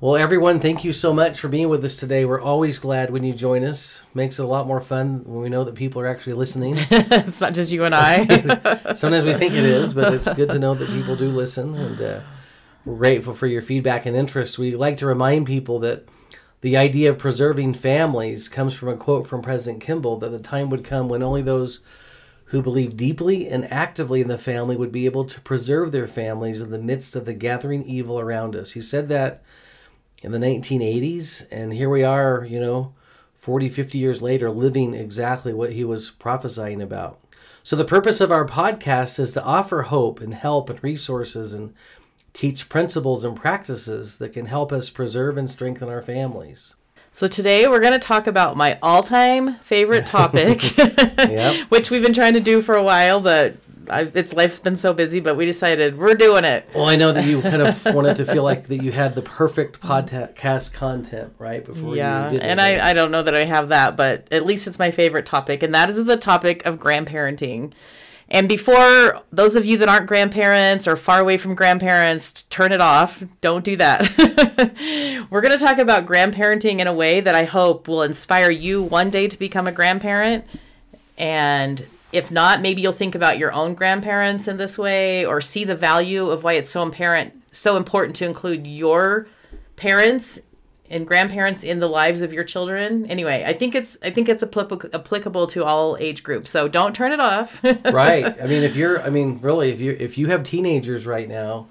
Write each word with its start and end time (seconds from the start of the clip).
Well, 0.00 0.14
everyone, 0.14 0.60
thank 0.60 0.84
you 0.84 0.92
so 0.92 1.12
much 1.12 1.40
for 1.40 1.48
being 1.48 1.68
with 1.68 1.84
us 1.84 1.96
today. 1.96 2.24
We're 2.24 2.40
always 2.40 2.78
glad 2.78 3.10
when 3.10 3.24
you 3.24 3.34
join 3.34 3.64
us. 3.64 4.02
Makes 4.14 4.38
it 4.38 4.44
a 4.44 4.46
lot 4.46 4.68
more 4.68 4.80
fun 4.80 5.24
when 5.24 5.42
we 5.42 5.48
know 5.48 5.64
that 5.64 5.74
people 5.74 6.00
are 6.00 6.06
actually 6.06 6.34
listening. 6.34 6.74
it's 6.78 7.40
not 7.40 7.52
just 7.52 7.72
you 7.72 7.82
and 7.82 7.92
I. 7.92 8.94
Sometimes 8.94 9.24
we 9.24 9.34
think 9.34 9.54
it 9.54 9.64
is, 9.64 9.92
but 9.92 10.14
it's 10.14 10.32
good 10.34 10.50
to 10.50 10.58
know 10.60 10.76
that 10.76 10.88
people 10.88 11.16
do 11.16 11.26
listen, 11.30 11.74
and 11.74 12.00
uh, 12.00 12.20
we're 12.84 12.94
grateful 12.94 13.32
for 13.32 13.48
your 13.48 13.60
feedback 13.60 14.06
and 14.06 14.14
interest. 14.14 14.56
We 14.56 14.70
like 14.76 14.98
to 14.98 15.06
remind 15.06 15.46
people 15.46 15.80
that 15.80 16.06
the 16.60 16.76
idea 16.76 17.10
of 17.10 17.18
preserving 17.18 17.74
families 17.74 18.48
comes 18.48 18.74
from 18.74 18.90
a 18.90 18.96
quote 18.96 19.26
from 19.26 19.42
President 19.42 19.82
Kimball 19.82 20.20
that 20.20 20.30
the 20.30 20.38
time 20.38 20.70
would 20.70 20.84
come 20.84 21.08
when 21.08 21.24
only 21.24 21.42
those 21.42 21.80
who 22.44 22.62
believe 22.62 22.96
deeply 22.96 23.48
and 23.48 23.64
actively 23.72 24.20
in 24.20 24.28
the 24.28 24.38
family 24.38 24.76
would 24.76 24.92
be 24.92 25.06
able 25.06 25.24
to 25.24 25.40
preserve 25.40 25.90
their 25.90 26.06
families 26.06 26.60
in 26.60 26.70
the 26.70 26.78
midst 26.78 27.16
of 27.16 27.24
the 27.24 27.34
gathering 27.34 27.82
evil 27.82 28.20
around 28.20 28.54
us. 28.54 28.74
He 28.74 28.80
said 28.80 29.08
that 29.08 29.42
in 30.22 30.32
the 30.32 30.38
1980s 30.38 31.46
and 31.50 31.72
here 31.72 31.88
we 31.88 32.02
are 32.02 32.44
you 32.44 32.60
know 32.60 32.92
40 33.36 33.68
50 33.68 33.98
years 33.98 34.20
later 34.22 34.50
living 34.50 34.94
exactly 34.94 35.52
what 35.52 35.72
he 35.72 35.84
was 35.84 36.10
prophesying 36.10 36.82
about 36.82 37.20
so 37.62 37.76
the 37.76 37.84
purpose 37.84 38.20
of 38.20 38.32
our 38.32 38.46
podcast 38.46 39.18
is 39.18 39.32
to 39.32 39.44
offer 39.44 39.82
hope 39.82 40.20
and 40.20 40.34
help 40.34 40.70
and 40.70 40.82
resources 40.82 41.52
and 41.52 41.72
teach 42.32 42.68
principles 42.68 43.24
and 43.24 43.36
practices 43.36 44.18
that 44.18 44.32
can 44.32 44.46
help 44.46 44.72
us 44.72 44.90
preserve 44.90 45.36
and 45.36 45.50
strengthen 45.50 45.88
our 45.88 46.02
families 46.02 46.74
so 47.12 47.28
today 47.28 47.68
we're 47.68 47.80
going 47.80 47.92
to 47.92 47.98
talk 47.98 48.26
about 48.26 48.56
my 48.56 48.78
all-time 48.82 49.54
favorite 49.60 50.06
topic 50.08 50.76
yep. 50.76 51.66
which 51.68 51.90
we've 51.90 52.02
been 52.02 52.12
trying 52.12 52.34
to 52.34 52.40
do 52.40 52.60
for 52.60 52.74
a 52.74 52.82
while 52.82 53.20
but 53.20 53.56
I, 53.90 54.02
its 54.14 54.32
life's 54.32 54.58
been 54.58 54.76
so 54.76 54.92
busy, 54.92 55.20
but 55.20 55.36
we 55.36 55.44
decided 55.44 55.98
we're 55.98 56.14
doing 56.14 56.44
it. 56.44 56.68
Well, 56.74 56.86
I 56.86 56.96
know 56.96 57.12
that 57.12 57.24
you 57.24 57.42
kind 57.42 57.62
of 57.62 57.84
wanted 57.94 58.16
to 58.16 58.24
feel 58.24 58.42
like 58.42 58.66
that 58.66 58.82
you 58.82 58.92
had 58.92 59.14
the 59.14 59.22
perfect 59.22 59.80
podcast 59.80 60.72
content, 60.72 61.34
right? 61.38 61.64
Before 61.64 61.96
yeah, 61.96 62.30
and 62.30 62.60
I, 62.60 62.90
I 62.90 62.92
don't 62.92 63.10
know 63.10 63.22
that 63.22 63.34
I 63.34 63.44
have 63.44 63.70
that, 63.70 63.96
but 63.96 64.28
at 64.30 64.46
least 64.46 64.66
it's 64.66 64.78
my 64.78 64.90
favorite 64.90 65.26
topic, 65.26 65.62
and 65.62 65.74
that 65.74 65.90
is 65.90 66.04
the 66.04 66.16
topic 66.16 66.64
of 66.66 66.78
grandparenting. 66.78 67.72
And 68.30 68.48
before 68.48 69.22
those 69.32 69.56
of 69.56 69.64
you 69.64 69.78
that 69.78 69.88
aren't 69.88 70.06
grandparents 70.06 70.86
or 70.86 70.96
far 70.96 71.18
away 71.18 71.38
from 71.38 71.54
grandparents, 71.54 72.42
turn 72.50 72.72
it 72.72 72.80
off. 72.80 73.22
Don't 73.40 73.64
do 73.64 73.76
that. 73.76 75.26
We're 75.30 75.40
going 75.40 75.58
to 75.58 75.64
talk 75.64 75.78
about 75.78 76.04
grandparenting 76.04 76.80
in 76.80 76.86
a 76.86 76.92
way 76.92 77.20
that 77.20 77.34
I 77.34 77.44
hope 77.44 77.88
will 77.88 78.02
inspire 78.02 78.50
you 78.50 78.82
one 78.82 79.08
day 79.08 79.28
to 79.28 79.38
become 79.38 79.66
a 79.66 79.72
grandparent 79.72 80.44
and 81.16 81.84
if 82.12 82.30
not, 82.30 82.60
maybe 82.60 82.80
you'll 82.80 82.92
think 82.92 83.14
about 83.14 83.38
your 83.38 83.52
own 83.52 83.74
grandparents 83.74 84.48
in 84.48 84.56
this 84.56 84.78
way 84.78 85.26
or 85.26 85.40
see 85.40 85.64
the 85.64 85.74
value 85.74 86.30
of 86.30 86.42
why 86.42 86.54
it's 86.54 86.70
so 86.70 86.82
apparent, 86.86 87.34
so 87.52 87.76
important 87.76 88.16
to 88.16 88.26
include 88.26 88.66
your 88.66 89.26
parents 89.76 90.40
and 90.90 91.06
grandparents 91.06 91.64
in 91.64 91.80
the 91.80 91.88
lives 91.88 92.22
of 92.22 92.32
your 92.32 92.44
children. 92.44 93.04
Anyway, 93.06 93.44
I 93.46 93.52
think 93.52 93.74
it's 93.74 93.98
I 94.02 94.10
think 94.10 94.28
it's 94.28 94.42
applicable 94.42 95.46
to 95.48 95.64
all 95.64 95.98
age 96.00 96.22
groups. 96.22 96.50
So 96.50 96.66
don't 96.66 96.94
turn 96.94 97.12
it 97.12 97.20
off. 97.20 97.62
right. 97.92 98.40
I 98.40 98.46
mean, 98.46 98.62
if 98.62 98.74
you're 98.74 99.02
I 99.02 99.10
mean, 99.10 99.38
really 99.42 99.70
if 99.70 99.80
you 99.80 99.96
if 99.98 100.16
you 100.16 100.28
have 100.28 100.44
teenagers 100.44 101.06
right 101.06 101.28
now, 101.28 101.68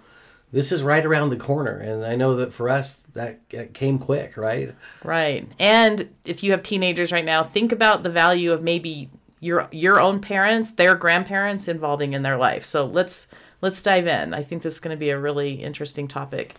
this 0.51 0.71
is 0.71 0.83
right 0.83 1.05
around 1.05 1.29
the 1.29 1.35
corner 1.35 1.77
and 1.77 2.05
i 2.05 2.15
know 2.15 2.37
that 2.37 2.53
for 2.53 2.69
us 2.69 3.05
that 3.13 3.41
came 3.73 3.99
quick 3.99 4.37
right 4.37 4.73
right 5.03 5.45
and 5.59 6.09
if 6.23 6.41
you 6.41 6.51
have 6.51 6.63
teenagers 6.63 7.11
right 7.11 7.25
now 7.25 7.43
think 7.43 7.73
about 7.73 8.03
the 8.03 8.09
value 8.09 8.53
of 8.53 8.63
maybe 8.63 9.09
your 9.39 9.67
your 9.71 9.99
own 9.99 10.19
parents, 10.19 10.71
their 10.71 10.95
grandparents 10.95 11.67
involving 11.67 12.13
in 12.13 12.23
their 12.23 12.37
life. 12.37 12.65
So 12.65 12.85
let's 12.85 13.27
let's 13.61 13.81
dive 13.81 14.07
in. 14.07 14.33
I 14.33 14.43
think 14.43 14.61
this 14.61 14.75
is 14.75 14.79
going 14.79 14.95
to 14.95 14.99
be 14.99 15.09
a 15.09 15.19
really 15.19 15.53
interesting 15.53 16.07
topic. 16.07 16.55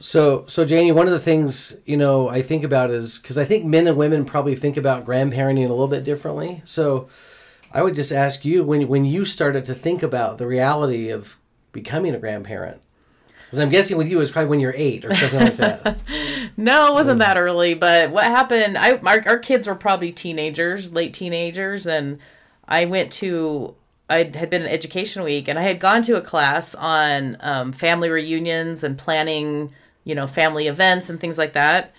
So, 0.00 0.44
so 0.48 0.64
Janie, 0.64 0.90
one 0.90 1.06
of 1.06 1.12
the 1.12 1.20
things 1.20 1.76
you 1.84 1.96
know 1.96 2.28
I 2.28 2.42
think 2.42 2.64
about 2.64 2.90
is 2.90 3.18
because 3.18 3.38
I 3.38 3.44
think 3.44 3.64
men 3.64 3.86
and 3.86 3.96
women 3.96 4.24
probably 4.24 4.56
think 4.56 4.76
about 4.76 5.06
grandparenting 5.06 5.66
a 5.66 5.68
little 5.68 5.88
bit 5.88 6.04
differently. 6.04 6.62
So, 6.64 7.08
I 7.72 7.82
would 7.82 7.94
just 7.94 8.12
ask 8.12 8.44
you 8.44 8.64
when 8.64 8.88
when 8.88 9.04
you 9.04 9.24
started 9.24 9.64
to 9.66 9.74
think 9.74 10.02
about 10.02 10.38
the 10.38 10.46
reality 10.46 11.08
of 11.08 11.36
becoming 11.70 12.14
a 12.14 12.18
grandparent, 12.18 12.81
because 13.52 13.60
I'm 13.60 13.68
guessing 13.68 13.98
with 13.98 14.08
you 14.08 14.16
it 14.16 14.20
was 14.20 14.30
probably 14.30 14.48
when 14.48 14.60
you're 14.60 14.72
eight 14.74 15.04
or 15.04 15.12
something 15.12 15.40
like 15.40 15.56
that. 15.58 15.98
no, 16.56 16.86
it 16.86 16.94
wasn't 16.94 17.18
that 17.18 17.36
early. 17.36 17.74
But 17.74 18.10
what 18.10 18.24
happened? 18.24 18.78
I 18.78 18.92
our, 18.92 19.22
our 19.26 19.38
kids 19.38 19.66
were 19.66 19.74
probably 19.74 20.10
teenagers, 20.10 20.90
late 20.90 21.12
teenagers, 21.12 21.86
and 21.86 22.18
I 22.66 22.86
went 22.86 23.12
to 23.12 23.74
I 24.08 24.24
had 24.24 24.48
been 24.48 24.62
in 24.62 24.68
Education 24.68 25.22
Week, 25.22 25.48
and 25.48 25.58
I 25.58 25.62
had 25.64 25.80
gone 25.80 26.00
to 26.04 26.16
a 26.16 26.22
class 26.22 26.74
on 26.74 27.36
um, 27.40 27.72
family 27.72 28.08
reunions 28.08 28.82
and 28.84 28.96
planning, 28.96 29.74
you 30.04 30.14
know, 30.14 30.26
family 30.26 30.66
events 30.66 31.10
and 31.10 31.20
things 31.20 31.36
like 31.36 31.52
that. 31.52 31.92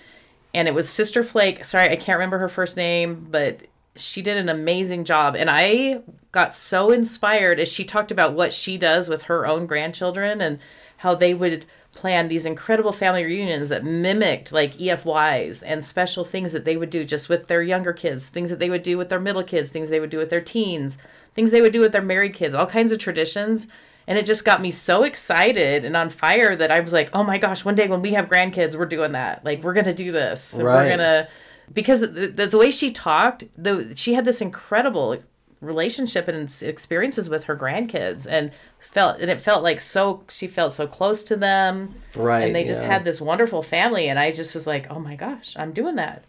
And 0.56 0.68
it 0.68 0.74
was 0.74 0.90
Sister 0.90 1.24
Flake. 1.24 1.66
Sorry, 1.66 1.88
I 1.88 1.98
can't 1.98 2.18
remember 2.18 2.40
her 2.40 2.50
first 2.50 2.78
name, 2.78 3.28
but 3.30 3.62
she 3.96 4.24
did 4.24 4.38
an 4.38 4.50
amazing 4.50 5.06
job. 5.06 5.36
And 5.36 5.52
I 5.52 6.02
got 6.32 6.56
so 6.56 6.90
inspired 6.90 7.60
as 7.60 7.72
she 7.72 7.86
talked 7.86 8.10
about 8.10 8.34
what 8.34 8.54
she 8.54 8.76
does 8.76 9.08
with 9.08 9.24
her 9.24 9.46
own 9.46 9.68
grandchildren 9.68 10.42
and 10.42 10.58
how 11.04 11.14
they 11.14 11.34
would 11.34 11.66
plan 11.92 12.30
these 12.30 12.46
incredible 12.46 12.94
family 12.94 13.26
reunions 13.26 13.68
that 13.68 13.84
mimicked 13.84 14.54
like 14.54 14.72
EFYs 14.78 15.62
and 15.66 15.84
special 15.84 16.24
things 16.24 16.54
that 16.54 16.64
they 16.64 16.78
would 16.78 16.90
do 16.90 17.04
just 17.04 17.28
with 17.28 17.48
their 17.48 17.62
younger 17.62 17.92
kids, 17.92 18.30
things 18.30 18.50
that 18.50 18.58
they 18.58 18.70
would 18.70 18.84
do 18.84 18.98
with 18.98 19.10
their 19.10 19.20
middle 19.20 19.44
kids, 19.44 19.70
things 19.70 19.90
they 19.90 20.00
would 20.00 20.10
do 20.10 20.18
with 20.18 20.30
their 20.30 20.40
teens, 20.40 20.98
things 21.36 21.52
they 21.52 21.60
would 21.60 21.74
do 21.74 21.82
with 21.82 21.92
their 21.92 22.02
married 22.02 22.34
kids, 22.34 22.56
all 22.56 22.66
kinds 22.66 22.94
of 22.94 23.00
traditions. 23.00 23.68
And 24.08 24.18
it 24.18 24.26
just 24.26 24.46
got 24.46 24.62
me 24.62 24.72
so 24.72 25.04
excited 25.04 25.84
and 25.84 25.98
on 25.98 26.10
fire 26.10 26.56
that 26.56 26.72
I 26.72 26.80
was 26.80 26.94
like, 26.94 27.10
oh 27.12 27.24
my 27.24 27.38
gosh, 27.38 27.66
one 27.66 27.76
day 27.76 27.88
when 27.88 28.02
we 28.02 28.14
have 28.14 28.30
grandkids, 28.30 28.76
we're 28.76 28.86
doing 28.86 29.12
that. 29.12 29.44
Like, 29.44 29.62
we're 29.62 29.74
going 29.74 29.86
to 29.86 29.94
do 29.94 30.14
this. 30.14 30.54
Right. 30.58 30.64
We're 30.64 30.88
going 30.88 31.00
to, 31.00 31.28
because 31.74 32.00
the, 32.00 32.08
the, 32.08 32.48
the 32.48 32.58
way 32.58 32.72
she 32.72 32.92
talked, 32.92 33.44
the, 33.62 33.92
she 33.98 34.14
had 34.14 34.24
this 34.24 34.40
incredible 34.40 35.18
relationship 35.64 36.28
and 36.28 36.54
experiences 36.62 37.30
with 37.30 37.46
her 37.46 37.56
grandkids 37.56 38.28
and 38.30 38.52
felt 38.80 39.20
and 39.20 39.30
it 39.32 39.42
felt 39.42 39.64
like 39.64 39.80
so 39.80 40.24
she 40.30 40.48
felt 40.48 40.74
so 40.74 40.86
close 40.86 41.24
to 41.24 41.36
them. 41.36 41.96
Right 42.16 42.44
and 42.44 42.56
they 42.56 42.64
just 42.64 42.84
yeah. 42.84 42.92
had 42.92 43.06
this 43.06 43.22
wonderful 43.22 43.64
family 43.64 44.10
and 44.10 44.20
i 44.20 44.32
just 44.32 44.54
was 44.54 44.68
like 44.68 44.88
oh 44.90 45.00
my 45.00 45.16
gosh 45.16 45.56
i'm 45.58 45.72
doing 45.72 45.96
that. 45.96 46.26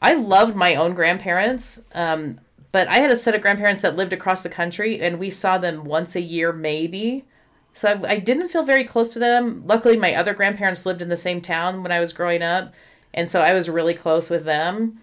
I 0.00 0.14
loved 0.14 0.54
my 0.54 0.74
own 0.74 0.94
grandparents 0.94 1.82
um, 1.94 2.38
but 2.72 2.88
i 2.88 2.98
had 2.98 3.10
a 3.10 3.16
set 3.16 3.34
of 3.34 3.42
grandparents 3.42 3.82
that 3.82 3.96
lived 3.96 4.12
across 4.12 4.42
the 4.42 4.48
country 4.48 5.00
and 5.00 5.18
we 5.18 5.30
saw 5.30 5.58
them 5.58 5.84
once 5.84 6.16
a 6.16 6.20
year 6.20 6.52
maybe. 6.52 7.24
So 7.76 7.88
I, 7.88 8.12
I 8.12 8.18
didn't 8.18 8.48
feel 8.48 8.62
very 8.62 8.84
close 8.84 9.12
to 9.14 9.18
them. 9.18 9.64
Luckily 9.66 9.96
my 9.96 10.14
other 10.14 10.32
grandparents 10.32 10.86
lived 10.86 11.02
in 11.02 11.08
the 11.08 11.16
same 11.16 11.40
town 11.40 11.82
when 11.82 11.92
i 11.92 12.00
was 12.00 12.12
growing 12.12 12.42
up 12.42 12.72
and 13.12 13.30
so 13.30 13.40
i 13.40 13.52
was 13.52 13.68
really 13.68 13.94
close 13.94 14.30
with 14.30 14.44
them 14.44 15.00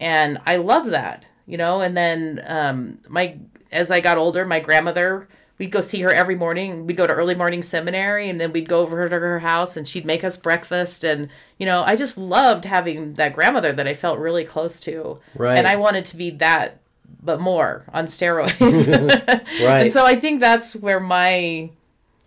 and 0.00 0.38
i 0.46 0.56
loved 0.56 0.90
that 0.90 1.24
you 1.46 1.56
know? 1.56 1.80
And 1.80 1.96
then 1.96 2.42
um, 2.46 2.98
my 3.08 3.36
as 3.70 3.90
i 3.90 4.00
got 4.00 4.18
older 4.18 4.44
my 4.44 4.60
grandmother 4.60 5.26
we'd 5.62 5.70
go 5.70 5.80
see 5.80 6.00
her 6.00 6.12
every 6.12 6.34
morning. 6.34 6.86
We'd 6.86 6.96
go 6.96 7.06
to 7.06 7.12
early 7.12 7.36
morning 7.36 7.62
seminary 7.62 8.28
and 8.28 8.40
then 8.40 8.52
we'd 8.52 8.68
go 8.68 8.80
over 8.80 9.08
to 9.08 9.18
her 9.20 9.38
house 9.38 9.76
and 9.76 9.88
she'd 9.88 10.04
make 10.04 10.24
us 10.24 10.36
breakfast. 10.36 11.04
And 11.04 11.28
you 11.56 11.66
know 11.66 11.84
i 11.86 11.94
just 11.94 12.18
loved 12.18 12.64
having 12.64 13.14
that 13.14 13.34
grandmother 13.34 13.72
that 13.72 13.86
i 13.86 13.94
felt 13.94 14.18
really 14.18 14.44
close 14.44 14.80
to. 14.80 15.20
Right. 15.36 15.56
And 15.56 15.68
i 15.68 15.76
wanted 15.76 16.04
to 16.06 16.16
be 16.16 16.30
that 16.30 16.80
but 17.22 17.40
more 17.40 17.84
on 17.92 18.06
steroids. 18.06 18.88
Right. 19.62 19.82
And 19.82 19.92
so 19.92 20.04
i 20.04 20.16
think 20.16 20.40
that's 20.40 20.74
where 20.74 20.98
my 20.98 21.70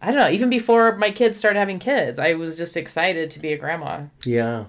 i 0.02 0.12
don't 0.12 0.16
know 0.16 0.30
even 0.30 0.50
before 0.50 0.96
my 0.96 1.12
kids 1.12 1.38
started 1.38 1.60
having 1.60 1.80
kids 1.80 2.20
i 2.20 2.36
was 2.36 2.56
just 2.56 2.78
excited 2.78 3.32
to 3.32 3.40
be 3.40 3.52
a 3.52 3.58
grandma. 3.58 4.04
Yeah 4.26 4.66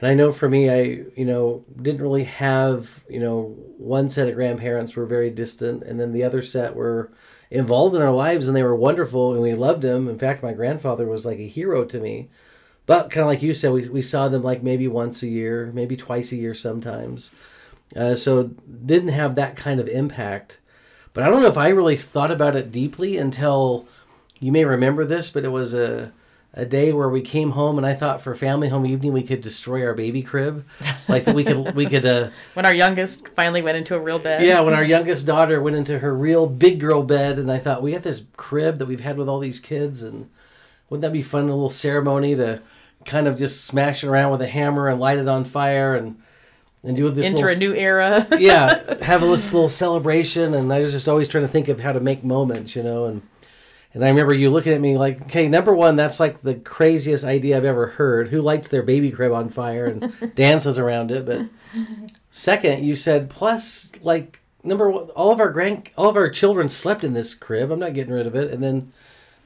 and 0.00 0.08
I 0.08 0.14
know 0.14 0.32
for 0.32 0.48
me, 0.48 0.70
I 0.70 0.80
you 1.16 1.24
know 1.24 1.64
didn't 1.80 2.02
really 2.02 2.24
have 2.24 3.04
you 3.08 3.20
know 3.20 3.56
one 3.78 4.08
set 4.08 4.28
of 4.28 4.34
grandparents 4.34 4.94
were 4.96 5.06
very 5.06 5.30
distant, 5.30 5.82
and 5.82 5.98
then 5.98 6.12
the 6.12 6.24
other 6.24 6.42
set 6.42 6.74
were 6.74 7.10
involved 7.50 7.94
in 7.94 8.02
our 8.02 8.12
lives, 8.12 8.46
and 8.46 8.56
they 8.56 8.62
were 8.62 8.76
wonderful, 8.76 9.32
and 9.32 9.42
we 9.42 9.54
loved 9.54 9.82
them. 9.82 10.08
In 10.08 10.18
fact, 10.18 10.42
my 10.42 10.52
grandfather 10.52 11.06
was 11.06 11.26
like 11.26 11.38
a 11.38 11.48
hero 11.48 11.84
to 11.84 11.98
me. 12.00 12.28
But 12.86 13.10
kind 13.10 13.22
of 13.22 13.28
like 13.28 13.42
you 13.42 13.54
said, 13.54 13.72
we 13.72 13.88
we 13.88 14.02
saw 14.02 14.28
them 14.28 14.42
like 14.42 14.62
maybe 14.62 14.88
once 14.88 15.22
a 15.22 15.28
year, 15.28 15.70
maybe 15.74 15.96
twice 15.96 16.32
a 16.32 16.36
year 16.36 16.54
sometimes. 16.54 17.30
Uh, 17.96 18.14
so 18.14 18.50
didn't 18.84 19.08
have 19.08 19.34
that 19.34 19.56
kind 19.56 19.80
of 19.80 19.88
impact. 19.88 20.58
But 21.12 21.24
I 21.24 21.30
don't 21.30 21.42
know 21.42 21.48
if 21.48 21.58
I 21.58 21.68
really 21.68 21.96
thought 21.96 22.30
about 22.30 22.54
it 22.54 22.70
deeply 22.70 23.16
until 23.16 23.88
you 24.40 24.52
may 24.52 24.64
remember 24.64 25.04
this, 25.04 25.30
but 25.30 25.44
it 25.44 25.50
was 25.50 25.74
a 25.74 26.12
a 26.54 26.64
day 26.64 26.92
where 26.92 27.08
we 27.08 27.20
came 27.20 27.50
home 27.50 27.76
and 27.76 27.86
I 27.86 27.94
thought 27.94 28.22
for 28.22 28.34
family 28.34 28.68
home 28.68 28.86
evening 28.86 29.12
we 29.12 29.22
could 29.22 29.42
destroy 29.42 29.84
our 29.84 29.94
baby 29.94 30.22
crib, 30.22 30.66
like 31.08 31.26
we 31.26 31.44
could 31.44 31.74
we 31.74 31.86
could. 31.86 32.06
Uh, 32.06 32.30
when 32.54 32.66
our 32.66 32.74
youngest 32.74 33.28
finally 33.28 33.62
went 33.62 33.76
into 33.76 33.94
a 33.94 34.00
real 34.00 34.18
bed. 34.18 34.42
Yeah, 34.42 34.60
when 34.60 34.74
our 34.74 34.84
youngest 34.84 35.26
daughter 35.26 35.60
went 35.60 35.76
into 35.76 35.98
her 35.98 36.14
real 36.14 36.46
big 36.46 36.80
girl 36.80 37.02
bed, 37.02 37.38
and 37.38 37.50
I 37.52 37.58
thought 37.58 37.82
we 37.82 37.92
got 37.92 38.02
this 38.02 38.24
crib 38.36 38.78
that 38.78 38.86
we've 38.86 39.00
had 39.00 39.18
with 39.18 39.28
all 39.28 39.38
these 39.38 39.60
kids, 39.60 40.02
and 40.02 40.30
wouldn't 40.88 41.02
that 41.02 41.12
be 41.12 41.22
fun? 41.22 41.44
A 41.44 41.54
little 41.54 41.70
ceremony 41.70 42.34
to 42.36 42.62
kind 43.04 43.28
of 43.28 43.36
just 43.36 43.64
smash 43.64 44.02
it 44.02 44.08
around 44.08 44.32
with 44.32 44.42
a 44.42 44.48
hammer 44.48 44.88
and 44.88 45.00
light 45.00 45.18
it 45.18 45.28
on 45.28 45.44
fire 45.44 45.94
and 45.94 46.20
and 46.82 46.96
do 46.96 47.10
this 47.10 47.26
enter 47.26 47.46
little, 47.46 47.56
a 47.56 47.58
new 47.58 47.74
era. 47.74 48.26
yeah, 48.38 48.94
have 49.02 49.22
a 49.22 49.26
little 49.26 49.68
celebration, 49.68 50.54
and 50.54 50.72
I 50.72 50.80
was 50.80 50.92
just 50.92 51.08
always 51.08 51.28
trying 51.28 51.44
to 51.44 51.48
think 51.48 51.68
of 51.68 51.80
how 51.80 51.92
to 51.92 52.00
make 52.00 52.24
moments, 52.24 52.74
you 52.74 52.82
know, 52.82 53.04
and 53.04 53.22
and 53.94 54.04
I 54.04 54.08
remember 54.08 54.34
you 54.34 54.50
looking 54.50 54.74
at 54.74 54.80
me 54.80 54.98
like, 54.98 55.22
okay, 55.22 55.48
number 55.48 55.74
one, 55.74 55.96
that's 55.96 56.20
like 56.20 56.42
the 56.42 56.54
craziest 56.54 57.24
idea 57.24 57.56
I've 57.56 57.64
ever 57.64 57.86
heard. 57.86 58.28
Who 58.28 58.42
lights 58.42 58.68
their 58.68 58.82
baby 58.82 59.10
crib 59.10 59.32
on 59.32 59.48
fire 59.48 59.86
and 59.86 60.34
dances 60.34 60.78
around 60.78 61.10
it? 61.10 61.24
But 61.24 61.46
second, 62.30 62.84
you 62.84 62.94
said 62.94 63.30
plus 63.30 63.92
like 64.02 64.40
number 64.62 64.90
one, 64.90 65.08
all 65.10 65.32
of 65.32 65.40
our 65.40 65.50
grand, 65.50 65.90
all 65.96 66.10
of 66.10 66.16
our 66.16 66.28
children 66.28 66.68
slept 66.68 67.02
in 67.02 67.14
this 67.14 67.34
crib. 67.34 67.70
I'm 67.70 67.78
not 67.78 67.94
getting 67.94 68.14
rid 68.14 68.26
of 68.26 68.34
it, 68.34 68.52
and 68.52 68.62
then. 68.62 68.92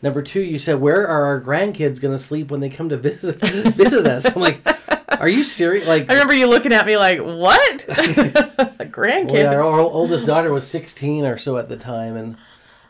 Number 0.05 0.21
two, 0.21 0.41
you 0.41 0.59
said, 0.59 0.81
"Where 0.81 1.07
are 1.07 1.27
our 1.27 1.41
grandkids 1.41 2.01
going 2.01 2.13
to 2.13 2.19
sleep 2.19 2.51
when 2.51 2.59
they 2.59 2.69
come 2.69 2.89
to 2.89 2.97
visit 2.97 3.41
visit 3.77 4.05
us?" 4.05 4.35
I'm 4.35 4.43
like, 4.43 4.61
"Are 5.21 5.29
you 5.29 5.45
serious?" 5.45 5.87
Like, 5.87 6.11
I 6.11 6.15
remember 6.15 6.35
you 6.35 6.49
looking 6.49 6.73
at 6.73 6.87
me 6.87 6.97
like, 6.97 7.21
"What?" 7.21 7.87
Grandkids. 7.87 9.31
Well, 9.31 9.37
yeah, 9.37 9.55
our, 9.55 9.63
our 9.63 9.79
oldest 9.79 10.27
daughter 10.27 10.53
was 10.53 10.67
16 10.67 11.25
or 11.25 11.39
so 11.39 11.57
at 11.57 11.69
the 11.69 11.77
time, 11.77 12.17
and 12.17 12.37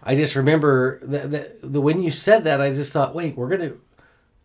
I 0.03 0.15
just 0.15 0.35
remember 0.35 0.99
that, 1.03 1.31
that 1.31 1.73
the 1.73 1.81
when 1.81 2.03
you 2.03 2.11
said 2.11 2.45
that, 2.45 2.61
I 2.61 2.71
just 2.71 2.93
thought, 2.93 3.15
wait, 3.15 3.37
we're 3.37 3.49
gonna. 3.49 3.75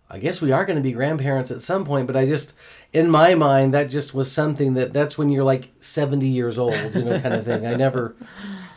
I 0.09 0.19
guess 0.19 0.41
we 0.41 0.53
are 0.53 0.63
going 0.63 0.77
to 0.77 0.81
be 0.81 0.93
grandparents 0.93 1.51
at 1.51 1.61
some 1.61 1.83
point, 1.83 2.07
but 2.07 2.15
I 2.15 2.25
just, 2.25 2.53
in 2.93 3.09
my 3.09 3.35
mind, 3.35 3.73
that 3.73 3.89
just 3.89 4.13
was 4.13 4.31
something 4.31 4.75
that 4.75 4.93
that's 4.93 5.17
when 5.17 5.27
you're 5.27 5.43
like 5.43 5.73
70 5.81 6.25
years 6.25 6.57
old, 6.57 6.73
you 6.95 7.03
know, 7.03 7.19
kind 7.19 7.35
of 7.35 7.43
thing. 7.43 7.67
I 7.67 7.75
never, 7.75 8.15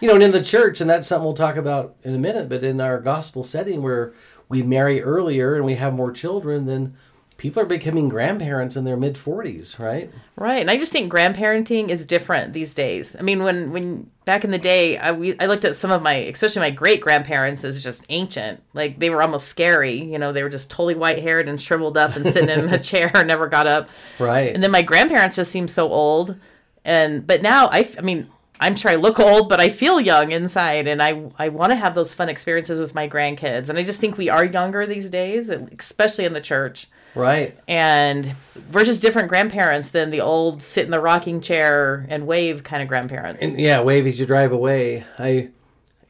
you 0.01 0.09
know, 0.09 0.15
and 0.15 0.25
in 0.25 0.33
the 0.33 0.43
church, 0.43 0.81
and 0.81 0.91
that's 0.91 1.07
something 1.07 1.25
we'll 1.25 1.35
talk 1.35 1.55
about 1.55 1.95
in 2.03 2.17
a 2.17 2.19
minute, 2.19 2.49
but 2.49 2.65
in 2.65 2.81
our 2.81 3.01
gospel 3.01 3.45
setting 3.45 3.81
where 3.81 4.13
we 4.49 4.65
marry 4.65 5.01
earlier 5.01 5.55
and 5.55 5.65
we 5.65 5.77
have 5.77 5.95
more 5.95 6.11
children, 6.11 6.67
then 6.67 6.97
people 7.41 7.63
are 7.63 7.67
becoming 7.67 8.11
grandparents 8.11 8.77
in 8.77 8.85
their 8.85 8.99
mid 8.99 9.15
40s, 9.15 9.79
right? 9.79 10.11
Right. 10.37 10.61
And 10.61 10.71
I 10.71 10.77
just 10.77 10.93
think 10.93 11.11
grandparenting 11.11 11.89
is 11.89 12.05
different 12.05 12.53
these 12.53 12.75
days. 12.75 13.17
I 13.19 13.23
mean, 13.23 13.43
when 13.43 13.73
when 13.73 14.11
back 14.27 14.45
in 14.45 14.51
the 14.51 14.59
day, 14.59 14.99
I 14.99 15.13
we, 15.13 15.39
I 15.41 15.47
looked 15.47 15.65
at 15.65 15.75
some 15.75 15.91
of 15.91 16.03
my 16.03 16.17
especially 16.17 16.61
my 16.61 16.71
great 16.71 17.01
grandparents 17.01 17.65
as 17.65 17.83
just 17.83 18.05
ancient. 18.11 18.63
Like 18.75 18.99
they 18.99 19.09
were 19.09 19.23
almost 19.23 19.49
scary, 19.49 19.95
you 19.95 20.19
know, 20.19 20.35
they 20.35 20.43
were 20.43 20.51
just 20.51 20.71
totally 20.71 20.95
white-haired 20.95 21.49
and 21.49 21.59
shriveled 21.59 21.97
up 21.97 22.15
and 22.15 22.27
sitting 22.27 22.51
in 22.51 22.69
a 22.69 22.79
chair 22.91 23.11
and 23.15 23.27
never 23.27 23.49
got 23.49 23.67
up. 23.67 23.89
Right. 24.19 24.55
And 24.55 24.63
then 24.63 24.71
my 24.71 24.83
grandparents 24.83 25.37
just 25.37 25.51
seemed 25.51 25.71
so 25.71 25.89
old. 25.89 26.37
And 26.85 27.27
but 27.27 27.41
now 27.41 27.69
I 27.69 27.89
I 27.97 28.03
mean, 28.03 28.29
I'm 28.61 28.77
sure 28.77 28.91
I 28.91 28.97
look 28.97 29.19
old, 29.19 29.49
but 29.49 29.63
I 29.63 29.71
feel 29.71 29.99
young 29.99 30.31
inside, 30.31 30.87
and 30.87 31.03
I 31.03 31.31
I 31.39 31.49
want 31.49 31.71
to 31.71 31.77
have 31.77 31.95
those 31.95 32.13
fun 32.13 32.29
experiences 32.29 32.79
with 32.79 32.95
my 32.95 33.09
grandkids. 33.09 33.71
And 33.71 33.79
I 33.79 33.83
just 33.83 33.99
think 33.99 34.19
we 34.19 34.29
are 34.29 34.45
younger 34.45 34.87
these 34.87 35.09
days, 35.09 35.49
especially 35.49 36.27
in 36.27 36.35
the 36.35 36.43
church. 36.43 36.87
Right. 37.15 37.59
And 37.67 38.35
we're 38.73 38.85
just 38.85 39.03
different 39.03 39.29
grandparents 39.29 39.91
than 39.91 40.11
the 40.11 40.21
old 40.21 40.63
sit 40.63 40.85
in 40.85 40.91
the 40.91 41.01
rocking 41.01 41.41
chair 41.41 42.07
and 42.09 42.27
wave 42.27 42.63
kind 42.63 42.83
of 42.83 42.89
grandparents. 42.89 43.43
And 43.43 43.59
yeah, 43.59 43.81
wave 43.81 44.07
as 44.07 44.21
you 44.21 44.27
drive 44.27 44.53
away. 44.53 45.05
I 45.19 45.51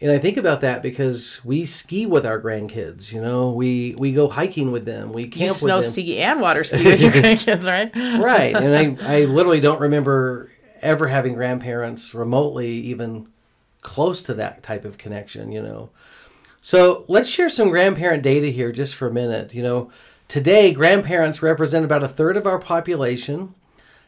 and 0.02 0.10
I 0.10 0.18
think 0.18 0.38
about 0.38 0.62
that 0.62 0.82
because 0.82 1.44
we 1.44 1.66
ski 1.66 2.06
with 2.06 2.24
our 2.24 2.40
grandkids. 2.40 3.12
You 3.12 3.20
know, 3.20 3.50
we 3.50 3.94
we 3.98 4.12
go 4.12 4.28
hiking 4.28 4.72
with 4.72 4.86
them. 4.86 5.12
We 5.12 5.26
camp 5.26 5.48
you 5.48 5.54
snow 5.54 5.76
with 5.76 5.86
them. 5.86 5.92
ski 5.92 6.18
and 6.18 6.40
water 6.40 6.64
ski 6.64 6.84
with 6.84 7.00
your 7.00 7.10
grandkids, 7.12 7.66
right? 7.66 7.94
right. 8.22 8.56
And 8.56 8.98
I 9.00 9.16
I 9.20 9.24
literally 9.24 9.60
don't 9.60 9.80
remember 9.80 10.50
ever 10.80 11.08
having 11.08 11.34
grandparents 11.34 12.14
remotely 12.14 12.70
even 12.70 13.28
close 13.82 14.22
to 14.24 14.34
that 14.34 14.62
type 14.62 14.84
of 14.84 14.96
connection. 14.96 15.52
You 15.52 15.62
know. 15.62 15.90
So 16.62 17.04
let's 17.08 17.28
share 17.28 17.48
some 17.48 17.70
grandparent 17.70 18.22
data 18.22 18.48
here 18.48 18.72
just 18.72 18.94
for 18.94 19.08
a 19.08 19.12
minute. 19.12 19.54
You 19.54 19.62
know, 19.62 19.90
today 20.30 20.72
grandparents 20.72 21.42
represent 21.42 21.84
about 21.84 22.04
a 22.04 22.08
third 22.08 22.36
of 22.36 22.46
our 22.46 22.60
population. 22.60 23.52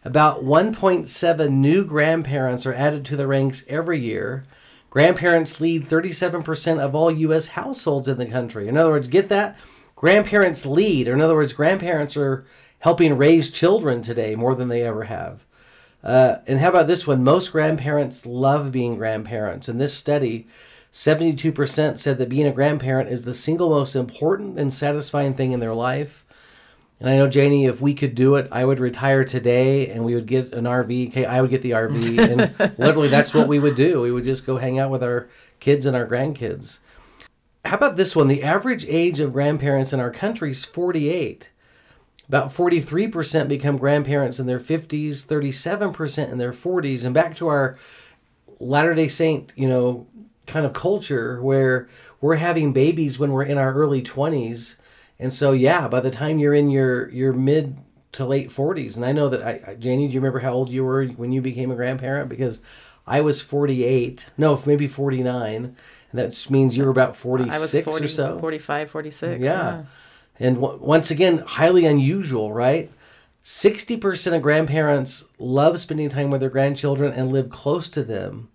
About 0.05 0.45
1.7 0.45 1.51
new 1.51 1.85
grandparents 1.85 2.65
are 2.65 2.73
added 2.73 3.05
to 3.07 3.17
the 3.17 3.27
ranks 3.27 3.65
every 3.69 3.99
year. 3.99 4.45
Grandparents 4.89 5.61
lead 5.61 5.89
37% 5.89 6.79
of 6.79 6.95
all 6.95 7.11
U.S. 7.11 7.49
households 7.49 8.07
in 8.07 8.19
the 8.19 8.27
country. 8.27 8.69
In 8.69 8.77
other 8.77 8.91
words, 8.91 9.09
get 9.09 9.29
that? 9.31 9.59
Grandparents 9.97 10.65
lead, 10.65 11.09
or 11.09 11.15
in 11.15 11.21
other 11.21 11.35
words, 11.35 11.55
grandparents 11.55 12.17
are 12.17 12.47
helping 12.79 13.19
raise 13.19 13.51
children 13.51 14.01
today 14.01 14.37
more 14.37 14.55
than 14.55 14.69
they 14.69 14.83
ever 14.83 15.05
have. 15.05 15.45
Uh, 16.05 16.37
and 16.47 16.61
how 16.61 16.69
about 16.69 16.87
this 16.87 17.05
one? 17.05 17.25
Most 17.25 17.51
grandparents 17.51 18.27
love 18.27 18.71
being 18.71 18.97
grandparents. 18.97 19.69
In 19.69 19.79
this 19.79 19.95
study, 19.95 20.47
72% 20.93 21.99
said 21.99 22.19
that 22.19 22.29
being 22.29 22.47
a 22.47 22.53
grandparent 22.53 23.11
is 23.11 23.25
the 23.25 23.33
single 23.33 23.71
most 23.71 23.97
important 23.97 24.59
and 24.59 24.73
satisfying 24.73 25.33
thing 25.33 25.53
in 25.53 25.61
their 25.61 25.75
life. 25.75 26.27
And 27.01 27.09
I 27.09 27.17
know, 27.17 27.29
Janie, 27.29 27.65
if 27.65 27.81
we 27.81 27.95
could 27.95 28.15
do 28.15 28.37
it, 28.37 28.47
I 28.53 28.65
would 28.65 28.79
retire 28.79 29.25
today 29.25 29.89
and 29.89 30.05
we 30.05 30.15
would 30.15 30.27
get 30.27 30.53
an 30.53 30.65
RV. 30.65 31.09
Okay, 31.09 31.25
I 31.25 31.41
would 31.41 31.51
get 31.51 31.63
the 31.63 31.73
RV. 31.73 32.19
And 32.19 32.79
literally, 32.79 33.09
that's 33.09 33.35
what 33.35 33.49
we 33.49 33.59
would 33.59 33.75
do. 33.75 34.03
We 34.03 34.13
would 34.13 34.25
just 34.25 34.47
go 34.47 34.59
hang 34.59 34.79
out 34.79 34.91
with 34.91 35.03
our 35.03 35.29
kids 35.59 35.87
and 35.87 35.97
our 35.97 36.07
grandkids. 36.07 36.79
How 37.65 37.77
about 37.77 37.97
this 37.97 38.15
one? 38.15 38.29
The 38.29 38.43
average 38.43 38.85
age 38.87 39.19
of 39.19 39.33
grandparents 39.33 39.93
in 39.93 39.99
our 39.99 40.11
country 40.11 40.51
is 40.51 40.65
48. 40.65 41.51
About 42.29 42.51
43% 42.51 43.49
become 43.49 43.79
grandparents 43.79 44.39
in 44.39 44.47
their 44.47 44.61
50s, 44.61 45.27
37% 45.27 46.31
in 46.31 46.39
their 46.39 46.53
40s. 46.53 47.05
And 47.05 47.15
back 47.15 47.35
to 47.37 47.49
our 47.49 47.79
Latter 48.61 48.95
day 48.95 49.09
Saint, 49.09 49.53
you 49.57 49.69
know, 49.69 50.07
kind 50.47 50.67
of 50.67 50.73
culture 50.73 51.41
where 51.43 51.89
we're 52.21 52.37
having 52.37 52.73
babies 52.73 53.19
when 53.19 53.33
we're 53.33 53.43
in 53.43 53.59
our 53.59 53.73
early 53.75 54.03
20s 54.03 54.77
and 55.19 55.33
so 55.33 55.53
yeah 55.53 55.89
by 55.89 56.01
the 56.01 56.11
time 56.11 56.39
you're 56.39 56.55
in 56.55 56.71
your 56.71 57.09
your 57.11 57.33
mid 57.33 57.79
to 58.13 58.25
late 58.25 58.49
40s 58.49 58.97
and 58.97 59.05
i 59.05 59.13
know 59.13 59.29
that 59.29 59.43
i 59.43 59.75
janie 59.75 60.09
do 60.09 60.15
you 60.15 60.21
remember 60.21 60.41
how 60.41 60.53
old 60.53 60.71
you 60.71 60.85
were 60.85 61.07
when 61.07 61.33
you 61.33 61.41
became 61.41 61.71
a 61.71 61.77
grandparent? 61.77 62.29
Because 62.29 62.61
i 63.07 63.21
was 63.21 63.41
48 63.41 64.27
no 64.37 64.61
maybe 64.67 64.89
49 64.89 65.65
and 65.65 65.75
that 66.13 66.51
means 66.51 66.77
you 66.77 66.85
were 66.85 66.91
about 66.91 67.17
46 67.17 67.57
I 67.57 67.59
was 67.59 67.85
40, 67.85 68.05
or 68.05 68.09
so. 68.09 68.39
45 68.39 68.91
46 68.91 69.43
yeah, 69.43 69.51
yeah. 69.51 69.83
and 70.39 70.57
w- 70.57 70.79
once 70.83 71.11
again 71.11 71.39
highly 71.39 71.87
unusual 71.87 72.53
right? 72.53 72.91
60% 73.45 74.37
of 74.37 74.41
grandparents 74.41 75.25
love 75.37 75.81
spending 75.81 76.09
time 76.09 76.31
with 76.31 76.41
their 76.41 76.51
grandchildren 76.51 77.13
and 77.13 77.33
live 77.33 77.51
close 77.51 77.91
to 77.91 78.05
them 78.05 78.49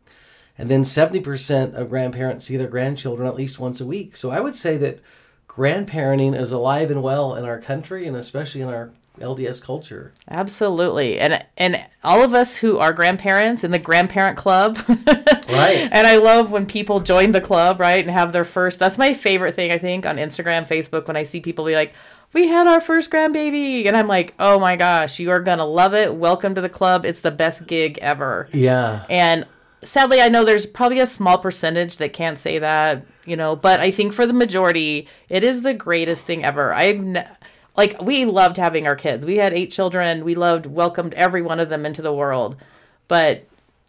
and 0.58 0.70
then 0.70 0.84
70% 0.84 1.74
of 1.74 1.90
grandparents 1.90 2.46
see 2.46 2.58
their 2.58 2.68
grandchildren 2.68 3.28
at 3.28 3.36
least 3.36 3.60
once 3.60 3.80
a 3.80 3.86
week. 3.86 4.18
So 4.18 4.32
I 4.32 4.40
would 4.40 4.56
say 4.56 4.78
that 4.78 5.00
grandparenting 5.48 6.40
is 6.40 6.52
alive 6.52 6.92
and 6.92 7.04
well 7.04 7.36
in 7.36 7.46
our 7.46 7.60
country 7.60 8.08
and 8.08 8.16
especially 8.16 8.62
in 8.62 8.68
our 8.68 8.92
LDS 9.20 9.62
culture. 9.62 10.14
Absolutely. 10.30 11.20
And 11.20 11.44
and 11.58 11.84
all 12.04 12.24
of 12.24 12.34
us 12.34 12.58
who 12.58 12.78
are 12.78 12.94
grandparents 12.94 13.64
in 13.64 13.72
the 13.72 13.80
grandparent 13.80 14.38
club. 14.38 14.78
right. 14.88 15.90
And 15.92 16.06
I 16.06 16.18
love 16.18 16.52
when 16.52 16.66
people 16.66 17.00
join 17.00 17.32
the 17.32 17.42
club, 17.42 17.80
right? 17.80 18.04
And 18.04 18.12
have 18.12 18.32
their 18.32 18.46
first 18.46 18.80
that's 18.80 18.98
my 18.98 19.14
favorite 19.14 19.56
thing 19.56 19.72
I 19.72 19.78
think 19.78 20.06
on 20.06 20.18
Instagram, 20.18 20.68
Facebook 20.68 21.08
when 21.08 21.18
I 21.18 21.24
see 21.24 21.42
people 21.42 21.66
be 21.66 21.74
like, 21.74 21.94
"We 22.34 22.48
had 22.48 22.68
our 22.68 22.80
first 22.80 23.10
grandbaby." 23.10 23.88
And 23.88 23.98
I'm 23.98 24.08
like, 24.08 24.34
"Oh 24.40 24.60
my 24.60 24.76
gosh, 24.76 25.20
you 25.20 25.32
are 25.32 25.40
going 25.40 25.58
to 25.58 25.66
love 25.66 25.94
it. 25.94 26.14
Welcome 26.14 26.54
to 26.56 26.62
the 26.62 26.70
club. 26.70 27.06
It's 27.06 27.22
the 27.22 27.32
best 27.32 27.66
gig 27.66 27.98
ever." 28.02 28.48
Yeah. 28.54 29.06
And 29.10 29.46
sadly, 29.84 30.22
I 30.22 30.30
know 30.30 30.44
there's 30.44 30.66
probably 30.66 31.00
a 31.00 31.08
small 31.08 31.38
percentage 31.38 31.98
that 31.98 32.14
can't 32.14 32.40
say 32.40 32.60
that, 32.60 33.06
you 33.26 33.36
know, 33.36 33.56
but 33.56 33.80
I 33.80 33.92
think 33.92 34.14
for 34.14 34.26
the 34.26 34.34
majority, 34.34 35.08
it 35.30 35.44
is 35.44 35.62
the 35.62 35.74
greatest 35.74 36.26
thing 36.26 36.44
ever. 36.44 36.74
I've 36.74 37.02
ne- 37.02 37.28
like 37.76 38.02
we 38.02 38.26
loved 38.26 38.58
having 38.58 38.88
our 38.88 38.96
kids. 38.96 39.26
We 39.26 39.38
had 39.38 39.54
eight 39.54 39.72
children. 39.72 40.26
We 40.26 40.36
loved 40.36 40.66
welcomed 40.66 41.14
every 41.14 41.42
one 41.42 41.60
of 41.60 41.70
them 41.70 41.86
into 41.86 42.02
the 42.02 42.14
world. 42.14 42.58
But 43.08 43.46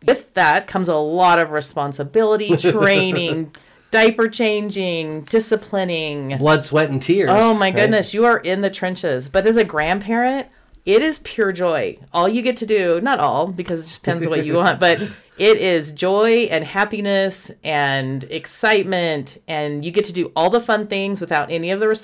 with 0.06 0.34
that 0.34 0.66
comes 0.66 0.88
a 0.88 0.96
lot 0.96 1.38
of 1.38 1.50
responsibility, 1.50 2.56
training, 2.56 3.54
diaper 3.90 4.28
changing, 4.28 5.22
disciplining, 5.22 6.36
blood, 6.38 6.64
sweat, 6.64 6.90
and 6.90 7.00
tears. 7.00 7.30
Oh 7.32 7.54
my 7.54 7.66
right? 7.66 7.74
goodness, 7.74 8.12
you 8.12 8.26
are 8.26 8.38
in 8.38 8.60
the 8.60 8.70
trenches. 8.70 9.28
But 9.28 9.46
as 9.46 9.56
a 9.56 9.64
grandparent, 9.64 10.48
it 10.84 11.02
is 11.02 11.18
pure 11.20 11.52
joy. 11.52 11.98
All 12.12 12.28
you 12.28 12.42
get 12.42 12.58
to 12.58 12.66
do, 12.66 13.00
not 13.00 13.18
all, 13.18 13.48
because 13.48 13.80
it 13.80 13.84
just 13.84 14.02
depends 14.02 14.26
what 14.26 14.44
you 14.44 14.54
want, 14.54 14.80
but 14.80 15.00
it 15.38 15.58
is 15.58 15.92
joy 15.92 16.48
and 16.50 16.64
happiness 16.64 17.50
and 17.62 18.24
excitement, 18.24 19.38
and 19.46 19.84
you 19.84 19.90
get 19.90 20.04
to 20.06 20.12
do 20.12 20.32
all 20.34 20.50
the 20.50 20.60
fun 20.60 20.86
things 20.86 21.20
without 21.20 21.50
any 21.50 21.70
of 21.70 21.80
the 21.80 21.88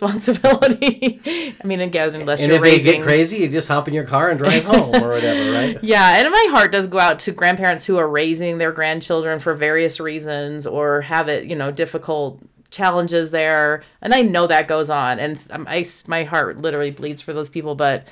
responsibility. 0.45 1.21
I 1.63 1.67
mean, 1.67 1.81
again, 1.81 2.15
unless 2.15 2.41
And 2.41 2.49
you're 2.49 2.57
if 2.59 2.63
raising. 2.63 2.93
you 2.93 2.99
get 2.99 3.05
crazy, 3.05 3.39
you 3.39 3.49
just 3.49 3.69
hop 3.69 3.89
in 3.89 3.95
your 3.95 4.05
car 4.05 4.31
and 4.31 4.39
drive 4.39 4.65
home 4.73 4.95
or 5.03 5.09
whatever, 5.11 5.53
right? 5.53 5.79
Yeah, 5.83 6.19
and 6.19 6.31
my 6.31 6.47
heart 6.51 6.73
does 6.73 6.87
go 6.87 6.99
out 6.99 7.19
to 7.21 7.33
grandparents 7.33 7.85
who 7.85 7.97
are 7.99 8.09
raising 8.09 8.59
their 8.59 8.73
grandchildren 8.73 9.39
for 9.39 9.55
various 9.55 10.01
reasons 10.01 10.67
or 10.67 11.01
have 11.03 11.29
it, 11.29 11.47
you 11.47 11.57
know, 11.57 11.71
difficult 11.71 12.41
challenges 12.71 13.31
there, 13.31 13.83
and 14.03 14.13
I 14.13 14.23
know 14.23 14.47
that 14.49 14.67
goes 14.67 14.91
on, 14.91 15.19
and 15.21 15.47
um, 15.51 15.67
I, 15.69 15.85
my 16.09 16.25
heart 16.25 16.59
literally 16.59 16.91
bleeds 16.91 17.23
for 17.23 17.33
those 17.33 17.49
people. 17.49 17.75
But 17.77 18.09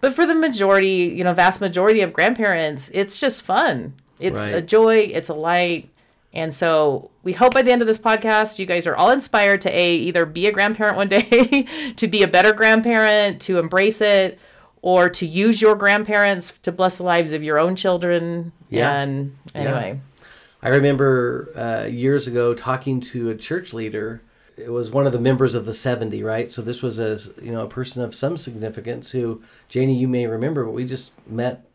but 0.00 0.14
for 0.14 0.26
the 0.26 0.34
majority, 0.34 1.12
you 1.16 1.22
know, 1.24 1.34
vast 1.34 1.60
majority 1.60 2.00
of 2.00 2.12
grandparents, 2.12 2.90
it's 2.94 3.20
just 3.20 3.42
fun. 3.42 3.94
It's 4.20 4.40
right. 4.40 4.54
a 4.54 4.62
joy. 4.62 4.98
It's 4.98 5.28
a 5.28 5.34
light. 5.34 5.90
And 6.32 6.52
so 6.52 7.10
we 7.22 7.32
hope 7.32 7.54
by 7.54 7.62
the 7.62 7.72
end 7.72 7.80
of 7.80 7.88
this 7.88 7.98
podcast, 7.98 8.58
you 8.58 8.66
guys 8.66 8.86
are 8.86 8.94
all 8.94 9.10
inspired 9.10 9.62
to 9.62 9.70
a 9.70 9.94
either 9.96 10.26
be 10.26 10.46
a 10.46 10.52
grandparent 10.52 10.96
one 10.96 11.08
day, 11.08 11.66
to 11.96 12.06
be 12.06 12.22
a 12.22 12.28
better 12.28 12.52
grandparent, 12.52 13.40
to 13.42 13.58
embrace 13.58 14.00
it, 14.00 14.38
or 14.82 15.08
to 15.08 15.26
use 15.26 15.60
your 15.60 15.74
grandparents 15.74 16.58
to 16.58 16.72
bless 16.72 16.98
the 16.98 17.04
lives 17.04 17.32
of 17.32 17.42
your 17.42 17.58
own 17.58 17.74
children. 17.74 18.52
Yeah. 18.68 19.00
And 19.00 19.36
anyway. 19.54 19.94
Yeah. 19.94 20.26
I 20.62 20.68
remember 20.68 21.50
uh, 21.56 21.86
years 21.86 22.26
ago 22.26 22.52
talking 22.52 23.00
to 23.00 23.30
a 23.30 23.34
church 23.34 23.72
leader. 23.72 24.22
It 24.56 24.70
was 24.70 24.90
one 24.90 25.06
of 25.06 25.12
the 25.12 25.20
members 25.20 25.54
of 25.54 25.64
the 25.64 25.74
70, 25.74 26.22
right? 26.22 26.50
So 26.50 26.60
this 26.60 26.82
was 26.82 26.98
a 26.98 27.18
you 27.40 27.52
know 27.52 27.64
a 27.64 27.68
person 27.68 28.02
of 28.02 28.14
some 28.14 28.36
significance 28.36 29.10
who 29.10 29.42
Janie 29.68 29.96
you 29.96 30.08
may 30.08 30.26
remember, 30.26 30.64
but 30.64 30.72
we 30.72 30.84
just 30.84 31.12
met 31.26 31.66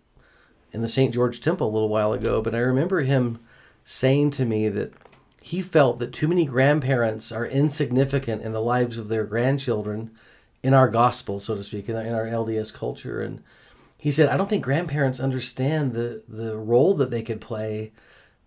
in 0.71 0.81
the 0.81 0.87
St. 0.87 1.13
George 1.13 1.41
Temple 1.41 1.69
a 1.69 1.73
little 1.73 1.89
while 1.89 2.13
ago. 2.13 2.41
But 2.41 2.55
I 2.55 2.59
remember 2.59 3.01
him 3.01 3.39
saying 3.83 4.31
to 4.31 4.45
me 4.45 4.69
that 4.69 4.93
he 5.41 5.61
felt 5.61 5.99
that 5.99 6.13
too 6.13 6.27
many 6.27 6.45
grandparents 6.45 7.31
are 7.31 7.45
insignificant 7.45 8.43
in 8.43 8.53
the 8.53 8.61
lives 8.61 8.97
of 8.97 9.09
their 9.09 9.23
grandchildren 9.23 10.11
in 10.63 10.73
our 10.73 10.87
gospel, 10.87 11.39
so 11.39 11.55
to 11.55 11.63
speak, 11.63 11.89
in 11.89 11.95
our, 11.95 12.25
LDS 12.25 12.73
culture. 12.73 13.21
And 13.21 13.41
he 13.97 14.11
said, 14.11 14.29
I 14.29 14.37
don't 14.37 14.49
think 14.49 14.63
grandparents 14.63 15.19
understand 15.19 15.93
the, 15.93 16.21
the 16.27 16.55
role 16.55 16.93
that 16.95 17.09
they 17.09 17.23
could 17.23 17.41
play 17.41 17.91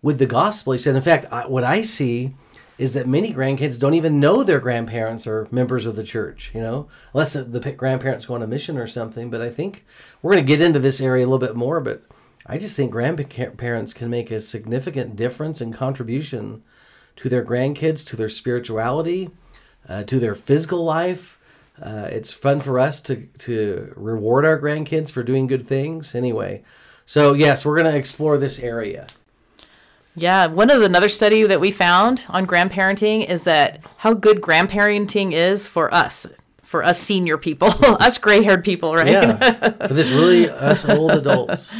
with 0.01 0.19
the 0.19 0.25
gospel. 0.25 0.73
He 0.73 0.79
said, 0.79 0.95
in 0.95 1.01
fact, 1.01 1.25
I, 1.31 1.47
what 1.47 1.65
I 1.65 1.81
see 1.81 2.33
is 2.77 2.93
that 2.93 3.07
many 3.07 3.33
grandkids 3.33 3.79
don't 3.79 3.93
even 3.93 4.19
know 4.19 4.43
their 4.43 4.59
grandparents 4.59 5.27
are 5.27 5.47
members 5.51 5.85
of 5.85 5.95
the 5.95 6.03
church, 6.03 6.51
you 6.53 6.61
know, 6.61 6.87
unless 7.13 7.33
the, 7.33 7.43
the 7.43 7.71
grandparents 7.71 8.25
go 8.25 8.35
on 8.35 8.41
a 8.41 8.47
mission 8.47 8.77
or 8.77 8.87
something. 8.87 9.29
But 9.29 9.41
I 9.41 9.49
think 9.49 9.85
we're 10.21 10.33
going 10.33 10.45
to 10.45 10.47
get 10.47 10.61
into 10.61 10.79
this 10.79 11.01
area 11.01 11.25
a 11.25 11.27
little 11.27 11.45
bit 11.45 11.55
more, 11.55 11.79
but 11.79 12.03
I 12.45 12.57
just 12.57 12.75
think 12.75 12.91
grandparents 12.91 13.93
can 13.93 14.09
make 14.09 14.29
a 14.29 14.41
significant 14.41 15.15
difference 15.15 15.61
and 15.61 15.73
contribution 15.73 16.63
to 17.15 17.29
their 17.29 17.43
grandkids, 17.43 18.05
to 18.07 18.15
their 18.15 18.29
spirituality, 18.29 19.31
uh, 19.87 20.03
to 20.03 20.19
their 20.19 20.35
physical 20.35 20.83
life. 20.83 21.39
Uh, 21.81 22.07
it's 22.11 22.31
fun 22.31 22.59
for 22.59 22.79
us 22.79 23.01
to, 23.01 23.27
to 23.39 23.91
reward 23.95 24.45
our 24.45 24.59
grandkids 24.59 25.11
for 25.11 25.23
doing 25.23 25.47
good 25.47 25.67
things. 25.67 26.13
Anyway, 26.13 26.63
so 27.05 27.33
yes, 27.33 27.65
we're 27.65 27.77
going 27.77 27.91
to 27.91 27.97
explore 27.97 28.37
this 28.37 28.59
area. 28.59 29.07
Yeah, 30.15 30.45
one 30.45 30.69
of 30.69 30.79
the, 30.79 30.85
another 30.85 31.09
study 31.09 31.43
that 31.43 31.59
we 31.59 31.71
found 31.71 32.25
on 32.29 32.47
grandparenting 32.47 33.27
is 33.27 33.43
that 33.43 33.81
how 33.97 34.13
good 34.13 34.39
grandparenting 34.39 35.33
is 35.33 35.67
for 35.67 35.93
us, 35.93 36.25
for 36.61 36.83
us 36.83 36.99
senior 36.99 37.37
people, 37.37 37.67
us 37.83 38.17
gray-haired 38.17 38.63
people, 38.63 38.95
right? 38.95 39.09
Yeah, 39.09 39.69
for 39.87 39.93
this 39.93 40.11
really 40.11 40.49
us 40.49 40.87
old 40.87 41.11
adults. 41.11 41.73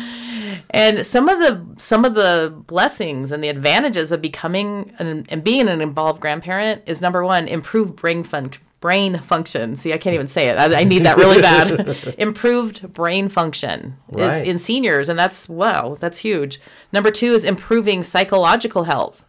And 0.76 1.06
some 1.06 1.30
of 1.30 1.40
the 1.40 1.66
some 1.82 2.04
of 2.04 2.16
the 2.16 2.54
blessings 2.68 3.32
and 3.32 3.42
the 3.42 3.48
advantages 3.48 4.12
of 4.12 4.22
becoming 4.22 4.94
an, 5.00 5.26
and 5.30 5.42
being 5.42 5.70
an 5.70 5.80
involved 5.80 6.20
grandparent 6.20 6.82
is 6.86 7.02
number 7.02 7.24
one, 7.24 7.48
improved 7.48 7.96
brain 7.96 8.24
fun, 8.24 8.52
brain 8.82 9.20
function. 9.20 9.78
See, 9.78 9.94
I 9.94 9.98
can't 9.98 10.14
even 10.14 10.28
say 10.28 10.50
it. 10.50 10.58
I, 10.58 10.82
I 10.82 10.84
need 10.84 11.04
that 11.04 11.16
really 11.16 11.42
bad. 11.42 12.16
improved 12.18 12.92
brain 12.94 13.30
function 13.30 13.96
right. 14.10 14.28
is 14.28 14.42
in 14.42 14.60
seniors, 14.60 15.08
and 15.08 15.18
that's 15.18 15.48
wow, 15.48 15.96
that's 16.02 16.18
huge. 16.18 16.60
Number 16.92 17.10
two 17.10 17.32
is 17.32 17.46
improving 17.46 18.04
psychological 18.04 18.84
health. 18.84 19.24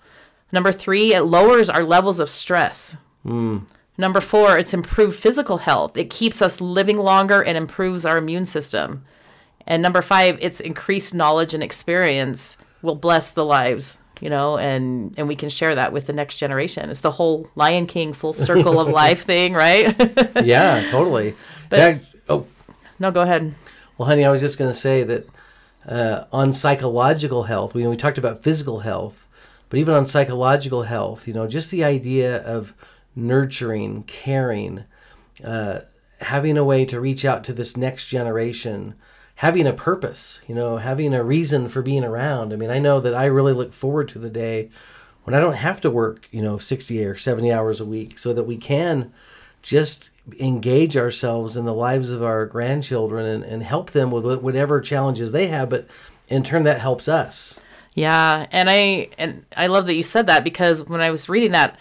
Number 0.51 0.73
three, 0.73 1.15
it 1.15 1.23
lowers 1.23 1.71
our 1.71 1.85
levels 1.85 2.19
of 2.19 2.29
stress. 2.29 2.97
Mm. 3.25 3.69
Number 3.97 4.21
four, 4.21 4.59
it's 4.59 4.75
improved 4.75 5.17
physical 5.17 5.59
health. 5.59 5.97
It 5.97 6.11
keeps 6.11 6.43
us 6.43 6.61
living 6.61 6.99
longer 6.99 7.41
and 7.41 7.57
improves 7.57 8.05
our 8.05 8.19
immune 8.19 8.47
system. 8.47 9.05
And 9.67 9.83
number 9.83 10.03
five, 10.03 10.39
it's 10.41 10.61
increased 10.61 11.15
knowledge 11.15 11.55
and 11.55 11.63
experience 11.63 12.57
will 12.83 12.95
bless 12.95 13.31
the 13.33 13.45
lives, 13.45 13.99
you 14.21 14.31
know, 14.31 14.57
and 14.59 15.15
and 15.19 15.27
we 15.27 15.37
can 15.37 15.49
share 15.49 15.75
that 15.75 15.93
with 15.93 16.07
the 16.07 16.13
next 16.13 16.39
generation. 16.39 16.89
It's 16.89 17.01
the 17.01 17.11
whole 17.11 17.51
Lion 17.57 17.87
King 17.87 18.13
full 18.13 18.33
circle 18.33 18.79
of 18.79 18.89
life 19.03 19.25
thing, 19.25 19.55
right? 19.55 19.95
yeah, 20.45 20.87
totally. 20.91 21.35
But, 21.69 21.79
that, 21.79 22.01
oh, 22.29 22.47
no, 23.01 23.11
go 23.11 23.23
ahead. 23.23 23.53
Well, 23.99 24.07
honey, 24.07 24.25
I 24.25 24.31
was 24.31 24.41
just 24.41 24.57
going 24.57 24.71
to 24.71 24.77
say 24.77 25.03
that 25.03 25.29
uh, 25.85 26.25
on 26.31 26.53
psychological 26.53 27.43
health, 27.43 27.75
we 27.75 27.85
we 27.89 27.97
talked 27.97 28.19
about 28.19 28.45
physical 28.45 28.81
health, 28.81 29.27
but 29.69 29.81
even 29.81 29.95
on 29.95 30.07
psychological 30.07 30.85
health, 30.85 31.27
you 31.27 31.35
know, 31.35 31.49
just 31.49 31.73
the 31.73 31.83
idea 31.83 32.41
of 32.45 32.73
nurturing, 33.17 34.05
caring, 34.05 34.85
uh, 35.43 35.81
having 36.21 36.57
a 36.57 36.63
way 36.63 36.85
to 36.85 37.01
reach 37.01 37.25
out 37.25 37.43
to 37.45 37.53
this 37.53 37.77
next 37.77 38.07
generation 38.07 38.95
having 39.37 39.67
a 39.67 39.73
purpose, 39.73 40.41
you 40.47 40.55
know, 40.55 40.79
having 40.79 41.15
a 41.15 41.23
reason 41.23 41.69
for 41.69 41.83
being 41.83 42.05
around. 42.05 42.53
I 42.53 42.57
mean, 42.57 42.71
I 42.71 42.79
know 42.79 43.01
that 43.01 43.15
I 43.15 43.27
really 43.27 43.53
look 43.53 43.73
forward 43.73 44.09
to 44.11 44.19
the 44.19 44.31
day 44.31 44.71
when 45.25 45.35
I 45.35 45.41
don't 45.41 45.55
have 45.55 45.81
to 45.83 45.91
work, 45.91 46.27
you 46.31 46.41
know, 46.41 46.59
60 46.59 47.05
or 47.05 47.17
70 47.17 47.53
hours 47.53 47.81
a 47.81 47.85
week 47.85 48.19
so 48.19 48.33
that 48.33 48.45
we 48.45 48.57
can 48.57 49.13
just 49.61 50.11
engage 50.41 50.97
ourselves 50.97 51.57
in 51.57 51.67
the 51.67 51.75
lives 51.75 52.11
of 52.11 52.23
our 52.23 52.47
grandchildren 52.47 53.27
and, 53.27 53.45
and 53.45 53.63
help 53.63 53.91
them 53.91 54.11
with 54.11 54.25
whatever 54.41 54.81
challenges 54.81 55.33
they 55.33 55.49
have, 55.49 55.69
but 55.69 55.87
in 56.29 56.43
turn 56.43 56.63
that 56.63 56.81
helps 56.81 57.07
us. 57.07 57.61
Yeah, 57.95 58.47
and 58.51 58.69
I 58.71 59.09
and 59.17 59.45
I 59.57 59.69
love 59.69 59.87
that 59.87 59.95
you 59.95 60.03
said 60.03 60.27
that 60.27 60.45
because 60.45 60.87
when 60.87 61.01
I 61.01 61.11
was 61.11 61.29
reading 61.29 61.53
that 61.53 61.79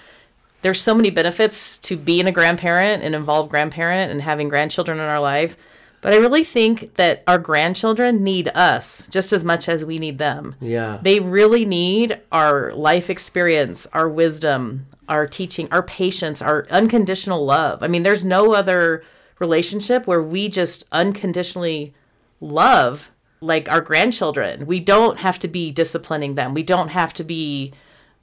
there's 0.62 0.82
so 0.82 0.96
many 0.96 1.10
benefits 1.10 1.78
to 1.80 1.98
being 1.98 2.26
a 2.26 2.32
grandparent 2.32 3.04
and 3.04 3.14
involved 3.14 3.50
grandparent 3.50 4.12
and 4.12 4.22
having 4.22 4.50
grandchildren 4.50 4.98
in 4.98 5.04
our 5.04 5.20
life 5.20 5.58
but 6.06 6.14
I 6.14 6.18
really 6.18 6.44
think 6.44 6.94
that 6.98 7.24
our 7.26 7.40
grandchildren 7.40 8.24
need 8.24 8.50
us 8.50 9.08
just 9.08 9.34
as 9.34 9.44
much 9.44 9.68
as 9.68 9.84
we 9.84 9.98
need 9.98 10.20
them. 10.20 10.54
Yeah. 10.62 11.00
They 11.02 11.20
really 11.20 11.66
need 11.66 12.22
our 12.32 12.72
life 12.74 13.10
experience, 13.10 13.88
our 13.92 14.08
wisdom, 14.08 14.86
our 15.10 15.26
teaching, 15.26 15.68
our 15.72 15.82
patience, 15.82 16.44
our 16.44 16.68
unconditional 16.70 17.44
love. 17.44 17.82
I 17.82 17.88
mean, 17.88 18.04
there's 18.04 18.24
no 18.24 18.54
other 18.54 19.04
relationship 19.40 20.06
where 20.06 20.22
we 20.22 20.48
just 20.48 20.86
unconditionally 20.92 21.96
love 22.40 23.10
like 23.42 23.68
our 23.68 23.82
grandchildren. 23.82 24.68
We 24.68 24.82
don't 24.82 25.18
have 25.18 25.40
to 25.40 25.48
be 25.48 25.72
disciplining 25.72 26.36
them. 26.36 26.54
We 26.54 26.62
don't 26.62 26.90
have 26.90 27.16
to 27.16 27.24
be 27.24 27.74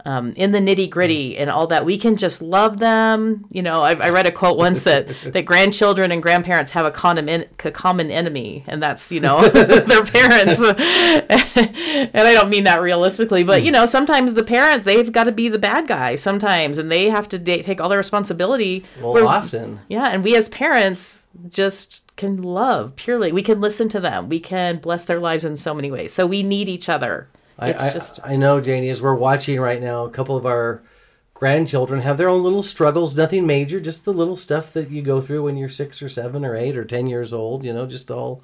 um, 0.04 0.32
in 0.32 0.52
the 0.52 0.58
nitty 0.58 0.90
gritty 0.90 1.36
and 1.36 1.50
all 1.50 1.66
that. 1.68 1.84
We 1.84 1.98
can 1.98 2.16
just 2.16 2.42
love 2.42 2.78
them. 2.78 3.46
You 3.50 3.62
know, 3.62 3.80
I, 3.80 3.92
I 3.94 4.10
read 4.10 4.26
a 4.26 4.32
quote 4.32 4.58
once 4.58 4.82
that 4.82 5.08
that 5.32 5.44
grandchildren 5.44 6.12
and 6.12 6.22
grandparents 6.22 6.72
have 6.72 6.84
a 6.84 6.90
common 6.90 7.28
a 7.28 7.70
common 7.70 8.10
enemy, 8.10 8.64
and 8.66 8.82
that's 8.82 9.10
you 9.12 9.20
know 9.20 9.48
their 9.48 10.04
parents. 10.04 10.60
and 10.60 12.10
I 12.14 12.34
don't 12.34 12.50
mean 12.50 12.64
that 12.64 12.80
realistically, 12.80 13.44
but 13.44 13.62
you 13.62 13.70
know, 13.70 13.86
sometimes 13.86 14.34
the 14.34 14.44
parents 14.44 14.84
they've 14.84 15.10
got 15.10 15.24
to 15.24 15.32
be 15.32 15.48
the 15.48 15.58
bad 15.58 15.86
guy 15.86 16.16
sometimes, 16.16 16.78
and 16.78 16.90
they 16.90 17.08
have 17.08 17.28
to 17.28 17.38
take 17.38 17.80
all 17.80 17.88
the 17.88 17.96
responsibility. 17.96 18.84
Well, 19.00 19.12
where, 19.12 19.26
often, 19.26 19.80
yeah, 19.88 20.08
and 20.10 20.24
we 20.24 20.36
as 20.36 20.48
parents 20.48 21.28
just 21.48 22.04
can 22.16 22.42
love 22.42 22.96
purely. 22.96 23.32
We 23.32 23.42
can 23.42 23.60
listen 23.60 23.88
to 23.90 24.00
them. 24.00 24.28
We 24.28 24.40
can 24.40 24.78
bless 24.78 25.04
their 25.04 25.20
lives 25.20 25.44
in 25.44 25.56
so 25.56 25.74
many 25.74 25.90
ways. 25.90 26.12
So 26.12 26.26
we 26.26 26.42
need 26.42 26.68
each 26.68 26.88
other. 26.88 27.28
It's 27.70 27.82
I, 27.82 27.92
just 27.92 28.20
I 28.24 28.36
know, 28.36 28.60
Janie, 28.60 28.88
as 28.88 29.02
we're 29.02 29.14
watching 29.14 29.60
right 29.60 29.80
now, 29.80 30.04
a 30.04 30.10
couple 30.10 30.36
of 30.36 30.46
our 30.46 30.82
grandchildren 31.34 32.02
have 32.02 32.18
their 32.18 32.28
own 32.28 32.42
little 32.42 32.62
struggles, 32.62 33.16
nothing 33.16 33.46
major, 33.46 33.80
just 33.80 34.04
the 34.04 34.12
little 34.12 34.36
stuff 34.36 34.72
that 34.72 34.90
you 34.90 35.02
go 35.02 35.20
through 35.20 35.42
when 35.42 35.56
you're 35.56 35.68
six 35.68 36.00
or 36.00 36.08
seven 36.08 36.44
or 36.44 36.54
eight 36.54 36.76
or 36.76 36.84
ten 36.84 37.06
years 37.06 37.32
old, 37.32 37.64
you 37.64 37.72
know, 37.72 37.86
just 37.86 38.10
all 38.10 38.42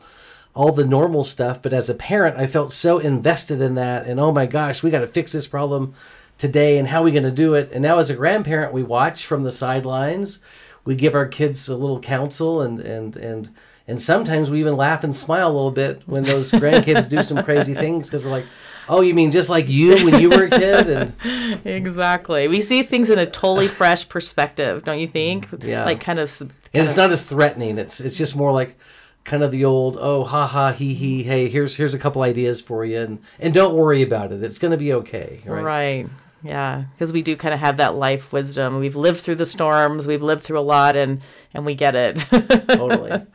all 0.55 0.73
the 0.73 0.85
normal 0.85 1.23
stuff. 1.23 1.63
But 1.63 1.73
as 1.73 1.89
a 1.89 1.95
parent, 1.95 2.37
I 2.37 2.49
felt 2.49 2.73
so 2.73 2.99
invested 2.99 3.61
in 3.61 3.77
that 3.77 4.07
and 4.07 4.19
oh 4.19 4.33
my 4.33 4.47
gosh, 4.47 4.83
we 4.83 4.91
gotta 4.91 5.07
fix 5.07 5.33
this 5.33 5.47
problem 5.47 5.95
today 6.39 6.79
and 6.79 6.89
how 6.89 7.01
are 7.01 7.05
we 7.05 7.13
gonna 7.13 7.31
do 7.31 7.55
it? 7.55 7.71
And 7.73 7.83
now 7.83 7.99
as 7.99 8.11
a 8.11 8.17
grandparent 8.17 8.73
we 8.73 8.83
watch 8.83 9.25
from 9.27 9.45
the 9.45 9.53
sidelines. 9.53 10.41
We 10.85 10.95
give 10.95 11.15
our 11.15 11.27
kids 11.27 11.69
a 11.69 11.77
little 11.77 12.01
counsel 12.01 12.63
and 12.63 12.81
and 12.81 13.17
and 13.17 13.55
and 13.87 14.03
sometimes 14.03 14.51
we 14.51 14.61
even 14.61 14.77
laugh 14.77 15.03
and 15.03 15.15
smile 15.15 15.49
a 15.49 15.55
little 15.55 15.71
bit 15.71 16.03
when 16.07 16.25
those 16.25 16.51
grandkids 16.53 17.09
do 17.09 17.23
some 17.23 17.43
crazy 17.45 17.75
things 17.75 18.09
because 18.09 18.25
we're 18.25 18.31
like, 18.31 18.47
Oh, 18.89 19.01
you 19.01 19.15
mean 19.15 19.31
just 19.31 19.49
like 19.49 19.69
you 19.69 20.05
when 20.05 20.21
you 20.21 20.31
were 20.31 20.45
a 20.45 20.51
kid? 20.51 20.89
And... 20.89 21.61
exactly. 21.67 22.49
We 22.49 22.61
see 22.61 22.83
things 22.83 23.11
in 23.11 23.19
a 23.19 23.27
totally 23.27 23.69
fresh 23.69 24.09
perspective, 24.09 24.85
don't 24.85 24.99
you 24.99 25.09
think? 25.09 25.49
Yeah. 25.61 25.85
Like 25.85 26.01
kind 26.01 26.19
of. 26.19 26.31
Kind 26.39 26.53
and 26.75 26.85
it's 26.85 26.93
of... 26.93 26.99
not 26.99 27.13
as 27.13 27.25
threatening. 27.25 27.79
It's 27.79 28.01
it's 28.01 28.17
just 28.17 28.37
more 28.37 28.53
like 28.53 28.79
kind 29.25 29.43
of 29.43 29.51
the 29.51 29.65
old 29.65 29.99
oh 30.01 30.25
ha 30.25 30.47
ha 30.47 30.73
he 30.73 30.95
he 30.95 31.23
hey 31.23 31.49
here's 31.49 31.77
here's 31.77 31.93
a 31.93 31.99
couple 31.99 32.23
ideas 32.23 32.63
for 32.63 32.83
you 32.83 32.99
and 32.99 33.19
and 33.39 33.53
don't 33.53 33.75
worry 33.75 34.03
about 34.03 34.33
it. 34.33 34.43
It's 34.43 34.59
going 34.59 34.71
to 34.71 34.79
be 34.79 34.93
okay. 34.95 35.41
Right. 35.45 35.63
right. 35.63 36.07
Yeah, 36.43 36.85
because 36.95 37.13
we 37.13 37.23
do 37.23 37.37
kind 37.37 37.53
of 37.53 37.61
have 37.61 37.79
that 37.79 37.95
life 37.97 38.33
wisdom. 38.33 38.79
We've 38.79 38.95
lived 38.95 39.21
through 39.21 39.37
the 39.37 39.47
storms. 39.47 40.07
We've 40.07 40.23
lived 40.23 40.43
through 40.43 40.61
a 40.61 40.61
lot, 40.61 40.95
and 40.95 41.21
and 41.53 41.67
we 41.67 41.75
get 41.75 41.95
it. 41.95 42.17
totally. 42.69 43.27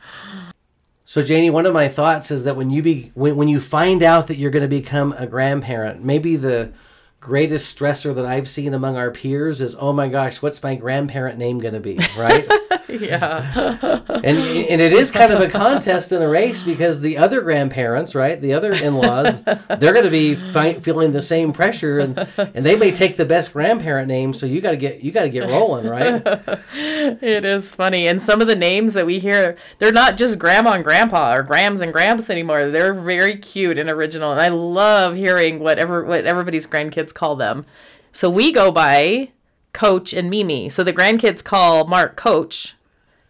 So 1.04 1.22
Janie, 1.22 1.50
one 1.50 1.66
of 1.66 1.74
my 1.74 1.88
thoughts 1.88 2.30
is 2.30 2.44
that 2.44 2.56
when 2.56 2.70
you 2.70 2.82
be 2.82 3.12
when, 3.14 3.36
when 3.36 3.48
you 3.48 3.60
find 3.60 4.02
out 4.02 4.28
that 4.28 4.36
you're 4.36 4.50
going 4.50 4.62
to 4.62 4.68
become 4.68 5.12
a 5.12 5.26
grandparent, 5.26 6.02
maybe 6.02 6.36
the 6.36 6.72
greatest 7.20 7.76
stressor 7.76 8.14
that 8.14 8.24
I've 8.26 8.48
seen 8.48 8.74
among 8.74 8.96
our 8.96 9.10
peers 9.10 9.60
is, 9.60 9.74
oh 9.78 9.92
my 9.92 10.08
gosh, 10.08 10.42
what's 10.42 10.62
my 10.62 10.74
grandparent 10.74 11.38
name 11.38 11.58
going 11.58 11.74
to 11.74 11.80
be, 11.80 11.98
right? 12.16 12.48
yeah. 12.88 14.00
and 14.08 14.38
and 14.38 14.80
it 14.80 14.92
is 14.92 15.10
kind 15.10 15.32
of 15.32 15.40
a 15.40 15.48
contest 15.48 16.12
and 16.12 16.22
a 16.22 16.28
race 16.28 16.62
because 16.62 17.00
the 17.00 17.16
other 17.16 17.40
grandparents, 17.40 18.14
right, 18.14 18.40
the 18.40 18.52
other 18.52 18.72
in-laws, 18.72 19.40
they're 19.42 19.92
going 19.92 20.04
to 20.04 20.10
be 20.10 20.34
fi- 20.34 20.78
feeling 20.80 21.12
the 21.12 21.22
same 21.22 21.52
pressure, 21.52 21.98
and 21.98 22.18
and 22.36 22.66
they 22.66 22.76
may 22.76 22.90
take 22.90 23.16
the 23.16 23.24
best 23.24 23.54
grandparent 23.54 24.08
name, 24.08 24.34
so 24.34 24.44
you 24.44 24.60
got 24.60 24.72
to 24.72 24.76
get 24.76 25.02
you 25.02 25.12
got 25.12 25.22
to 25.22 25.30
get 25.30 25.48
rolling, 25.48 25.86
right? 25.88 26.22
it 26.74 27.44
is 27.44 27.74
funny, 27.74 28.06
and 28.06 28.20
some 28.20 28.40
of 28.42 28.48
the 28.48 28.56
names 28.56 28.92
that 28.94 29.06
we 29.06 29.18
hear, 29.18 29.56
they're 29.78 29.92
not 29.92 30.16
just 30.16 30.38
grandma 30.38 30.72
and 30.72 30.84
grandpa 30.84 31.34
or 31.34 31.42
grams 31.42 31.80
and 31.80 31.92
gramps 31.92 32.28
anymore. 32.28 32.68
They're 32.68 32.94
very 32.94 33.36
cute 33.36 33.78
and 33.78 33.88
original, 33.88 34.32
and 34.32 34.40
I 34.40 34.48
love 34.48 35.16
hearing 35.16 35.58
whatever 35.58 36.04
what 36.04 36.26
everybody's 36.26 36.66
grandkids 36.66 37.14
call 37.14 37.36
them. 37.36 37.64
So 38.12 38.30
we 38.30 38.52
go 38.52 38.70
by 38.70 39.30
Coach 39.74 40.14
and 40.14 40.30
Mimi. 40.30 40.70
So 40.70 40.82
the 40.82 40.92
grandkids 40.92 41.44
call 41.44 41.86
Mark 41.86 42.16
Coach, 42.16 42.74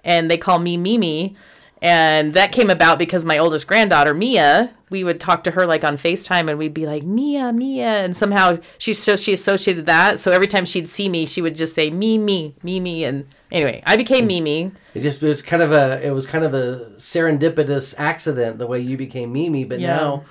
and 0.05 0.31
they 0.31 0.39
call 0.39 0.61
me 0.61 0.77
Mimi. 0.77 1.35
And 1.83 2.33
that 2.33 2.53
came 2.53 2.71
about 2.71 2.99
because 2.99 3.27
my 3.27 3.37
oldest 3.37 3.67
granddaughter, 3.67 4.15
Mia, 4.15 4.73
we 4.89 5.05
would 5.05 5.21
talk 5.21 5.45
to 5.45 5.51
her 5.51 5.67
like 5.67 5.85
on 5.85 5.99
FaceTime 5.99 6.49
and 6.49 6.57
we'd 6.57 6.73
be 6.73 6.87
like, 6.87 7.03
Mia, 7.03 7.53
Mia. 7.53 8.05
And 8.05 8.17
somehow 8.17 8.59
she, 8.79 8.95
so 8.95 9.17
she 9.17 9.35
associated 9.35 9.85
that. 9.85 10.19
So 10.19 10.33
every 10.33 10.47
time 10.47 10.65
she'd 10.65 10.89
see 10.89 11.11
me, 11.11 11.27
she 11.27 11.43
would 11.43 11.57
just 11.57 11.75
say, 11.75 11.91
Mimi, 11.91 12.55
Mimi. 12.63 13.05
And 13.05 13.27
anyway, 13.53 13.83
I 13.85 13.99
became 13.99 14.25
mm. 14.25 14.29
Mimi. 14.29 14.73
It 14.95 15.01
just 15.01 15.23
it 15.23 15.27
was 15.27 15.43
kind 15.43 15.63
of 15.63 15.73
a 15.73 16.01
it 16.07 16.13
was 16.13 16.25
kind 16.25 16.45
of 16.45 16.55
a 16.55 16.91
serendipitous 16.97 17.95
accident 17.99 18.59
the 18.59 18.67
way 18.67 18.81
you 18.81 18.97
became 18.97 19.33
Mimi, 19.33 19.65
but 19.65 19.79
Yeah. 19.79 19.97
now 19.97 20.25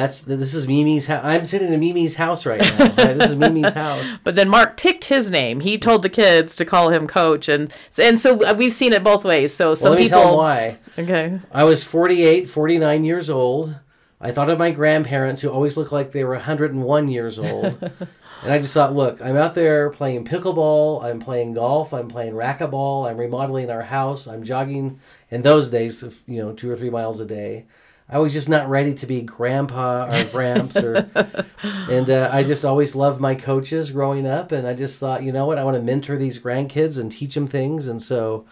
that's 0.00 0.22
this 0.22 0.54
is 0.54 0.66
Mimi's 0.66 1.06
house. 1.06 1.20
I'm 1.24 1.44
sitting 1.44 1.72
in 1.72 1.78
Mimi's 1.78 2.14
house 2.14 2.46
right 2.46 2.60
now. 2.60 2.78
Right? 2.78 3.18
This 3.18 3.30
is 3.30 3.36
Mimi's 3.36 3.72
house. 3.74 4.18
But 4.24 4.34
then 4.34 4.48
Mark 4.48 4.76
picked 4.76 5.04
his 5.04 5.30
name. 5.30 5.60
He 5.60 5.76
told 5.76 6.02
the 6.02 6.08
kids 6.08 6.56
to 6.56 6.64
call 6.64 6.88
him 6.90 7.06
Coach. 7.06 7.48
And, 7.48 7.72
and 7.98 8.18
so 8.18 8.42
uh, 8.44 8.54
we've 8.54 8.72
seen 8.72 8.92
it 8.94 9.04
both 9.04 9.24
ways. 9.24 9.54
So 9.54 9.68
Well, 9.68 9.76
some 9.76 9.90
let 9.92 9.98
me 9.98 10.04
people. 10.06 10.20
tell 10.20 10.36
why. 10.38 10.78
Okay. 10.98 11.38
I 11.52 11.64
was 11.64 11.84
48, 11.84 12.48
49 12.48 13.04
years 13.04 13.28
old. 13.28 13.74
I 14.22 14.32
thought 14.32 14.50
of 14.50 14.58
my 14.58 14.70
grandparents 14.70 15.40
who 15.40 15.50
always 15.50 15.76
looked 15.76 15.92
like 15.92 16.12
they 16.12 16.24
were 16.24 16.34
101 16.34 17.08
years 17.08 17.38
old. 17.38 17.78
and 18.42 18.52
I 18.52 18.58
just 18.58 18.74
thought, 18.74 18.94
look, 18.94 19.20
I'm 19.22 19.36
out 19.36 19.54
there 19.54 19.90
playing 19.90 20.24
pickleball, 20.26 21.02
I'm 21.02 21.20
playing 21.20 21.54
golf, 21.54 21.94
I'm 21.94 22.08
playing 22.08 22.34
racquetball, 22.34 23.08
I'm 23.08 23.16
remodeling 23.16 23.70
our 23.70 23.82
house, 23.82 24.26
I'm 24.26 24.44
jogging 24.44 25.00
in 25.30 25.40
those 25.40 25.70
days, 25.70 26.02
you 26.26 26.42
know, 26.42 26.52
two 26.52 26.70
or 26.70 26.76
three 26.76 26.90
miles 26.90 27.18
a 27.20 27.24
day. 27.24 27.64
I 28.10 28.18
was 28.18 28.32
just 28.32 28.48
not 28.48 28.68
ready 28.68 28.92
to 28.94 29.06
be 29.06 29.22
grandpa 29.22 30.04
or 30.04 30.24
gramps 30.30 30.76
or 30.76 31.08
and 31.62 32.10
uh, 32.10 32.28
I 32.32 32.42
just 32.42 32.64
always 32.64 32.96
loved 32.96 33.20
my 33.20 33.36
coaches 33.36 33.92
growing 33.92 34.26
up 34.26 34.50
and 34.50 34.66
I 34.66 34.74
just 34.74 34.98
thought, 34.98 35.22
you 35.22 35.30
know 35.30 35.46
what, 35.46 35.58
I 35.58 35.64
want 35.64 35.76
to 35.76 35.82
mentor 35.82 36.16
these 36.16 36.40
grandkids 36.40 36.98
and 36.98 37.12
teach 37.12 37.34
them 37.34 37.46
things 37.46 37.86
and 37.86 38.02
so 38.02 38.44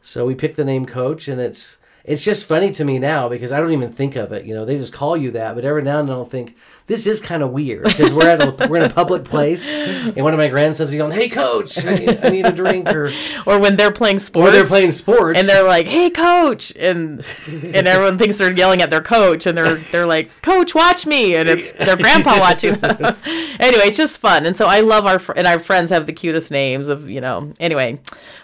so 0.00 0.24
we 0.24 0.34
picked 0.34 0.56
the 0.56 0.64
name 0.64 0.86
coach 0.86 1.26
and 1.26 1.40
it's 1.40 1.76
it's 2.04 2.24
just 2.24 2.46
funny 2.46 2.72
to 2.72 2.84
me 2.84 2.98
now 2.98 3.28
because 3.28 3.52
I 3.52 3.60
don't 3.60 3.72
even 3.72 3.92
think 3.92 4.16
of 4.16 4.32
it. 4.32 4.44
You 4.46 4.54
know, 4.54 4.64
they 4.64 4.76
just 4.76 4.92
call 4.92 5.16
you 5.16 5.30
that, 5.32 5.54
but 5.54 5.64
every 5.64 5.82
now 5.82 6.00
and 6.00 6.08
then 6.08 6.16
I'll 6.16 6.24
think 6.24 6.56
this 6.86 7.06
is 7.06 7.20
kind 7.20 7.42
of 7.42 7.50
weird 7.50 7.84
because 7.84 8.12
we're 8.12 8.26
at 8.26 8.42
a 8.42 8.68
we're 8.68 8.78
in 8.78 8.90
a 8.90 8.92
public 8.92 9.22
place 9.24 9.70
and 9.70 10.16
one 10.16 10.32
of 10.32 10.38
my 10.38 10.48
grandsons 10.48 10.90
is 10.90 10.96
going, 10.96 11.12
"Hey, 11.12 11.28
coach, 11.28 11.84
I 11.84 11.94
need, 11.94 12.24
I 12.24 12.28
need 12.30 12.46
a 12.46 12.52
drink," 12.52 12.88
or 12.88 13.10
Or 13.46 13.58
when 13.58 13.76
they're 13.76 13.92
playing 13.92 14.18
sports. 14.18 14.48
or 14.48 14.50
they're 14.52 14.66
playing 14.66 14.92
sports 14.92 15.38
and 15.38 15.48
they're 15.48 15.62
like, 15.66 15.86
"Hey, 15.86 16.10
coach!" 16.10 16.72
and 16.76 17.24
and 17.46 17.86
everyone 17.86 18.18
thinks 18.18 18.36
they're 18.36 18.50
yelling 18.52 18.82
at 18.82 18.90
their 18.90 19.02
coach, 19.02 19.46
and 19.46 19.56
they're 19.56 19.76
they're 19.92 20.06
like, 20.06 20.30
"Coach, 20.42 20.74
watch 20.74 21.06
me!" 21.06 21.36
and 21.36 21.48
it's 21.48 21.72
their 21.86 21.96
grandpa 21.96 22.38
watching. 22.38 22.74
anyway, 22.84 23.84
it's 23.86 23.96
just 23.98 24.18
fun, 24.18 24.46
and 24.46 24.56
so 24.56 24.66
I 24.66 24.80
love 24.80 25.06
our 25.06 25.18
fr- 25.18 25.32
and 25.36 25.46
our 25.46 25.58
friends 25.58 25.90
have 25.90 26.06
the 26.06 26.12
cutest 26.12 26.50
names 26.50 26.88
of 26.88 27.08
you 27.08 27.20
know. 27.20 27.52
Anyway, 27.60 28.00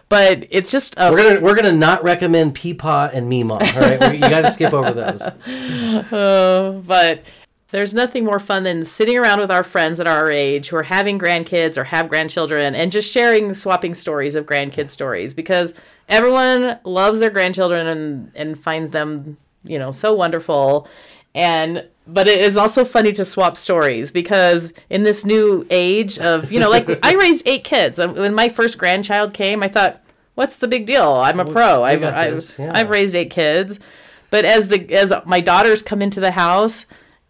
but 0.08 0.46
it's 0.50 0.70
just 0.70 0.94
a 0.96 1.10
we're 1.10 1.22
gonna 1.22 1.40
we're 1.40 1.54
gonna 1.54 1.72
not 1.72 2.02
recommend 2.04 2.54
Peepaw 2.54 3.10
and 3.12 3.30
Meemaw. 3.30 3.60
All 3.74 3.80
right, 3.80 4.14
you 4.14 4.20
got 4.20 4.42
to 4.42 4.50
skip 4.50 4.72
over 4.72 4.92
those. 4.92 5.22
Oh, 6.12 6.82
but 6.86 7.24
there's 7.70 7.94
nothing 7.94 8.24
more 8.24 8.38
fun 8.38 8.62
than 8.62 8.84
sitting 8.84 9.18
around 9.18 9.40
with 9.40 9.50
our 9.50 9.64
friends 9.64 9.98
at 9.98 10.06
our 10.06 10.30
age 10.30 10.68
who 10.68 10.76
are 10.76 10.82
having 10.82 11.18
grandkids 11.18 11.76
or 11.76 11.84
have 11.84 12.08
grandchildren 12.08 12.74
and 12.74 12.92
just 12.92 13.10
sharing 13.10 13.54
swapping 13.54 13.94
stories 13.94 14.34
of 14.34 14.46
grandkid 14.46 14.88
stories 14.88 15.34
because 15.34 15.74
everyone 16.08 16.78
loves 16.84 17.18
their 17.18 17.30
grandchildren 17.30 17.86
and 17.86 18.30
and 18.34 18.58
finds 18.58 18.92
them 18.92 19.36
you 19.64 19.78
know 19.78 19.90
so 19.90 20.14
wonderful 20.14 20.88
and 21.34 21.86
but 22.06 22.28
it 22.28 22.40
is 22.40 22.56
also 22.56 22.84
funny 22.84 23.12
to 23.12 23.24
swap 23.24 23.56
stories 23.56 24.10
because 24.10 24.72
in 24.90 25.02
this 25.02 25.24
new 25.24 25.66
age 25.70 26.18
of 26.18 26.52
you 26.52 26.60
know 26.60 26.70
like 26.70 26.88
I 27.04 27.14
raised 27.14 27.46
eight 27.46 27.64
kids 27.64 27.98
when 27.98 28.34
my 28.34 28.48
first 28.48 28.78
grandchild 28.78 29.34
came 29.34 29.62
I 29.62 29.68
thought 29.68 30.02
what's 30.34 30.56
the 30.56 30.68
big 30.68 30.86
deal 30.86 31.12
I'm 31.12 31.40
a 31.40 31.44
pro 31.44 31.82
I've 31.82 32.04
I've, 32.04 32.54
yeah. 32.58 32.72
I've 32.74 32.90
raised 32.90 33.14
eight 33.14 33.30
kids 33.30 33.80
but 34.30 34.44
as 34.44 34.68
the 34.68 34.92
as 34.94 35.12
my 35.24 35.40
daughters 35.40 35.82
come 35.82 36.02
into 36.02 36.20
the 36.20 36.30
house 36.30 36.86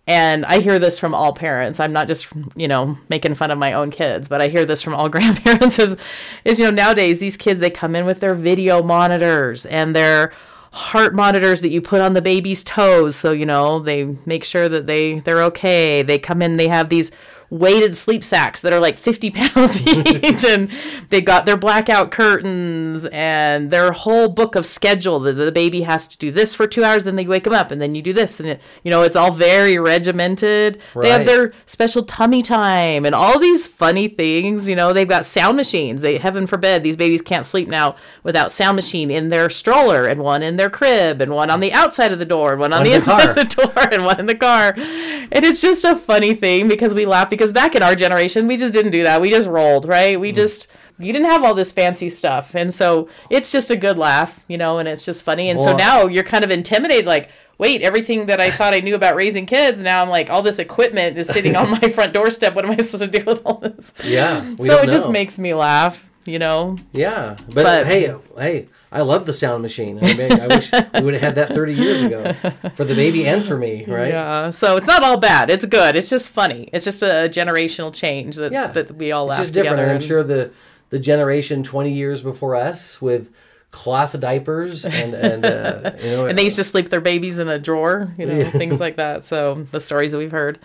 and 0.07 0.47
I 0.47 0.61
hear 0.61 0.79
this 0.79 0.99
from 0.99 1.15
all 1.15 1.33
parents. 1.33 1.81
I'm 1.81 1.93
not 1.93 2.07
just, 2.07 2.29
you 2.55 2.69
know, 2.69 2.97
making 3.09 3.35
fun 3.35 3.51
of 3.51 3.59
my 3.59 3.73
own 3.73 3.91
kids, 3.91 4.29
but 4.29 4.41
I 4.41 4.47
hear 4.47 4.65
this 4.65 4.81
from 4.81 4.95
all 4.95 5.09
grandparents 5.17 5.79
is 5.79 5.97
is 6.45 6.61
you 6.61 6.65
know, 6.65 6.71
nowadays 6.71 7.19
these 7.19 7.37
kids 7.37 7.61
they 7.61 7.71
come 7.71 7.97
in 7.97 8.07
with 8.07 8.21
their 8.21 8.35
video 8.35 8.83
monitors 8.83 9.67
and 9.67 9.97
their 9.97 10.33
heart 10.77 11.15
monitors 11.15 11.63
that 11.63 11.71
you 11.71 11.81
put 11.81 12.03
on 12.03 12.13
the 12.13 12.21
baby's 12.21 12.63
toes 12.63 13.17
so, 13.17 13.33
you 13.33 13.47
know, 13.47 13.79
they 13.79 14.05
make 14.27 14.45
sure 14.45 14.69
that 14.69 14.87
they 14.87 15.21
they're 15.21 15.43
okay. 15.45 16.03
They 16.03 16.19
come 16.19 16.43
in, 16.43 16.59
they 16.59 16.69
have 16.69 16.91
these 16.91 17.11
weighted 17.51 17.97
sleep 17.97 18.25
sacks 18.25 18.61
that 18.61 18.73
are 18.73 18.81
like 18.81 18.99
50 18.99 19.31
pounds 19.35 19.87
each 19.87 20.45
and 20.45 20.71
they 21.11 21.21
got 21.21 21.47
their 21.47 21.57
blackout 21.57 22.11
curtains 22.11 23.07
and 23.07 23.71
their 23.71 23.93
whole 23.93 24.29
book 24.29 24.55
of 24.55 24.67
schedule 24.67 25.21
that 25.21 25.35
the 25.35 25.53
baby 25.53 25.83
has 25.83 26.07
to 26.09 26.19
do 26.19 26.31
this 26.31 26.55
for 26.55 26.67
two 26.67 26.85
hours 26.85 27.05
then 27.05 27.17
they 27.17 27.27
wake 27.27 27.45
them 27.45 27.53
up 27.53 27.71
and 27.71 27.81
then 27.81 27.95
you 27.95 28.03
do 28.03 28.13
this 28.13 28.41
and 28.41 28.49
it, 28.49 28.61
you 28.83 28.91
know 28.91 29.03
it's 29.03 29.17
all 29.17 29.33
very 29.33 29.79
regimented. 29.79 30.81
They 30.95 31.11
have 31.11 31.27
their 31.27 31.53
special 31.67 32.03
tummy 32.03 32.43
time 32.43 33.05
and 33.05 33.15
all 33.15 33.39
these 33.39 33.67
funny 33.67 34.09
things 34.09 34.69
you 34.69 34.77
know 34.77 34.93
they've 34.93 35.09
got 35.09 35.25
sound 35.25 35.57
machines. 35.57 36.03
They 36.03 36.19
heaven 36.19 36.47
forbid 36.47 36.83
these 36.83 36.97
babies 36.97 37.23
can't 37.23 37.47
sleep 37.47 37.69
now 37.69 37.97
without 38.23 38.53
sound 38.53 38.77
machine 38.77 39.11
in 39.11 39.29
their 39.29 39.51
stroller 39.51 40.07
and 40.07 40.21
one 40.21 40.43
in 40.43 40.57
their 40.57 40.71
crib 40.71 41.21
and 41.21 41.33
one 41.33 41.51
on 41.51 41.61
the 41.61 41.73
outside 41.73 42.13
of 42.13 42.19
the 42.19 42.25
door 42.25 42.53
and 42.53 42.61
one 42.61 42.73
on 42.73 42.81
One 42.81 42.85
the 42.85 42.91
the 42.91 42.97
inside 42.97 43.29
of 43.31 43.37
the 43.37 43.45
door 43.45 43.89
and 43.93 44.05
one 44.05 44.21
in 44.21 44.27
the 44.27 44.35
car. 44.35 44.75
And 44.77 45.45
it's 45.45 45.61
just 45.61 45.85
a 45.85 45.97
funny 45.97 46.35
thing 46.35 46.69
because 46.69 46.95
we 46.95 47.07
laugh 47.07 47.33
because 47.37 47.53
back 47.53 47.75
in 47.75 47.83
our 47.83 47.95
generation, 47.95 48.47
we 48.47 48.57
just 48.57 48.73
didn't 48.73 48.93
do 48.93 49.03
that. 49.05 49.21
We 49.21 49.31
just 49.31 49.49
rolled, 49.49 49.87
right? 49.87 50.17
Mm. 50.17 50.21
We 50.21 50.33
just 50.33 50.69
you 50.99 51.13
didn't 51.13 51.29
have 51.31 51.45
all 51.45 51.55
this 51.55 51.73
fancy 51.73 52.09
stuff. 52.09 52.55
And 52.55 52.73
so 52.73 53.09
it's 53.31 53.53
just 53.53 53.71
a 53.71 53.77
good 53.77 53.99
laugh, 53.99 54.43
you 54.49 54.57
know, 54.57 54.79
and 54.79 54.89
it's 54.89 55.05
just 55.05 55.23
funny. 55.23 55.51
And 55.51 55.61
so 55.61 55.77
now 55.77 56.07
you're 56.07 56.25
kind 56.25 56.43
of 56.43 56.51
intimidated 56.51 57.05
like 57.05 57.29
Wait, 57.59 57.81
everything 57.81 58.27
that 58.27 58.39
I 58.39 58.51
thought 58.51 58.75
I 58.75 58.81
knew 58.81 58.95
about 58.95 59.17
raising 59.17 59.47
kids, 59.47 59.83
now 59.83 60.03
I'm 60.03 60.11
like, 60.11 60.29
all 60.29 60.43
this 60.43 60.59
equipment 60.59 61.17
is 61.17 61.27
sitting 61.27 61.57
on 61.57 61.71
my 61.71 61.81
front 61.95 62.13
doorstep. 62.13 62.55
What 62.55 62.67
am 62.67 62.73
I 62.73 62.77
supposed 62.79 63.11
to 63.11 63.19
do 63.19 63.25
with 63.25 63.41
all 63.47 63.59
this? 63.59 63.95
Yeah, 64.05 64.43
so 64.57 64.83
it 64.83 64.91
just 64.91 65.11
makes 65.11 65.39
me 65.39 65.55
laugh, 65.55 66.07
you 66.27 66.39
know? 66.39 66.77
Yeah, 66.93 67.37
but, 67.47 67.55
But- 67.55 67.87
hey, 67.87 68.15
hey, 68.37 68.67
I 68.97 69.03
love 69.03 69.27
the 69.27 69.33
sound 69.33 69.63
machine. 69.63 69.99
I, 70.03 70.15
mean, 70.15 70.33
I 70.41 70.47
wish 70.47 70.71
we 70.95 71.03
would 71.03 71.15
have 71.15 71.23
had 71.23 71.35
that 71.37 71.51
30 71.53 71.75
years 71.75 72.03
ago 72.03 72.33
for 72.75 72.85
the 72.85 72.95
baby 72.95 73.27
and 73.27 73.45
for 73.45 73.57
me, 73.57 73.85
right? 73.87 74.09
Yeah. 74.09 74.51
So 74.51 74.77
it's 74.77 74.87
not 74.87 75.03
all 75.03 75.19
bad. 75.19 75.51
It's 75.51 75.65
good. 75.67 75.97
It's 75.97 76.09
just 76.09 76.29
funny. 76.31 76.69
It's 76.73 76.85
just 76.85 77.03
a 77.03 77.29
generational 77.31 77.93
change 77.95 78.37
that's 78.37 78.53
Yeah. 78.55 78.69
that 78.69 78.93
we 78.93 79.13
all 79.13 79.25
It's 79.27 79.31
laugh 79.31 79.41
just 79.43 79.53
different. 79.55 79.75
together. 79.77 79.89
And 79.91 80.03
I'm 80.03 80.07
sure 80.07 80.23
the 80.23 80.51
the 80.91 80.99
generation 80.99 81.63
20 81.63 81.93
years 81.93 82.23
before 82.23 82.55
us 82.57 83.03
with 83.03 83.31
cloth 83.73 84.19
diapers 84.19 84.85
and 84.87 85.13
and 85.15 85.45
uh, 85.45 85.93
you 86.03 86.11
know 86.13 86.27
and 86.29 86.39
they 86.39 86.45
used 86.45 86.57
to 86.57 86.65
sleep 86.65 86.89
their 86.89 87.01
babies 87.01 87.39
in 87.39 87.49
a 87.49 87.59
drawer, 87.59 88.15
you 88.17 88.25
know, 88.27 88.49
things 88.51 88.81
like 88.81 88.97
that. 88.97 89.25
So 89.25 89.67
the 89.73 89.81
stories 89.81 90.13
that 90.13 90.19
we've 90.19 90.33
heard. 90.33 90.59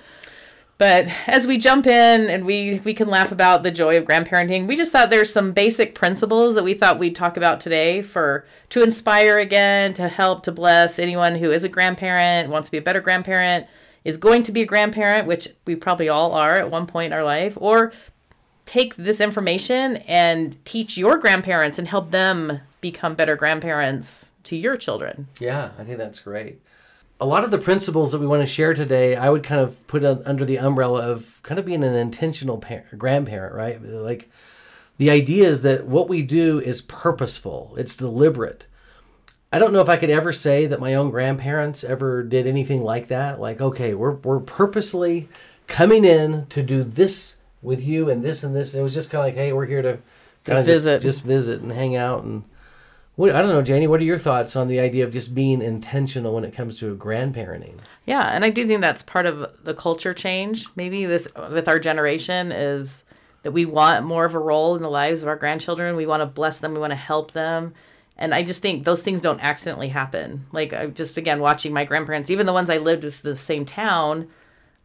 But 0.81 1.09
as 1.27 1.45
we 1.45 1.59
jump 1.59 1.85
in 1.85 2.27
and 2.27 2.43
we 2.43 2.81
we 2.83 2.95
can 2.95 3.07
laugh 3.07 3.31
about 3.31 3.61
the 3.61 3.69
joy 3.69 3.97
of 3.97 4.05
grandparenting, 4.05 4.65
we 4.65 4.75
just 4.75 4.91
thought 4.91 5.11
there's 5.11 5.31
some 5.31 5.51
basic 5.51 5.93
principles 5.93 6.55
that 6.55 6.63
we 6.63 6.73
thought 6.73 6.97
we'd 6.97 7.15
talk 7.15 7.37
about 7.37 7.61
today 7.61 8.01
for 8.01 8.47
to 8.69 8.81
inspire 8.81 9.37
again, 9.37 9.93
to 9.93 10.07
help 10.07 10.41
to 10.41 10.51
bless 10.51 10.97
anyone 10.97 11.35
who 11.35 11.51
is 11.51 11.63
a 11.63 11.69
grandparent, 11.69 12.49
wants 12.49 12.69
to 12.69 12.71
be 12.71 12.79
a 12.79 12.81
better 12.81 12.99
grandparent, 12.99 13.67
is 14.05 14.17
going 14.17 14.41
to 14.41 14.51
be 14.51 14.63
a 14.63 14.65
grandparent, 14.65 15.27
which 15.27 15.49
we 15.67 15.75
probably 15.75 16.09
all 16.09 16.33
are 16.33 16.55
at 16.55 16.71
one 16.71 16.87
point 16.87 17.13
in 17.13 17.13
our 17.13 17.23
life, 17.23 17.55
or 17.61 17.91
take 18.65 18.95
this 18.95 19.21
information 19.21 19.97
and 20.07 20.57
teach 20.65 20.97
your 20.97 21.19
grandparents 21.19 21.77
and 21.77 21.89
help 21.89 22.09
them 22.09 22.59
become 22.81 23.13
better 23.13 23.35
grandparents 23.35 24.33
to 24.45 24.55
your 24.55 24.75
children. 24.77 25.27
Yeah, 25.39 25.69
I 25.77 25.83
think 25.83 25.99
that's 25.99 26.21
great. 26.21 26.59
A 27.21 27.25
lot 27.25 27.43
of 27.43 27.51
the 27.51 27.57
principles 27.59 28.11
that 28.11 28.19
we 28.19 28.27
want 28.27 28.41
to 28.41 28.47
share 28.47 28.73
today, 28.73 29.15
I 29.15 29.29
would 29.29 29.43
kind 29.43 29.61
of 29.61 29.85
put 29.87 30.03
un- 30.03 30.23
under 30.25 30.43
the 30.43 30.57
umbrella 30.57 31.07
of 31.07 31.39
kind 31.43 31.59
of 31.59 31.65
being 31.65 31.83
an 31.83 31.93
intentional 31.93 32.57
par- 32.57 32.83
grandparent, 32.97 33.53
right? 33.53 33.81
Like 33.81 34.29
the 34.97 35.11
idea 35.11 35.47
is 35.47 35.61
that 35.61 35.85
what 35.85 36.09
we 36.09 36.23
do 36.23 36.59
is 36.59 36.81
purposeful, 36.81 37.75
it's 37.77 37.95
deliberate. 37.95 38.65
I 39.53 39.59
don't 39.59 39.71
know 39.71 39.81
if 39.81 39.89
I 39.89 39.97
could 39.97 40.09
ever 40.09 40.31
say 40.33 40.65
that 40.65 40.79
my 40.79 40.95
own 40.95 41.11
grandparents 41.11 41.83
ever 41.83 42.23
did 42.23 42.47
anything 42.47 42.83
like 42.83 43.07
that. 43.07 43.39
Like, 43.39 43.61
okay, 43.61 43.93
we're, 43.93 44.13
we're 44.13 44.39
purposely 44.39 45.29
coming 45.67 46.03
in 46.05 46.47
to 46.47 46.63
do 46.63 46.83
this 46.83 47.37
with 47.61 47.83
you 47.83 48.09
and 48.09 48.23
this 48.23 48.43
and 48.43 48.55
this. 48.55 48.73
It 48.73 48.81
was 48.81 48.93
just 48.93 49.09
kind 49.11 49.21
of 49.21 49.27
like, 49.27 49.35
hey, 49.35 49.53
we're 49.53 49.65
here 49.65 49.81
to 49.81 49.99
kind 50.43 50.59
of 50.59 50.65
visit. 50.65 51.01
just, 51.01 51.17
just 51.17 51.25
visit 51.25 51.61
and 51.61 51.71
hang 51.71 51.95
out 51.95 52.23
and. 52.23 52.45
What, 53.21 53.35
I 53.35 53.43
don't 53.43 53.51
know, 53.51 53.61
Janie. 53.61 53.85
What 53.85 54.01
are 54.01 54.03
your 54.03 54.17
thoughts 54.17 54.55
on 54.55 54.67
the 54.67 54.79
idea 54.79 55.03
of 55.05 55.11
just 55.13 55.35
being 55.35 55.61
intentional 55.61 56.33
when 56.33 56.43
it 56.43 56.55
comes 56.55 56.79
to 56.79 56.95
grandparenting? 56.95 57.79
Yeah, 58.07 58.23
and 58.23 58.43
I 58.43 58.49
do 58.49 58.65
think 58.65 58.81
that's 58.81 59.03
part 59.03 59.27
of 59.27 59.47
the 59.63 59.75
culture 59.75 60.15
change. 60.15 60.65
Maybe 60.75 61.05
with 61.05 61.31
with 61.51 61.67
our 61.67 61.77
generation 61.77 62.51
is 62.51 63.03
that 63.43 63.51
we 63.51 63.63
want 63.63 64.07
more 64.07 64.25
of 64.25 64.33
a 64.33 64.39
role 64.39 64.75
in 64.75 64.81
the 64.81 64.89
lives 64.89 65.21
of 65.21 65.27
our 65.27 65.35
grandchildren. 65.35 65.95
We 65.95 66.07
want 66.07 66.21
to 66.21 66.25
bless 66.25 66.61
them. 66.61 66.73
We 66.73 66.79
want 66.79 66.93
to 66.93 66.97
help 66.97 67.33
them. 67.33 67.75
And 68.17 68.33
I 68.33 68.41
just 68.41 68.63
think 68.63 68.85
those 68.85 69.03
things 69.03 69.21
don't 69.21 69.39
accidentally 69.39 69.89
happen. 69.89 70.47
Like 70.51 70.73
I 70.73 70.87
just 70.87 71.15
again 71.15 71.41
watching 71.41 71.73
my 71.73 71.85
grandparents, 71.85 72.31
even 72.31 72.47
the 72.47 72.53
ones 72.53 72.71
I 72.71 72.79
lived 72.79 73.03
with 73.03 73.21
the 73.21 73.35
same 73.35 73.65
town. 73.67 74.29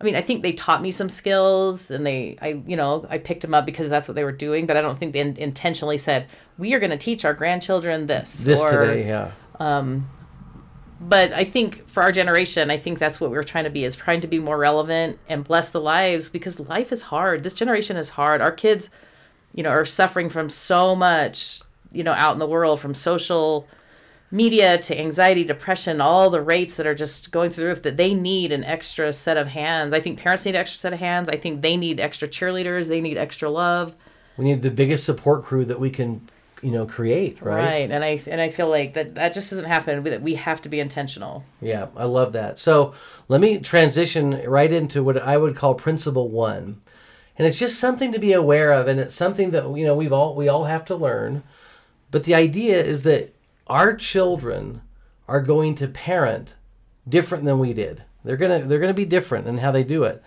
I 0.00 0.04
mean, 0.04 0.14
I 0.14 0.20
think 0.20 0.42
they 0.42 0.52
taught 0.52 0.82
me 0.82 0.92
some 0.92 1.08
skills, 1.08 1.90
and 1.90 2.04
they, 2.04 2.36
I, 2.42 2.60
you 2.66 2.76
know, 2.76 3.06
I 3.08 3.16
picked 3.16 3.40
them 3.40 3.54
up 3.54 3.64
because 3.64 3.88
that's 3.88 4.06
what 4.06 4.14
they 4.14 4.24
were 4.24 4.32
doing. 4.32 4.66
But 4.66 4.76
I 4.76 4.82
don't 4.82 4.98
think 4.98 5.14
they 5.14 5.20
in- 5.20 5.36
intentionally 5.36 5.96
said 5.96 6.26
we 6.58 6.74
are 6.74 6.80
going 6.80 6.90
to 6.90 6.98
teach 6.98 7.24
our 7.24 7.32
grandchildren 7.32 8.06
this. 8.06 8.44
This 8.44 8.60
or, 8.60 8.86
today, 8.86 9.08
yeah. 9.08 9.30
Um, 9.58 10.08
but 11.00 11.32
I 11.32 11.44
think 11.44 11.88
for 11.88 12.02
our 12.02 12.12
generation, 12.12 12.70
I 12.70 12.78
think 12.78 12.98
that's 12.98 13.20
what 13.20 13.30
we're 13.30 13.42
trying 13.42 13.64
to 13.64 13.70
be 13.70 13.84
is 13.84 13.96
trying 13.96 14.20
to 14.22 14.26
be 14.26 14.38
more 14.38 14.58
relevant 14.58 15.18
and 15.28 15.44
bless 15.44 15.70
the 15.70 15.80
lives 15.80 16.30
because 16.30 16.58
life 16.60 16.92
is 16.92 17.02
hard. 17.02 17.42
This 17.42 17.52
generation 17.52 17.96
is 17.96 18.10
hard. 18.10 18.40
Our 18.40 18.52
kids, 18.52 18.90
you 19.54 19.62
know, 19.62 19.70
are 19.70 19.84
suffering 19.84 20.30
from 20.30 20.48
so 20.48 20.94
much, 20.94 21.60
you 21.92 22.02
know, 22.02 22.12
out 22.12 22.32
in 22.32 22.38
the 22.38 22.46
world 22.46 22.80
from 22.80 22.94
social 22.94 23.66
media 24.30 24.78
to 24.78 24.98
anxiety, 24.98 25.44
depression, 25.44 26.00
all 26.00 26.30
the 26.30 26.42
rates 26.42 26.74
that 26.76 26.86
are 26.86 26.94
just 26.94 27.30
going 27.30 27.50
through 27.50 27.64
the 27.64 27.68
roof 27.68 27.82
that 27.82 27.96
they 27.96 28.14
need 28.14 28.52
an 28.52 28.64
extra 28.64 29.12
set 29.12 29.36
of 29.36 29.48
hands. 29.48 29.92
I 29.92 30.00
think 30.00 30.18
parents 30.18 30.44
need 30.44 30.54
an 30.54 30.60
extra 30.60 30.78
set 30.78 30.92
of 30.92 30.98
hands. 30.98 31.28
I 31.28 31.36
think 31.36 31.62
they 31.62 31.76
need 31.76 32.00
extra 32.00 32.26
cheerleaders. 32.26 32.88
They 32.88 33.00
need 33.00 33.16
extra 33.16 33.48
love. 33.48 33.94
We 34.36 34.44
need 34.44 34.62
the 34.62 34.70
biggest 34.70 35.04
support 35.04 35.44
crew 35.44 35.64
that 35.66 35.80
we 35.80 35.90
can, 35.90 36.28
you 36.60 36.70
know, 36.70 36.86
create, 36.86 37.40
right? 37.40 37.56
Right. 37.56 37.90
And 37.90 38.04
I 38.04 38.20
and 38.26 38.40
I 38.40 38.48
feel 38.48 38.68
like 38.68 38.92
that 38.94 39.14
that 39.14 39.32
just 39.32 39.50
doesn't 39.50 39.64
happen. 39.64 40.02
We, 40.02 40.18
we 40.18 40.34
have 40.34 40.60
to 40.62 40.68
be 40.68 40.80
intentional. 40.80 41.44
Yeah, 41.60 41.86
I 41.96 42.04
love 42.04 42.32
that. 42.32 42.58
So 42.58 42.94
let 43.28 43.40
me 43.40 43.58
transition 43.60 44.42
right 44.46 44.72
into 44.72 45.02
what 45.02 45.22
I 45.22 45.36
would 45.38 45.56
call 45.56 45.74
principle 45.74 46.28
one, 46.28 46.82
and 47.38 47.46
it's 47.46 47.58
just 47.58 47.78
something 47.78 48.12
to 48.12 48.18
be 48.18 48.32
aware 48.32 48.72
of, 48.72 48.88
and 48.88 49.00
it's 49.00 49.14
something 49.14 49.52
that 49.52 49.64
you 49.76 49.86
know 49.86 49.94
we've 49.94 50.12
all 50.12 50.34
we 50.34 50.48
all 50.48 50.64
have 50.64 50.84
to 50.86 50.96
learn. 50.96 51.44
But 52.10 52.24
the 52.24 52.34
idea 52.34 52.82
is 52.82 53.02
that 53.04 53.35
our 53.66 53.94
children 53.94 54.82
are 55.28 55.40
going 55.40 55.74
to 55.76 55.88
parent 55.88 56.54
different 57.08 57.44
than 57.44 57.58
we 57.58 57.72
did. 57.72 58.04
They're 58.24 58.36
gonna 58.36 58.64
they're 58.64 58.78
gonna 58.78 58.94
be 58.94 59.04
different 59.04 59.46
in 59.46 59.58
how 59.58 59.70
they 59.70 59.84
do 59.84 60.04
it. 60.04 60.22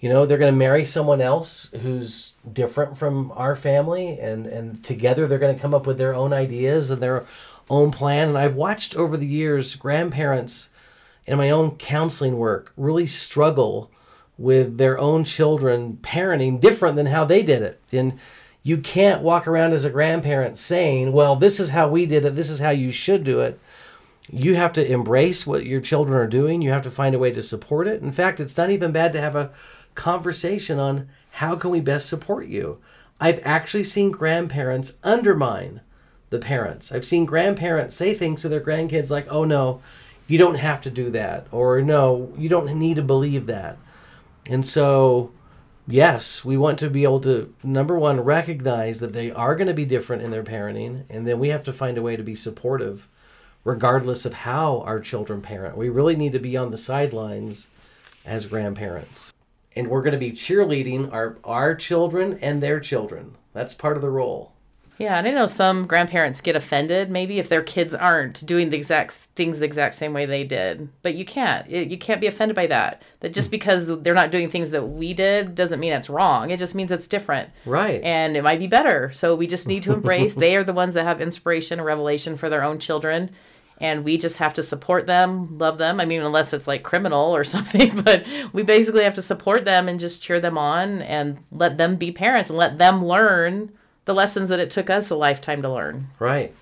You 0.00 0.08
know, 0.08 0.26
they're 0.26 0.38
gonna 0.38 0.52
marry 0.52 0.84
someone 0.84 1.20
else 1.20 1.70
who's 1.82 2.34
different 2.50 2.98
from 2.98 3.32
our 3.34 3.56
family, 3.56 4.18
and 4.18 4.46
and 4.46 4.82
together 4.82 5.26
they're 5.26 5.38
gonna 5.38 5.58
come 5.58 5.74
up 5.74 5.86
with 5.86 5.98
their 5.98 6.14
own 6.14 6.32
ideas 6.32 6.90
and 6.90 7.00
their 7.00 7.26
own 7.70 7.90
plan. 7.90 8.28
And 8.28 8.38
I've 8.38 8.56
watched 8.56 8.96
over 8.96 9.16
the 9.16 9.26
years 9.26 9.74
grandparents 9.76 10.70
in 11.26 11.38
my 11.38 11.50
own 11.50 11.76
counseling 11.76 12.36
work 12.36 12.72
really 12.76 13.06
struggle 13.06 13.90
with 14.38 14.76
their 14.76 14.98
own 14.98 15.24
children 15.24 15.98
parenting 16.02 16.60
different 16.60 16.96
than 16.96 17.06
how 17.06 17.24
they 17.24 17.42
did 17.42 17.62
it. 17.62 17.80
And 17.92 18.18
you 18.66 18.76
can't 18.76 19.22
walk 19.22 19.46
around 19.46 19.72
as 19.74 19.84
a 19.84 19.90
grandparent 19.90 20.58
saying, 20.58 21.12
well, 21.12 21.36
this 21.36 21.60
is 21.60 21.70
how 21.70 21.86
we 21.86 22.04
did 22.04 22.24
it, 22.24 22.34
this 22.34 22.50
is 22.50 22.58
how 22.58 22.70
you 22.70 22.90
should 22.90 23.22
do 23.22 23.38
it. 23.38 23.60
You 24.28 24.56
have 24.56 24.72
to 24.72 24.84
embrace 24.84 25.46
what 25.46 25.64
your 25.64 25.80
children 25.80 26.18
are 26.18 26.26
doing. 26.26 26.62
You 26.62 26.70
have 26.70 26.82
to 26.82 26.90
find 26.90 27.14
a 27.14 27.18
way 27.20 27.30
to 27.30 27.44
support 27.44 27.86
it. 27.86 28.02
In 28.02 28.10
fact, 28.10 28.40
it's 28.40 28.56
not 28.56 28.70
even 28.70 28.90
bad 28.90 29.12
to 29.12 29.20
have 29.20 29.36
a 29.36 29.52
conversation 29.94 30.80
on 30.80 31.08
how 31.30 31.54
can 31.54 31.70
we 31.70 31.80
best 31.80 32.08
support 32.08 32.48
you. 32.48 32.78
I've 33.20 33.38
actually 33.44 33.84
seen 33.84 34.10
grandparents 34.10 34.94
undermine 35.04 35.80
the 36.30 36.40
parents. 36.40 36.90
I've 36.90 37.04
seen 37.04 37.24
grandparents 37.24 37.94
say 37.94 38.14
things 38.14 38.42
to 38.42 38.48
their 38.48 38.60
grandkids 38.60 39.12
like, 39.12 39.28
"Oh 39.30 39.44
no, 39.44 39.80
you 40.26 40.38
don't 40.38 40.58
have 40.58 40.80
to 40.80 40.90
do 40.90 41.08
that," 41.10 41.46
or 41.52 41.80
"No, 41.82 42.32
you 42.36 42.48
don't 42.48 42.74
need 42.74 42.96
to 42.96 43.02
believe 43.02 43.46
that." 43.46 43.78
And 44.50 44.66
so, 44.66 45.30
yes, 45.86 46.44
we 46.44 46.56
want 46.56 46.78
to 46.80 46.90
be 46.90 47.04
able 47.04 47.20
to 47.20 47.54
number 47.62 47.98
one 47.98 48.20
recognize 48.20 49.00
that 49.00 49.12
they 49.12 49.30
are 49.30 49.54
going 49.54 49.68
to 49.68 49.74
be 49.74 49.84
different 49.84 50.22
in 50.22 50.30
their 50.30 50.42
parenting, 50.42 51.04
and 51.08 51.26
then 51.26 51.38
we 51.38 51.48
have 51.48 51.62
to 51.64 51.72
find 51.72 51.96
a 51.98 52.02
way 52.02 52.16
to 52.16 52.22
be 52.22 52.34
supportive, 52.34 53.08
regardless 53.64 54.24
of 54.24 54.34
how 54.34 54.80
our 54.80 55.00
children 55.00 55.40
parent. 55.40 55.76
We 55.76 55.88
really 55.88 56.16
need 56.16 56.32
to 56.32 56.38
be 56.38 56.56
on 56.56 56.70
the 56.70 56.78
sidelines 56.78 57.68
as 58.24 58.46
grandparents, 58.46 59.32
and 59.74 59.88
we're 59.88 60.02
going 60.02 60.12
to 60.12 60.18
be 60.18 60.32
cheerleading 60.32 61.12
our 61.12 61.38
our 61.44 61.74
children 61.74 62.38
and 62.42 62.62
their 62.62 62.80
children. 62.80 63.36
That's 63.52 63.74
part 63.74 63.96
of 63.96 64.02
the 64.02 64.10
role. 64.10 64.52
Yeah, 64.98 65.18
and 65.18 65.26
I 65.26 65.30
know 65.30 65.46
some 65.46 65.86
grandparents 65.86 66.40
get 66.40 66.56
offended 66.56 67.10
maybe 67.10 67.38
if 67.38 67.48
their 67.48 67.62
kids 67.62 67.94
aren't 67.94 68.44
doing 68.46 68.70
the 68.70 68.76
exact 68.76 69.12
things 69.12 69.58
the 69.58 69.66
exact 69.66 69.94
same 69.94 70.12
way 70.12 70.24
they 70.24 70.44
did. 70.44 70.88
But 71.02 71.14
you 71.14 71.24
can't. 71.24 71.68
It, 71.70 71.90
you 71.90 71.98
can't 71.98 72.20
be 72.20 72.26
offended 72.26 72.54
by 72.54 72.66
that. 72.68 73.02
That 73.20 73.34
just 73.34 73.50
because 73.50 73.86
they're 74.02 74.14
not 74.14 74.30
doing 74.30 74.48
things 74.48 74.70
that 74.70 74.84
we 74.84 75.12
did 75.12 75.54
doesn't 75.54 75.80
mean 75.80 75.92
it's 75.92 76.08
wrong. 76.08 76.50
It 76.50 76.58
just 76.58 76.74
means 76.74 76.92
it's 76.92 77.08
different. 77.08 77.50
Right. 77.66 78.02
And 78.02 78.36
it 78.36 78.42
might 78.42 78.58
be 78.58 78.66
better. 78.66 79.12
So 79.12 79.34
we 79.34 79.46
just 79.46 79.68
need 79.68 79.82
to 79.84 79.92
embrace 79.94 80.34
they 80.34 80.56
are 80.56 80.64
the 80.64 80.72
ones 80.72 80.94
that 80.94 81.04
have 81.04 81.20
inspiration 81.20 81.78
and 81.78 81.86
revelation 81.86 82.36
for 82.36 82.48
their 82.48 82.64
own 82.64 82.78
children. 82.78 83.30
And 83.78 84.04
we 84.04 84.16
just 84.16 84.38
have 84.38 84.54
to 84.54 84.62
support 84.62 85.06
them, 85.06 85.58
love 85.58 85.76
them. 85.76 86.00
I 86.00 86.06
mean, 86.06 86.22
unless 86.22 86.54
it's 86.54 86.66
like 86.66 86.82
criminal 86.82 87.36
or 87.36 87.44
something, 87.44 88.00
but 88.00 88.26
we 88.54 88.62
basically 88.62 89.04
have 89.04 89.14
to 89.14 89.22
support 89.22 89.66
them 89.66 89.88
and 89.88 90.00
just 90.00 90.22
cheer 90.22 90.40
them 90.40 90.56
on 90.56 91.02
and 91.02 91.36
let 91.50 91.76
them 91.76 91.96
be 91.96 92.10
parents 92.10 92.48
and 92.48 92.58
let 92.58 92.78
them 92.78 93.04
learn 93.04 93.72
the 94.06 94.14
lessons 94.14 94.48
that 94.48 94.58
it 94.58 94.70
took 94.70 94.88
us 94.88 95.10
a 95.10 95.16
lifetime 95.16 95.62
to 95.62 95.70
learn. 95.70 96.08
Right. 96.18 96.54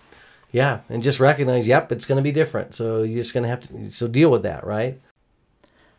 Yeah, 0.50 0.80
and 0.88 1.02
just 1.02 1.20
recognize, 1.20 1.66
yep, 1.66 1.90
it's 1.90 2.06
going 2.06 2.16
to 2.16 2.22
be 2.22 2.32
different. 2.32 2.74
So 2.74 3.02
you're 3.02 3.22
just 3.22 3.34
going 3.34 3.42
to 3.42 3.48
have 3.48 3.60
to 3.62 3.90
so 3.90 4.06
deal 4.08 4.30
with 4.30 4.42
that, 4.42 4.64
right? 4.64 5.00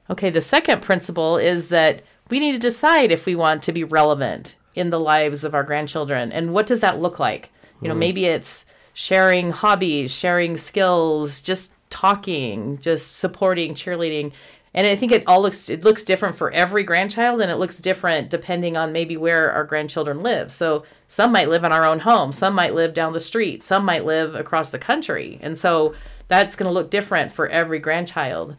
Okay, 0.10 0.30
the 0.30 0.42
second 0.42 0.82
principle 0.82 1.38
is 1.38 1.70
that 1.70 2.04
we 2.30 2.40
need 2.40 2.54
to 2.54 2.60
decide 2.60 3.12
if 3.12 3.26
we 3.26 3.36
want 3.36 3.64
to 3.64 3.72
be 3.72 3.84
relevant 3.84 4.56
in 4.74 4.90
the 4.90 5.00
lives 5.00 5.44
of 5.44 5.54
our 5.54 5.64
grandchildren. 5.64 6.32
And 6.32 6.54
what 6.54 6.68
does 6.68 6.82
that 6.82 7.00
look 7.00 7.20
like? 7.20 7.52
You 7.82 7.90
know, 7.90 7.96
mm. 7.96 8.00
maybe 8.00 8.26
it's 8.26 8.66
sharing 8.94 9.52
hobbies, 9.52 10.14
sharing 10.14 10.58
skills, 10.58 11.42
just 11.42 11.72
talking, 11.90 12.78
just 12.80 13.18
supporting, 13.18 13.74
cheerleading. 13.74 14.32
And 14.76 14.86
I 14.86 14.96
think 14.96 15.12
it 15.12 15.24
all 15.26 15.42
looks 15.42 15.70
it 15.70 15.84
looks 15.84 16.04
different 16.04 16.36
for 16.36 16.52
every 16.52 16.84
grandchild 16.84 17.42
and 17.42 17.50
it 17.50 17.56
looks 17.56 17.80
different 17.80 18.30
depending 18.30 18.78
on 18.78 18.92
maybe 18.92 19.18
where 19.18 19.52
our 19.52 19.64
grandchildren 19.64 20.22
live. 20.22 20.52
So 20.52 20.84
some 21.08 21.32
might 21.32 21.50
live 21.50 21.64
in 21.64 21.72
our 21.72 21.86
own 21.86 22.02
home, 22.02 22.32
some 22.32 22.54
might 22.54 22.76
live 22.76 22.94
down 22.94 23.14
the 23.14 23.20
street, 23.20 23.64
some 23.64 23.84
might 23.84 24.06
live 24.06 24.36
across 24.36 24.70
the 24.70 24.78
country. 24.78 25.40
And 25.42 25.58
so 25.58 25.96
that's 26.28 26.56
going 26.56 26.70
to 26.70 26.74
look 26.74 26.92
different 26.92 27.32
for 27.32 27.48
every 27.48 27.80
grandchild 27.80 28.56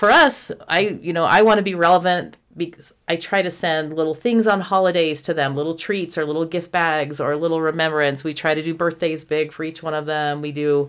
for 0.00 0.10
us, 0.10 0.50
I 0.66 0.98
you 1.02 1.12
know 1.12 1.24
I 1.26 1.42
want 1.42 1.58
to 1.58 1.62
be 1.62 1.74
relevant 1.74 2.38
because 2.56 2.94
I 3.06 3.16
try 3.16 3.42
to 3.42 3.50
send 3.50 3.92
little 3.92 4.14
things 4.14 4.46
on 4.46 4.62
holidays 4.62 5.20
to 5.22 5.34
them, 5.34 5.54
little 5.54 5.74
treats 5.74 6.16
or 6.16 6.24
little 6.24 6.46
gift 6.46 6.72
bags 6.72 7.20
or 7.20 7.36
little 7.36 7.60
remembrance. 7.60 8.24
We 8.24 8.32
try 8.32 8.54
to 8.54 8.62
do 8.62 8.72
birthdays 8.72 9.24
big 9.24 9.52
for 9.52 9.62
each 9.62 9.82
one 9.82 9.92
of 9.92 10.06
them. 10.06 10.40
We 10.40 10.52
do 10.52 10.88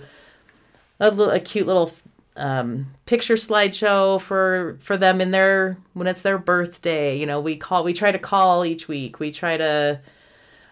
a, 1.01 1.11
little, 1.11 1.29
a 1.29 1.41
cute 1.41 1.67
little 1.67 1.91
um, 2.35 2.87
picture 3.05 3.35
slideshow 3.35 4.19
for 4.21 4.77
for 4.79 4.97
them 4.97 5.19
in 5.21 5.31
their 5.31 5.77
when 5.93 6.07
it's 6.07 6.21
their 6.21 6.37
birthday. 6.37 7.17
You 7.17 7.25
know, 7.25 7.39
we 7.41 7.57
call 7.57 7.83
we 7.83 7.93
try 7.93 8.11
to 8.11 8.19
call 8.19 8.65
each 8.65 8.87
week. 8.87 9.19
We 9.19 9.31
try 9.31 9.57
to 9.57 9.99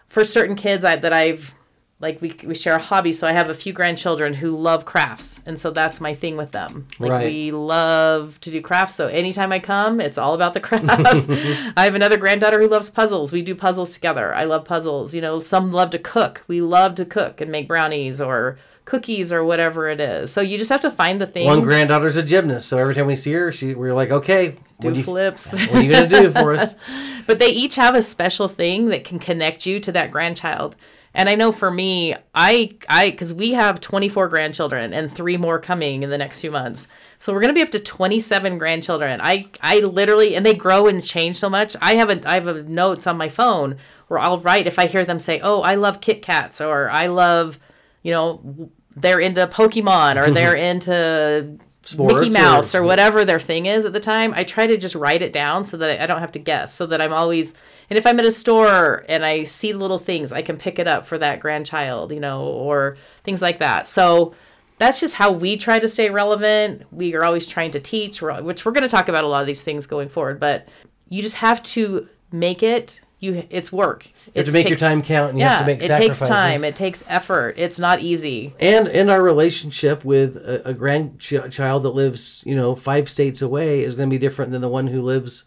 for 0.08 0.24
certain 0.26 0.56
kids 0.56 0.84
I, 0.86 0.96
that 0.96 1.14
I've 1.14 1.54
like 2.02 2.22
we 2.22 2.34
we 2.46 2.56
share 2.56 2.76
a 2.76 2.80
hobby 2.80 3.12
so 3.12 3.28
i 3.28 3.34
have 3.34 3.50
a 3.50 3.54
few 3.54 3.74
grandchildren 3.74 4.34
who 4.34 4.56
love 4.56 4.86
crafts 4.86 5.38
and 5.46 5.60
so 5.60 5.70
that's 5.70 6.00
my 6.00 6.16
thing 6.16 6.38
with 6.38 6.52
them 6.54 6.88
like 6.98 7.12
Right. 7.12 7.26
we 7.28 7.52
love 7.52 8.40
to 8.40 8.50
do 8.50 8.62
crafts 8.62 8.96
so 8.96 9.08
anytime 9.08 9.52
i 9.52 9.60
come 9.60 10.00
it's 10.00 10.18
all 10.18 10.34
about 10.34 10.54
the 10.54 10.60
crafts 10.62 11.28
i 11.76 11.84
have 11.84 11.96
another 11.96 12.16
granddaughter 12.16 12.58
who 12.62 12.70
loves 12.70 12.90
puzzles 12.90 13.34
we 13.34 13.42
do 13.42 13.54
puzzles 13.54 13.92
together 13.94 14.34
i 14.34 14.46
love 14.46 14.64
puzzles 14.64 15.14
you 15.14 15.20
know 15.20 15.42
some 15.42 15.74
love 15.74 15.90
to 15.90 16.00
cook 16.00 16.42
we 16.48 16.62
love 16.62 16.96
to 16.96 17.04
cook 17.04 17.42
and 17.42 17.52
make 17.52 17.68
brownies 17.68 18.22
or 18.22 18.58
cookies 18.90 19.32
or 19.32 19.44
whatever 19.44 19.88
it 19.88 20.02
is. 20.02 20.34
So 20.34 20.42
you 20.42 20.58
just 20.58 20.70
have 20.72 20.82
to 20.82 20.92
find 20.92 21.22
the 21.22 21.28
thing. 21.28 21.46
One 21.46 21.62
granddaughter's 21.62 22.18
a 22.18 22.24
gymnast, 22.24 22.68
so 22.68 22.78
every 22.78 22.96
time 22.96 23.06
we 23.06 23.16
see 23.16 23.32
her, 23.34 23.52
she 23.52 23.76
we're 23.76 23.94
like, 23.94 24.10
okay, 24.10 24.58
do 24.82 24.88
what, 24.88 24.94
do 24.94 25.00
you, 25.00 25.04
flips. 25.04 25.54
What 25.68 25.76
are 25.76 25.84
you 25.84 25.92
gonna 25.92 26.08
do 26.08 26.32
for 26.32 26.54
us? 26.54 26.76
but 27.28 27.40
they 27.40 27.50
each 27.50 27.76
have 27.76 27.96
a 27.96 28.02
special 28.02 28.48
thing 28.48 28.88
that 28.88 29.04
can 29.04 29.20
connect 29.20 29.66
you 29.66 29.80
to 29.80 29.92
that 29.94 30.12
grandchild. 30.12 30.76
And 31.12 31.28
i 31.28 31.34
know 31.34 31.52
for 31.52 31.72
me 31.72 32.16
i 32.36 32.70
i 32.88 33.10
because 33.10 33.34
we 33.34 33.54
have 33.54 33.82
24 33.82 34.28
grandchildren 34.28 34.94
and 34.94 35.12
three 35.12 35.38
more 35.38 35.60
coming 35.60 36.04
in 36.04 36.10
the 36.10 36.18
next 36.18 36.40
few 36.40 36.52
months. 36.52 36.88
So 37.18 37.34
we're 37.34 37.42
going 37.42 37.54
to 37.54 37.58
be 37.58 37.64
up 37.64 37.72
to 37.72 37.80
27 37.80 38.58
grandchildren. 38.58 39.20
I 39.22 39.46
i 39.62 39.80
literally 39.80 40.36
and 40.36 40.46
they 40.46 40.54
grow 40.54 40.88
and 40.88 41.04
change 41.04 41.38
so 41.38 41.50
much. 41.50 41.76
I 41.82 41.96
have 41.96 42.10
a 42.10 42.28
i 42.30 42.36
have 42.36 42.48
a 42.48 42.64
notes 42.64 43.08
on 43.08 43.18
my 43.18 43.30
phone 43.30 43.78
where 44.08 44.20
i'll 44.20 44.40
write 44.40 44.68
if 44.68 44.78
i 44.80 44.88
hear 44.88 45.06
them 45.06 45.20
say 45.20 45.40
oh 45.42 45.62
i 45.62 45.76
love 45.76 46.02
kit 46.02 46.22
kats 46.22 46.60
or 46.60 46.90
i 46.90 47.08
love 47.08 47.60
you 48.02 48.12
know 48.12 48.72
they're 49.02 49.20
into 49.20 49.48
pokemon 49.48 50.22
or 50.22 50.32
they're 50.32 50.56
into 50.70 51.58
sports 51.84 52.22
Mickey 52.22 52.30
Mouse 52.32 52.76
or, 52.76 52.84
whatever 52.84 53.26
their 53.26 53.40
thing 53.40 53.66
is 53.66 53.86
at 53.86 53.94
the 53.94 54.00
time, 54.00 54.34
I 54.36 54.44
try 54.44 54.68
to 54.68 54.78
just 54.78 54.96
write 54.96 55.22
it 55.22 55.34
down 55.34 55.66
so 55.66 55.78
that 55.78 56.02
I 56.02 56.06
don't 56.06 56.20
have 56.20 56.32
to 56.34 56.40
guess. 56.40 56.74
So 56.74 56.86
that 56.88 57.02
I'm 57.02 57.14
always, 57.14 57.54
and 57.90 57.98
if 57.98 58.06
I'm 58.06 58.20
at 58.20 58.26
a 58.26 58.32
store 58.32 59.06
and 59.10 59.26
I 59.26 59.44
see 59.44 59.74
little 59.74 60.00
things, 60.00 60.32
I 60.32 60.42
can 60.42 60.58
pick 60.58 60.80
it 60.80 60.88
up 60.88 61.06
for 61.06 61.18
that 61.18 61.40
grandchild, 61.40 62.12
you 62.12 62.20
know, 62.20 62.44
or 62.44 62.98
things 63.24 63.42
like 63.42 63.60
that. 63.60 63.88
So 63.88 64.34
that's 64.78 65.00
just 65.00 65.16
how 65.16 65.32
we 65.32 65.58
try 65.58 65.80
to 65.80 65.88
stay 65.88 66.10
relevant. 66.10 66.84
We 66.92 67.14
are 67.16 67.26
always 67.26 67.48
trying 67.48 67.72
to 67.72 67.80
teach, 67.80 68.22
which 68.22 68.66
we're 68.66 68.72
going 68.72 68.84
to 68.84 68.90
talk 68.90 69.10
about 69.10 69.24
a 69.24 69.28
lot 69.28 69.42
of 69.42 69.48
these 69.48 69.64
things 69.64 69.86
going 69.86 70.10
forward. 70.10 70.40
But 70.40 70.68
you 71.10 71.22
just 71.22 71.38
have 71.38 71.62
to 71.64 72.08
make 72.32 72.64
it. 72.64 73.02
You, 73.20 73.46
it's 73.50 73.72
work. 73.72 74.08
You 74.28 74.40
have 74.40 74.46
to 74.46 74.52
make 74.54 74.68
takes, 74.68 74.82
your 74.82 74.90
time 74.90 75.02
count, 75.02 75.32
and 75.32 75.40
you 75.40 75.44
yeah, 75.44 75.58
have 75.58 75.60
to 75.62 75.66
make 75.66 75.82
sacrifices. 75.82 76.22
it 76.22 76.26
takes 76.26 76.30
time. 76.30 76.64
It 76.64 76.76
takes 76.78 77.04
effort. 77.08 77.56
It's 77.58 77.78
not 77.78 78.00
easy. 78.00 78.54
And 78.62 78.88
in 78.88 79.10
our 79.10 79.22
relationship 79.22 80.06
with 80.06 80.38
a, 80.38 80.70
a 80.70 80.74
grandchild 80.74 81.84
that 81.84 81.90
lives, 81.90 82.42
you 82.46 82.56
know, 82.56 82.76
five 82.76 83.10
states 83.10 83.42
away 83.42 83.84
is 83.84 83.96
going 83.96 84.10
to 84.10 84.14
be 84.14 84.20
different 84.20 84.52
than 84.52 84.62
the 84.62 84.70
one 84.70 84.88
who 84.88 85.02
lives, 85.02 85.44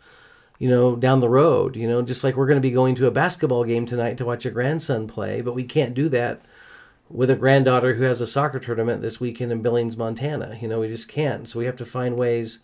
you 0.59 0.69
know, 0.69 0.97
down 0.97 1.21
the 1.21 1.31
road. 1.31 1.75
You 1.75 1.89
know, 1.89 2.03
just 2.03 2.23
like 2.23 2.37
we're 2.37 2.47
going 2.47 2.57
to 2.57 2.61
be 2.61 2.71
going 2.71 2.95
to 2.97 3.07
a 3.07 3.11
basketball 3.11 3.65
game 3.65 3.87
tonight 3.87 4.19
to 4.19 4.27
watch 4.27 4.45
a 4.45 4.51
grandson 4.51 5.07
play, 5.07 5.41
but 5.41 5.55
we 5.55 5.65
can't 5.65 5.95
do 5.95 6.11
that 6.11 6.43
with 7.09 7.31
a 7.31 7.37
granddaughter 7.37 7.95
who 7.95 8.05
has 8.05 8.21
a 8.21 8.27
soccer 8.27 8.59
tournament 8.59 9.01
this 9.03 9.21
weekend 9.21 9.51
in 9.53 9.63
Billings, 9.63 9.97
Montana. 9.97 10.59
You 10.61 10.69
know, 10.69 10.81
we 10.81 10.89
just 10.89 11.09
can't. 11.09 11.49
So 11.49 11.59
we 11.59 11.67
have 11.67 11.77
to 11.77 11.87
find 11.87 12.17
ways 12.17 12.61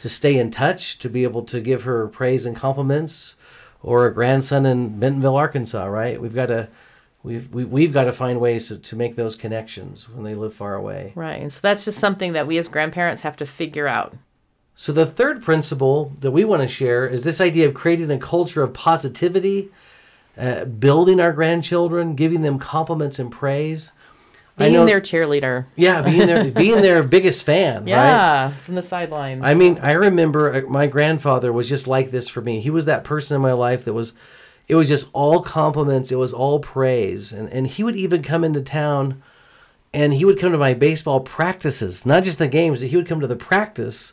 to 0.00 0.08
stay 0.08 0.38
in 0.38 0.50
touch, 0.50 0.98
to 0.98 1.08
be 1.08 1.22
able 1.22 1.44
to 1.44 1.60
give 1.60 1.84
her 1.84 2.08
praise 2.08 2.46
and 2.46 2.56
compliments, 2.56 3.36
or 3.84 4.06
a 4.06 4.12
grandson 4.12 4.66
in 4.66 4.98
Bentonville, 4.98 5.36
Arkansas. 5.36 5.84
Right? 5.84 6.20
We've 6.20 6.34
got 6.34 6.46
to. 6.46 6.68
We've, 7.22 7.48
we, 7.54 7.64
we've 7.64 7.94
got 7.94 8.04
to 8.04 8.12
find 8.12 8.38
ways 8.38 8.68
to, 8.68 8.76
to 8.76 8.96
make 8.96 9.16
those 9.16 9.34
connections 9.34 10.10
when 10.10 10.24
they 10.24 10.34
live 10.34 10.52
far 10.52 10.74
away. 10.74 11.12
Right. 11.14 11.40
And 11.40 11.50
so 11.50 11.60
that's 11.62 11.86
just 11.86 11.98
something 11.98 12.34
that 12.34 12.46
we 12.46 12.58
as 12.58 12.68
grandparents 12.68 13.22
have 13.22 13.34
to 13.36 13.46
figure 13.46 13.86
out. 13.88 14.12
So, 14.74 14.92
the 14.92 15.06
third 15.06 15.42
principle 15.42 16.12
that 16.20 16.32
we 16.32 16.44
want 16.44 16.60
to 16.60 16.68
share 16.68 17.06
is 17.06 17.24
this 17.24 17.40
idea 17.40 17.66
of 17.66 17.72
creating 17.72 18.10
a 18.10 18.18
culture 18.18 18.62
of 18.62 18.74
positivity 18.74 19.70
uh, 20.36 20.64
building 20.64 21.20
our 21.20 21.32
grandchildren, 21.32 22.16
giving 22.16 22.42
them 22.42 22.58
compliments 22.58 23.18
and 23.18 23.30
praise. 23.30 23.92
Being 24.56 24.72
know, 24.72 24.86
their 24.86 25.00
cheerleader. 25.00 25.66
Yeah, 25.74 26.02
being 26.02 26.26
their 26.26 26.50
being 26.50 26.80
their 26.80 27.02
biggest 27.02 27.44
fan. 27.44 27.88
Yeah, 27.88 28.44
right? 28.44 28.54
from 28.54 28.76
the 28.76 28.82
sidelines. 28.82 29.42
I 29.44 29.54
mean, 29.54 29.78
I 29.82 29.92
remember 29.92 30.54
uh, 30.54 30.60
my 30.68 30.86
grandfather 30.86 31.52
was 31.52 31.68
just 31.68 31.88
like 31.88 32.10
this 32.10 32.28
for 32.28 32.40
me. 32.40 32.60
He 32.60 32.70
was 32.70 32.86
that 32.86 33.02
person 33.02 33.34
in 33.34 33.42
my 33.42 33.52
life 33.52 33.84
that 33.84 33.94
was, 33.94 34.12
it 34.68 34.76
was 34.76 34.88
just 34.88 35.10
all 35.12 35.42
compliments. 35.42 36.12
It 36.12 36.16
was 36.16 36.32
all 36.32 36.60
praise, 36.60 37.32
and 37.32 37.48
and 37.48 37.66
he 37.66 37.82
would 37.82 37.96
even 37.96 38.22
come 38.22 38.44
into 38.44 38.62
town, 38.62 39.22
and 39.92 40.14
he 40.14 40.24
would 40.24 40.38
come 40.38 40.52
to 40.52 40.58
my 40.58 40.72
baseball 40.72 41.18
practices, 41.20 42.06
not 42.06 42.22
just 42.22 42.38
the 42.38 42.46
games. 42.46 42.80
He 42.80 42.96
would 42.96 43.08
come 43.08 43.20
to 43.20 43.26
the 43.26 43.34
practice, 43.34 44.12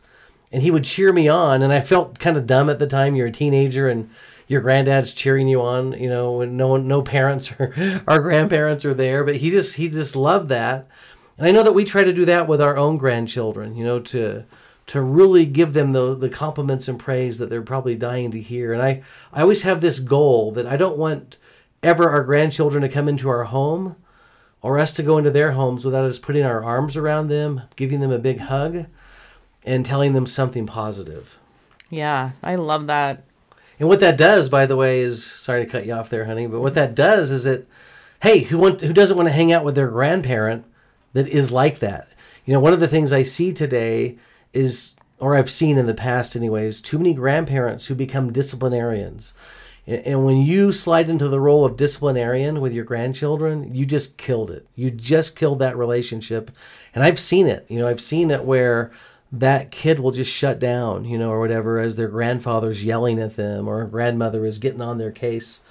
and 0.52 0.64
he 0.64 0.72
would 0.72 0.86
cheer 0.86 1.14
me 1.14 1.28
on. 1.28 1.62
And 1.62 1.72
I 1.72 1.82
felt 1.82 2.18
kind 2.18 2.36
of 2.36 2.48
dumb 2.48 2.68
at 2.68 2.80
the 2.80 2.88
time. 2.88 3.16
You're 3.16 3.28
a 3.28 3.32
teenager, 3.32 3.88
and 3.90 4.10
your 4.52 4.60
granddad's 4.60 5.14
cheering 5.14 5.48
you 5.48 5.62
on, 5.62 5.94
you 5.94 6.10
know, 6.10 6.34
when 6.34 6.58
no 6.58 6.68
one, 6.68 6.86
no 6.86 7.02
parents 7.02 7.54
or 7.58 8.04
our 8.08 8.20
grandparents 8.20 8.84
are 8.84 8.94
there. 8.94 9.24
But 9.24 9.38
he 9.38 9.50
just 9.50 9.76
he 9.76 9.88
just 9.88 10.14
loved 10.14 10.50
that, 10.50 10.90
and 11.38 11.48
I 11.48 11.52
know 11.52 11.64
that 11.64 11.72
we 11.72 11.86
try 11.86 12.04
to 12.04 12.12
do 12.12 12.26
that 12.26 12.50
with 12.50 12.62
our 12.62 12.76
own 12.76 12.98
grandchildren, 12.98 13.76
you 13.76 13.86
know, 13.86 14.02
to 14.02 14.44
to 14.88 15.02
really 15.02 15.46
give 15.46 15.72
them 15.72 15.94
the 15.94 16.16
the 16.16 16.28
compliments 16.28 16.90
and 16.90 17.00
praise 17.00 17.38
that 17.38 17.50
they're 17.50 17.62
probably 17.62 17.96
dying 17.96 18.30
to 18.32 18.42
hear. 18.42 18.74
And 18.74 18.82
I 18.82 19.04
I 19.32 19.42
always 19.42 19.64
have 19.64 19.80
this 19.80 20.00
goal 20.00 20.52
that 20.52 20.68
I 20.68 20.76
don't 20.76 20.98
want 20.98 21.38
ever 21.82 22.10
our 22.10 22.24
grandchildren 22.24 22.82
to 22.82 22.90
come 22.90 23.08
into 23.08 23.30
our 23.30 23.46
home 23.46 23.96
or 24.62 24.78
us 24.78 24.92
to 24.94 25.04
go 25.04 25.18
into 25.18 25.32
their 25.32 25.54
homes 25.54 25.86
without 25.86 26.04
us 26.04 26.20
putting 26.20 26.44
our 26.44 26.62
arms 26.62 26.98
around 26.98 27.30
them, 27.30 27.62
giving 27.78 28.02
them 28.02 28.12
a 28.12 28.20
big 28.20 28.42
hug, 28.42 28.86
and 29.64 29.86
telling 29.86 30.12
them 30.12 30.28
something 30.28 30.68
positive. 30.68 31.38
Yeah, 31.90 32.32
I 32.44 32.56
love 32.56 32.88
that. 32.88 33.24
And 33.82 33.90
what 33.90 34.00
that 34.02 34.16
does, 34.16 34.48
by 34.48 34.68
the 34.68 34.76
way, 34.76 35.00
is 35.00 35.26
sorry 35.26 35.66
to 35.66 35.72
cut 35.72 35.88
you 35.88 35.94
off 35.94 36.12
there, 36.12 36.26
honey, 36.26 36.46
but 36.46 36.62
what 36.62 36.76
that 36.76 36.94
does 36.94 37.32
is 37.32 37.48
it, 37.48 37.68
hey, 38.22 38.42
who 38.42 38.60
want 38.60 38.80
who 38.82 38.94
doesn't 38.94 39.18
want 39.18 39.28
to 39.28 39.34
hang 39.34 39.52
out 39.52 39.66
with 39.66 39.74
their 39.74 39.88
grandparent 39.88 40.66
that 41.14 41.28
is 41.28 41.52
like 41.52 41.80
that? 41.80 42.08
You 42.46 42.54
know, 42.54 42.60
one 42.60 42.74
of 42.74 42.80
the 42.80 42.88
things 42.88 43.12
I 43.12 43.24
see 43.24 43.52
today 43.52 44.20
is, 44.54 44.96
or 45.18 45.36
I've 45.36 45.50
seen 45.50 45.80
in 45.80 45.88
the 45.88 45.96
past, 45.96 46.36
anyways, 46.36 46.80
too 46.80 47.00
many 47.00 47.16
grandparents 47.16 47.88
who 47.88 47.96
become 47.96 48.32
disciplinarians. 48.32 49.34
And 49.88 50.24
when 50.24 50.38
you 50.38 50.72
slide 50.72 51.10
into 51.10 51.28
the 51.28 51.40
role 51.40 51.66
of 51.66 51.76
disciplinarian 51.76 52.62
with 52.62 52.74
your 52.74 52.86
grandchildren, 52.86 53.74
you 53.74 53.88
just 53.88 54.16
killed 54.16 54.52
it. 54.52 54.68
You 54.76 54.92
just 54.92 55.36
killed 55.36 55.58
that 55.58 55.76
relationship. 55.76 56.52
And 56.94 57.04
I've 57.04 57.20
seen 57.20 57.48
it. 57.48 57.66
You 57.68 57.80
know, 57.80 57.88
I've 57.88 58.00
seen 58.00 58.30
it 58.30 58.46
where 58.46 58.92
that 59.32 59.72
kid 59.72 60.00
will 60.00 60.12
just 60.12 60.32
shut 60.32 60.60
down, 60.60 61.06
you 61.06 61.18
know, 61.18 61.30
or 61.30 61.40
whatever, 61.40 61.80
as 61.80 61.96
their 61.96 62.10
grandfather's 62.10 62.84
yelling 62.84 63.20
at 63.20 63.38
them 63.38 63.68
or 63.68 63.86
grandmother 63.86 64.46
is 64.46 64.60
getting 64.60 64.82
on 64.82 64.98
their 64.98 65.12
case 65.12 65.62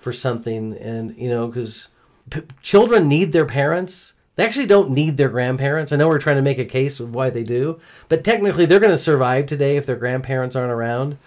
for 0.00 0.12
something. 0.12 0.76
And, 0.78 1.16
you 1.18 1.28
know, 1.28 1.46
because 1.46 1.88
p- 2.30 2.42
children 2.62 3.08
need 3.08 3.32
their 3.32 3.44
parents. 3.44 4.14
They 4.36 4.44
actually 4.44 4.66
don't 4.66 4.90
need 4.90 5.18
their 5.18 5.28
grandparents. 5.28 5.92
I 5.92 5.96
know 5.96 6.08
we're 6.08 6.18
trying 6.18 6.36
to 6.36 6.42
make 6.42 6.58
a 6.58 6.64
case 6.64 7.00
of 7.00 7.14
why 7.14 7.28
they 7.28 7.44
do, 7.44 7.78
but 8.08 8.24
technically 8.24 8.64
they're 8.64 8.80
going 8.80 8.90
to 8.90 8.98
survive 8.98 9.44
today 9.44 9.76
if 9.76 9.84
their 9.84 9.96
grandparents 9.96 10.56
aren't 10.56 10.72
around. 10.72 11.18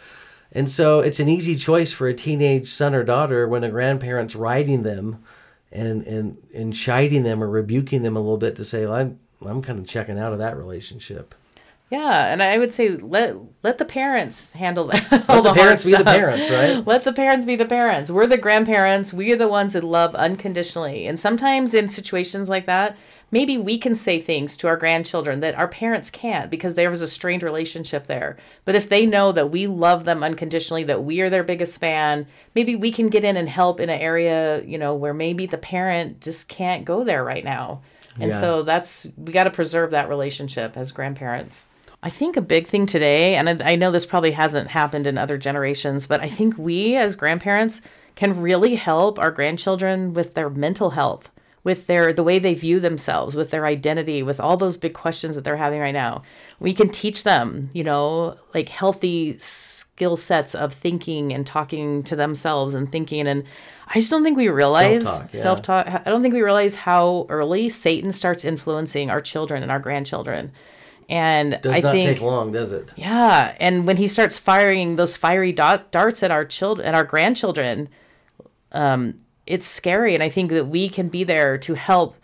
And 0.52 0.72
so 0.72 1.02
it's 1.02 1.20
an 1.20 1.30
easy 1.30 1.56
choice 1.56 1.94
for 1.94 2.08
a 2.08 2.16
teenage 2.16 2.70
son 2.70 2.96
or 2.96 3.04
daughter 3.04 3.48
when 3.48 3.64
a 3.64 3.70
grandparent's 3.70 4.36
riding 4.36 4.82
them 4.82 5.24
and, 5.72 6.02
and, 6.08 6.38
and 6.52 6.74
chiding 6.74 7.24
them 7.24 7.44
or 7.44 7.50
rebuking 7.50 8.02
them 8.02 8.16
a 8.16 8.22
little 8.22 8.38
bit 8.38 8.56
to 8.56 8.66
say, 8.66 8.86
well, 8.86 8.96
I'm, 8.96 9.20
I'm 9.46 9.62
kind 9.62 9.78
of 9.78 9.86
checking 9.86 10.18
out 10.18 10.34
of 10.34 10.40
that 10.40 10.58
relationship. 10.58 11.36
Yeah, 11.92 12.32
and 12.32 12.42
I 12.42 12.58
would 12.58 12.74
say 12.74 12.90
let 12.90 13.36
let 13.62 13.78
the 13.78 13.86
parents 13.86 14.54
handle 14.54 14.88
that. 14.88 15.12
Let 15.12 15.28
the, 15.28 15.42
the 15.42 15.54
parents 15.54 15.86
be 15.86 15.92
the 15.92 16.04
parents, 16.04 16.50
right? 16.50 16.86
Let 16.88 17.04
the 17.04 17.14
parents 17.14 17.46
be 17.46 17.56
the 17.56 17.66
parents. 17.66 18.10
We're 18.10 18.28
the 18.28 18.38
grandparents. 18.38 19.14
We 19.14 19.32
are 19.34 19.36
the 19.36 19.48
ones 19.48 19.74
that 19.74 19.84
love 19.84 20.16
unconditionally. 20.16 21.08
And 21.08 21.20
sometimes 21.20 21.74
in 21.74 21.90
situations 21.90 22.50
like 22.50 22.66
that, 22.66 22.98
maybe 23.32 23.58
we 23.58 23.78
can 23.78 23.96
say 23.96 24.20
things 24.20 24.56
to 24.58 24.68
our 24.68 24.78
grandchildren 24.78 25.40
that 25.42 25.56
our 25.56 25.68
parents 25.68 26.10
can't 26.10 26.50
because 26.50 26.76
there 26.76 26.90
was 26.90 27.02
a 27.02 27.08
strained 27.08 27.44
relationship 27.44 28.08
there. 28.08 28.38
But 28.66 28.76
if 28.76 28.90
they 28.90 29.06
know 29.06 29.32
that 29.32 29.52
we 29.52 29.68
love 29.68 30.06
them 30.06 30.24
unconditionally, 30.24 30.84
that 30.86 31.04
we 31.04 31.22
are 31.22 31.30
their 31.30 31.44
biggest 31.44 31.80
fan, 31.80 32.28
maybe 32.56 32.76
we 32.76 32.92
can 32.92 33.10
get 33.10 33.24
in 33.24 33.38
and 33.38 33.50
help 33.50 33.80
in 33.80 33.90
an 33.90 34.00
area, 34.00 34.64
you 34.64 34.78
know, 34.78 34.96
where 34.96 35.14
maybe 35.14 35.46
the 35.46 35.58
parent 35.58 36.22
just 36.22 36.48
can't 36.48 36.86
go 36.86 37.04
there 37.04 37.24
right 37.24 37.44
now. 37.44 37.82
And 38.20 38.32
yeah. 38.32 38.40
so 38.40 38.64
that's 38.64 39.08
we 39.18 39.34
got 39.34 39.44
to 39.46 39.52
preserve 39.52 39.92
that 39.92 40.08
relationship 40.08 40.78
as 40.78 40.92
grandparents. 40.92 41.66
I 42.06 42.10
think 42.10 42.38
a 42.38 42.42
big 42.42 42.68
thing 42.68 42.86
today, 42.86 43.34
and 43.34 43.64
I 43.64 43.76
know 43.76 43.90
this 43.90 44.06
probably 44.06 44.34
hasn't 44.34 44.68
happened 44.68 45.08
in 45.08 45.18
other 45.18 45.40
generations, 45.40 46.06
but 46.06 46.22
I 46.22 46.28
think 46.28 46.56
we 46.56 46.96
as 46.96 47.16
grandparents 47.16 47.82
can 48.14 48.40
really 48.40 48.76
help 48.76 49.18
our 49.18 49.32
grandchildren 49.32 50.14
with 50.14 50.36
their 50.36 50.52
mental 50.52 50.92
health, 50.92 51.32
with 51.64 51.88
their 51.88 52.14
the 52.14 52.24
way 52.24 52.38
they 52.38 52.54
view 52.54 52.80
themselves, 52.80 53.36
with 53.36 53.50
their 53.50 53.66
identity, 53.66 54.22
with 54.22 54.40
all 54.40 54.56
those 54.56 54.78
big 54.78 54.94
questions 54.94 55.34
that 55.34 55.44
they're 55.44 55.58
having 55.58 55.80
right 55.80 55.96
now. 55.96 56.22
We 56.60 56.76
can 56.76 56.90
teach 56.90 57.24
them, 57.24 57.72
you 57.74 57.84
know, 57.84 58.38
like 58.54 58.70
healthy 58.70 59.36
skill 59.40 60.16
sets 60.16 60.54
of 60.54 60.74
thinking 60.76 61.34
and 61.34 61.46
talking 61.48 62.04
to 62.04 62.16
themselves 62.16 62.76
and 62.76 62.92
thinking 62.92 63.28
and 63.28 63.44
I 63.88 63.96
just 63.96 64.12
don't 64.12 64.24
think 64.24 64.38
we 64.38 64.50
realize 64.50 65.08
self-talk, 65.08 65.34
yeah. 65.34 65.42
self-talk 65.42 65.88
I 65.88 66.10
don't 66.12 66.22
think 66.22 66.36
we 66.36 66.44
realize 66.44 66.76
how 66.76 67.26
early 67.30 67.68
Satan 67.70 68.12
starts 68.12 68.46
influencing 68.46 69.10
our 69.10 69.22
children 69.22 69.64
and 69.64 69.72
our 69.72 69.80
grandchildren 69.80 70.52
and 71.10 71.60
does 71.62 71.78
I 71.78 71.80
not 71.82 71.92
think, 71.92 72.18
take 72.18 72.22
long, 72.22 72.52
does 72.52 72.72
it? 72.72 72.94
Yeah, 72.96 73.56
and 73.60 73.86
when 73.86 73.98
he 73.98 74.08
starts 74.08 74.38
firing 74.38 74.96
those 74.96 75.16
fiery 75.16 75.52
dot, 75.52 75.92
darts 75.92 76.24
at 76.24 76.32
our 76.32 76.46
children, 76.46 76.88
at 76.88 76.96
our 76.96 77.04
grandchildren, 77.04 77.90
um, 78.72 79.18
it's 79.46 79.66
scary. 79.66 80.14
And 80.14 80.24
I 80.24 80.30
think 80.30 80.52
that 80.52 80.66
we 80.66 80.90
can 80.90 81.10
be 81.10 81.24
there 81.24 81.58
to 81.60 81.76
help 81.76 82.16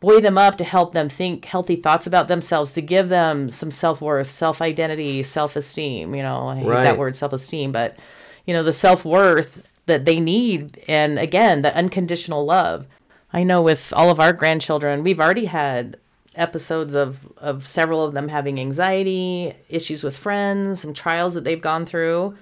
buoy 0.00 0.20
them 0.20 0.38
up, 0.38 0.56
to 0.58 0.64
help 0.64 0.92
them 0.92 1.08
think 1.08 1.44
healthy 1.44 1.76
thoughts 1.76 2.06
about 2.06 2.28
themselves, 2.28 2.72
to 2.72 2.82
give 2.82 3.08
them 3.08 3.50
some 3.50 3.70
self 3.70 4.00
worth, 4.00 4.30
self 4.30 4.62
identity, 4.62 5.22
self 5.22 5.56
esteem. 5.56 6.14
You 6.14 6.22
know, 6.22 6.48
I 6.48 6.56
hate 6.56 6.66
right. 6.66 6.84
that 6.84 6.98
word, 6.98 7.16
self 7.16 7.32
esteem, 7.32 7.72
but 7.72 7.98
you 8.46 8.54
know, 8.54 8.62
the 8.62 8.72
self 8.72 9.04
worth 9.04 9.70
that 9.86 10.04
they 10.04 10.20
need, 10.20 10.82
and 10.88 11.18
again, 11.18 11.62
the 11.62 11.74
unconditional 11.74 12.44
love. 12.44 12.86
I 13.32 13.42
know 13.42 13.60
with 13.60 13.92
all 13.94 14.10
of 14.10 14.20
our 14.20 14.32
grandchildren, 14.32 15.02
we've 15.02 15.20
already 15.20 15.46
had 15.46 15.98
episodes 16.34 16.94
of 16.94 17.26
of 17.38 17.66
several 17.66 18.04
of 18.04 18.14
them 18.14 18.28
having 18.28 18.60
anxiety, 18.60 19.54
issues 19.68 20.02
with 20.02 20.16
friends, 20.16 20.80
some 20.80 20.94
trials 20.94 21.34
that 21.34 21.44
they've 21.44 21.60
gone 21.60 21.86
through. 21.86 22.36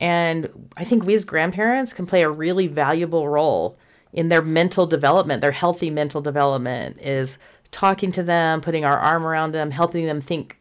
And 0.00 0.68
I 0.76 0.84
think 0.84 1.04
we 1.04 1.14
as 1.14 1.24
grandparents 1.24 1.92
can 1.92 2.06
play 2.06 2.22
a 2.22 2.30
really 2.30 2.66
valuable 2.66 3.28
role 3.28 3.78
in 4.12 4.28
their 4.28 4.42
mental 4.42 4.86
development, 4.86 5.40
their 5.40 5.52
healthy 5.52 5.90
mental 5.90 6.20
development 6.20 6.98
is 7.00 7.38
talking 7.70 8.12
to 8.12 8.22
them, 8.22 8.60
putting 8.60 8.84
our 8.84 8.98
arm 8.98 9.24
around 9.24 9.52
them, 9.52 9.70
helping 9.70 10.06
them 10.06 10.20
think 10.20 10.58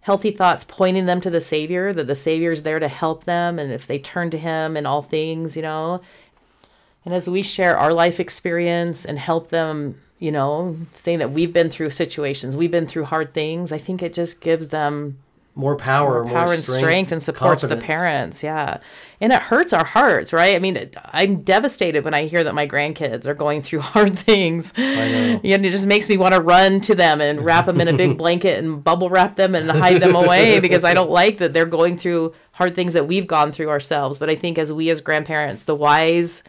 healthy 0.00 0.30
thoughts, 0.30 0.64
pointing 0.64 1.04
them 1.04 1.20
to 1.20 1.28
the 1.28 1.40
Savior, 1.40 1.92
that 1.92 2.06
the 2.06 2.14
Savior 2.14 2.50
is 2.50 2.62
there 2.62 2.78
to 2.78 2.88
help 2.88 3.24
them. 3.24 3.58
And 3.58 3.72
if 3.72 3.86
they 3.86 3.98
turn 3.98 4.30
to 4.30 4.38
Him 4.38 4.76
in 4.76 4.86
all 4.86 5.02
things, 5.02 5.54
you 5.54 5.62
know. 5.62 6.00
And 7.04 7.14
as 7.14 7.28
we 7.28 7.42
share 7.42 7.76
our 7.76 7.92
life 7.92 8.18
experience 8.18 9.04
and 9.04 9.18
help 9.18 9.50
them 9.50 10.00
you 10.18 10.32
know, 10.32 10.76
saying 10.94 11.20
that 11.20 11.30
we've 11.30 11.52
been 11.52 11.70
through 11.70 11.90
situations, 11.90 12.56
we've 12.56 12.70
been 12.70 12.86
through 12.86 13.04
hard 13.04 13.34
things. 13.34 13.72
I 13.72 13.78
think 13.78 14.02
it 14.02 14.12
just 14.12 14.40
gives 14.40 14.68
them 14.68 15.18
more 15.58 15.74
power, 15.74 16.24
more, 16.24 16.32
power 16.32 16.52
and 16.52 16.62
strength, 16.62 17.10
and 17.10 17.20
supports 17.20 17.62
confidence. 17.62 17.80
the 17.80 17.86
parents. 17.86 18.42
Yeah, 18.44 18.78
and 19.20 19.32
it 19.32 19.42
hurts 19.42 19.72
our 19.72 19.84
hearts, 19.84 20.32
right? 20.32 20.54
I 20.54 20.60
mean, 20.60 20.90
I'm 21.06 21.42
devastated 21.42 22.04
when 22.04 22.14
I 22.14 22.26
hear 22.26 22.44
that 22.44 22.54
my 22.54 22.66
grandkids 22.66 23.26
are 23.26 23.34
going 23.34 23.60
through 23.60 23.80
hard 23.94 24.16
things. 24.16 24.72
I 24.76 24.80
know. 25.10 25.40
And 25.42 25.66
it 25.66 25.70
just 25.70 25.86
makes 25.86 26.08
me 26.08 26.16
want 26.16 26.34
to 26.34 26.40
run 26.40 26.80
to 26.82 26.94
them 26.94 27.20
and 27.20 27.44
wrap 27.44 27.66
them 27.66 27.80
in 27.80 27.88
a 27.88 27.92
big 27.92 28.16
blanket 28.18 28.62
and 28.62 28.82
bubble 28.82 29.10
wrap 29.10 29.34
them 29.34 29.56
and 29.56 29.68
hide 29.68 30.00
them 30.00 30.14
away 30.14 30.60
because 30.60 30.84
I 30.84 30.94
don't 30.94 31.10
like 31.10 31.38
that 31.38 31.52
they're 31.52 31.66
going 31.66 31.98
through 31.98 32.34
hard 32.52 32.76
things 32.76 32.92
that 32.92 33.08
we've 33.08 33.26
gone 33.26 33.50
through 33.50 33.68
ourselves. 33.68 34.18
But 34.18 34.30
I 34.30 34.36
think 34.36 34.58
as 34.58 34.72
we 34.72 34.90
as 34.90 35.00
grandparents, 35.00 35.64
the 35.64 35.74
wise 35.74 36.44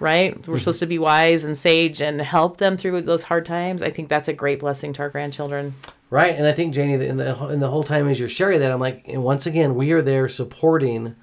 right? 0.00 0.34
We're 0.34 0.54
mm-hmm. 0.54 0.58
supposed 0.58 0.80
to 0.80 0.86
be 0.86 0.98
wise 0.98 1.44
and 1.44 1.56
sage 1.56 2.00
and 2.00 2.20
help 2.20 2.56
them 2.56 2.76
through 2.76 3.02
those 3.02 3.22
hard 3.22 3.46
times. 3.46 3.82
I 3.82 3.90
think 3.90 4.08
that's 4.08 4.28
a 4.28 4.32
great 4.32 4.60
blessing 4.60 4.92
to 4.94 5.02
our 5.02 5.10
grandchildren. 5.10 5.74
Right, 6.08 6.34
and 6.34 6.46
I 6.46 6.52
think 6.52 6.74
Janie, 6.74 6.94
in 6.94 7.18
the 7.18 7.48
in 7.48 7.60
the 7.60 7.70
whole 7.70 7.84
time 7.84 8.08
as 8.08 8.18
you're 8.18 8.28
sharing 8.28 8.58
that, 8.60 8.72
I'm 8.72 8.80
like, 8.80 9.06
and 9.06 9.22
once 9.22 9.46
again, 9.46 9.76
we 9.76 9.92
are 9.92 10.02
there 10.02 10.28
supporting 10.28 11.14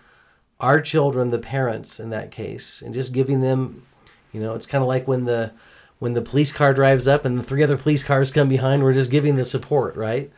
our 0.61 0.79
children, 0.79 1.29
the 1.29 1.39
parents 1.39 1.99
in 1.99 2.09
that 2.11 2.31
case, 2.31 2.81
and 2.81 2.93
just 2.93 3.11
giving 3.13 3.41
them, 3.41 3.85
you 4.31 4.39
know, 4.39 4.55
it's 4.55 4.65
kind 4.65 4.81
of 4.81 4.87
like 4.87 5.07
when 5.07 5.25
the 5.25 5.51
when 5.99 6.13
the 6.13 6.21
police 6.21 6.53
car 6.53 6.73
drives 6.73 7.07
up 7.07 7.25
and 7.25 7.37
the 7.37 7.43
three 7.43 7.63
other 7.63 7.75
police 7.75 8.03
cars 8.03 8.31
come 8.31 8.47
behind, 8.47 8.83
we're 8.83 8.93
just 8.93 9.11
giving 9.11 9.35
the 9.35 9.43
support, 9.43 9.95
right? 9.95 10.31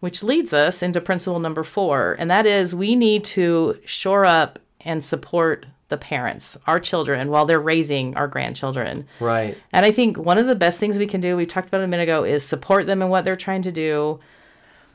Which 0.00 0.22
leads 0.22 0.52
us 0.52 0.80
into 0.80 1.00
principle 1.00 1.40
number 1.40 1.64
four, 1.64 2.14
and 2.20 2.30
that 2.30 2.46
is 2.46 2.74
we 2.74 2.94
need 2.94 3.24
to 3.24 3.80
shore 3.84 4.24
up 4.24 4.60
and 4.80 5.04
support 5.04 5.66
the 5.88 5.96
parents, 5.96 6.56
our 6.66 6.78
children, 6.78 7.30
while 7.30 7.46
they're 7.46 7.60
raising 7.60 8.16
our 8.16 8.28
grandchildren. 8.28 9.06
Right. 9.20 9.56
And 9.72 9.86
I 9.86 9.90
think 9.90 10.18
one 10.18 10.38
of 10.38 10.46
the 10.46 10.54
best 10.54 10.78
things 10.78 10.98
we 10.98 11.06
can 11.06 11.20
do, 11.20 11.36
we 11.36 11.46
talked 11.46 11.68
about 11.68 11.82
a 11.82 11.86
minute 11.86 12.04
ago, 12.04 12.24
is 12.24 12.44
support 12.44 12.86
them 12.86 13.02
in 13.02 13.08
what 13.08 13.24
they're 13.24 13.36
trying 13.36 13.62
to 13.62 13.72
do. 13.72 14.20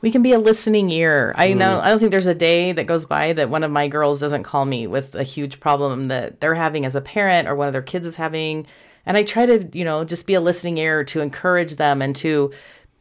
We 0.00 0.10
can 0.10 0.22
be 0.22 0.32
a 0.32 0.38
listening 0.38 0.90
ear. 0.90 1.34
I 1.36 1.50
mm. 1.50 1.56
know 1.56 1.80
I 1.80 1.88
don't 1.88 1.98
think 1.98 2.10
there's 2.10 2.26
a 2.26 2.34
day 2.34 2.72
that 2.72 2.86
goes 2.86 3.04
by 3.04 3.32
that 3.32 3.50
one 3.50 3.64
of 3.64 3.70
my 3.70 3.88
girls 3.88 4.20
doesn't 4.20 4.44
call 4.44 4.64
me 4.64 4.86
with 4.86 5.14
a 5.14 5.22
huge 5.24 5.60
problem 5.60 6.08
that 6.08 6.40
they're 6.40 6.54
having 6.54 6.84
as 6.84 6.94
a 6.94 7.00
parent 7.00 7.48
or 7.48 7.56
one 7.56 7.66
of 7.66 7.72
their 7.72 7.82
kids 7.82 8.06
is 8.06 8.16
having. 8.16 8.66
And 9.06 9.16
I 9.16 9.22
try 9.22 9.46
to, 9.46 9.68
you 9.76 9.84
know, 9.84 10.04
just 10.04 10.26
be 10.26 10.34
a 10.34 10.40
listening 10.40 10.78
ear 10.78 11.04
to 11.04 11.20
encourage 11.20 11.76
them 11.76 12.02
and 12.02 12.14
to, 12.16 12.52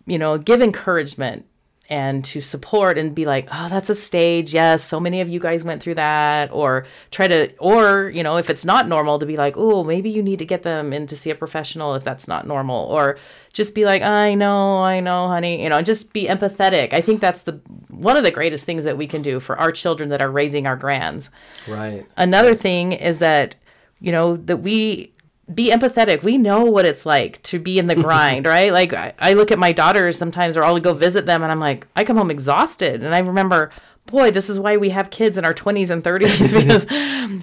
you 0.05 0.17
know, 0.17 0.37
give 0.37 0.61
encouragement 0.61 1.45
and 1.89 2.23
to 2.23 2.39
support 2.39 2.97
and 2.97 3.13
be 3.13 3.25
like, 3.25 3.47
oh, 3.51 3.67
that's 3.67 3.89
a 3.89 3.95
stage. 3.95 4.53
Yes, 4.53 4.83
so 4.83 4.99
many 4.99 5.19
of 5.19 5.27
you 5.27 5.39
guys 5.39 5.63
went 5.63 5.81
through 5.81 5.95
that. 5.95 6.51
Or 6.51 6.85
try 7.11 7.27
to, 7.27 7.53
or, 7.57 8.09
you 8.09 8.23
know, 8.23 8.37
if 8.37 8.49
it's 8.49 8.63
not 8.63 8.87
normal, 8.87 9.19
to 9.19 9.25
be 9.25 9.35
like, 9.35 9.55
oh, 9.57 9.83
maybe 9.83 10.09
you 10.09 10.23
need 10.23 10.39
to 10.39 10.45
get 10.45 10.63
them 10.63 10.93
in 10.93 11.07
to 11.07 11.15
see 11.15 11.29
a 11.29 11.35
professional 11.35 11.93
if 11.95 12.03
that's 12.03 12.27
not 12.27 12.47
normal. 12.47 12.85
Or 12.85 13.17
just 13.51 13.75
be 13.75 13.83
like, 13.83 14.01
I 14.01 14.33
know, 14.33 14.81
I 14.81 15.01
know, 15.01 15.27
honey. 15.27 15.61
You 15.61 15.69
know, 15.69 15.81
just 15.81 16.13
be 16.13 16.25
empathetic. 16.27 16.93
I 16.93 17.01
think 17.01 17.19
that's 17.19 17.43
the 17.43 17.59
one 17.89 18.17
of 18.17 18.23
the 18.23 18.31
greatest 18.31 18.65
things 18.65 18.85
that 18.85 18.97
we 18.97 19.05
can 19.05 19.21
do 19.21 19.39
for 19.39 19.57
our 19.59 19.71
children 19.71 20.09
that 20.09 20.21
are 20.21 20.31
raising 20.31 20.65
our 20.65 20.77
grands. 20.77 21.31
Right. 21.67 22.05
Another 22.17 22.51
yes. 22.51 22.61
thing 22.61 22.91
is 22.93 23.19
that, 23.19 23.55
you 23.99 24.11
know, 24.11 24.37
that 24.37 24.57
we 24.57 25.12
be 25.53 25.71
empathetic. 25.71 26.23
We 26.23 26.37
know 26.37 26.63
what 26.63 26.85
it's 26.85 27.05
like 27.05 27.41
to 27.43 27.59
be 27.59 27.79
in 27.79 27.87
the 27.87 27.95
grind, 28.03 28.45
right? 28.45 28.71
Like 28.71 28.93
I, 28.93 29.13
I, 29.19 29.33
look 29.33 29.51
at 29.51 29.59
my 29.59 29.71
daughters 29.71 30.17
sometimes, 30.17 30.55
or 30.55 30.63
I'll 30.63 30.79
go 30.79 30.93
visit 30.93 31.25
them, 31.25 31.43
and 31.43 31.51
I'm 31.51 31.59
like, 31.59 31.85
I 31.95 32.03
come 32.03 32.17
home 32.17 32.31
exhausted, 32.31 33.03
and 33.03 33.13
I 33.13 33.19
remember, 33.19 33.71
boy, 34.05 34.31
this 34.31 34.49
is 34.49 34.59
why 34.59 34.77
we 34.77 34.89
have 34.89 35.09
kids 35.09 35.37
in 35.37 35.45
our 35.45 35.53
20s 35.53 35.89
and 35.89 36.03
30s 36.03 36.53
because 36.61 36.85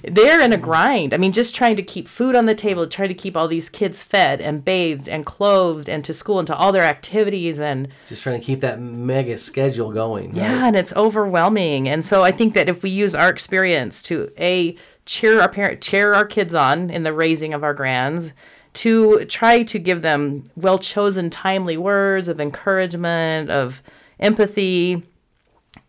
they're 0.15 0.41
in 0.41 0.53
a 0.53 0.57
grind. 0.57 1.13
I 1.13 1.19
mean, 1.19 1.33
just 1.33 1.55
trying 1.55 1.77
to 1.77 1.83
keep 1.83 2.09
food 2.09 2.35
on 2.35 2.47
the 2.47 2.55
table, 2.55 2.87
try 2.87 3.07
to 3.07 3.15
keep 3.15 3.37
all 3.37 3.49
these 3.49 3.69
kids 3.69 4.03
fed 4.03 4.41
and 4.41 4.65
bathed 4.65 5.09
and 5.09 5.27
clothed 5.27 5.89
and 5.89 6.05
to 6.05 6.15
school 6.15 6.39
and 6.39 6.47
to 6.47 6.57
all 6.57 6.73
their 6.73 6.85
activities 6.85 7.61
and 7.61 7.89
just 8.09 8.23
trying 8.23 8.41
to 8.41 8.45
keep 8.45 8.61
that 8.61 8.81
mega 8.81 9.37
schedule 9.37 9.93
going. 9.93 10.31
Right? 10.31 10.39
Yeah, 10.39 10.67
and 10.67 10.77
it's 10.77 10.95
overwhelming. 10.95 11.89
And 11.89 12.05
so 12.05 12.25
I 12.25 12.33
think 12.33 12.55
that 12.55 12.69
if 12.69 12.83
we 12.83 12.91
use 12.91 13.15
our 13.15 13.29
experience 13.29 14.03
to 14.03 14.31
a 14.39 14.77
cheer 15.11 15.41
our 15.41 15.49
parent 15.49 15.81
cheer 15.81 16.15
our 16.15 16.25
kids 16.25 16.55
on 16.55 16.89
in 16.89 17.03
the 17.03 17.13
raising 17.13 17.53
of 17.53 17.65
our 17.65 17.75
grands 17.75 18.33
to 18.73 19.25
try 19.25 19.65
to 19.65 19.77
give 19.77 20.03
them 20.03 20.49
well 20.55 20.79
chosen 20.79 21.29
timely 21.29 21.77
words 21.77 22.29
of 22.29 22.41
encouragement 22.41 23.51
of 23.51 23.83
empathy 24.21 25.03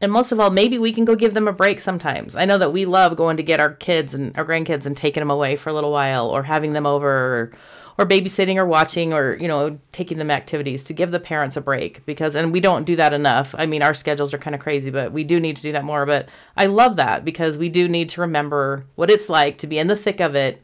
and 0.02 0.12
most 0.12 0.32
of 0.32 0.40
all 0.40 0.50
maybe 0.50 0.80
we 0.80 0.92
can 0.92 1.06
go 1.06 1.16
give 1.16 1.36
them 1.36 1.48
a 1.48 1.54
break 1.54 1.80
sometimes. 1.80 2.36
I 2.36 2.46
know 2.46 2.58
that 2.58 2.74
we 2.74 2.86
love 2.86 3.16
going 3.16 3.38
to 3.38 3.44
get 3.44 3.60
our 3.60 3.74
kids 3.74 4.16
and 4.16 4.36
our 4.36 4.46
grandkids 4.46 4.88
and 4.88 4.98
taking 4.98 5.22
them 5.22 5.30
away 5.30 5.56
for 5.56 5.70
a 5.70 5.74
little 5.74 5.92
while 5.92 6.28
or 6.28 6.42
having 6.42 6.74
them 6.74 6.88
over 6.88 7.08
or 7.08 7.52
or 7.98 8.06
babysitting 8.06 8.56
or 8.56 8.66
watching 8.66 9.14
or 9.14 9.38
you 9.38 9.48
know 9.48 9.80
taking 9.92 10.18
them 10.18 10.32
activities 10.32 10.84
to 10.84 10.94
give 10.94 11.12
the 11.12 11.20
parents 11.20 11.58
a 11.58 11.62
break 11.62 12.06
because 12.06 12.36
and 12.36 12.52
we 12.52 12.60
don't 12.60 12.86
do 12.86 12.96
that 12.96 13.14
enough. 13.14 13.54
I 13.58 13.66
mean 13.66 13.82
our 13.82 13.94
schedules 13.94 14.34
are 14.34 14.38
kind 14.38 14.56
of 14.56 14.62
crazy 14.62 14.92
but 14.92 15.12
we 15.12 15.24
do 15.24 15.40
need 15.40 15.56
to 15.58 15.62
do 15.62 15.72
that 15.72 15.84
more. 15.84 16.06
But 16.06 16.30
i 16.58 16.66
love 16.66 16.96
that 16.96 17.26
because 17.26 17.58
we 17.58 17.70
do 17.70 17.88
need 17.88 18.10
to 18.10 18.22
remember 18.22 18.86
what 18.96 19.10
it's 19.10 19.30
like 19.30 19.58
to 19.60 19.68
be 19.68 19.80
in 19.80 19.88
the 19.88 19.96
thick 19.96 20.20
of 20.20 20.36
it 20.36 20.62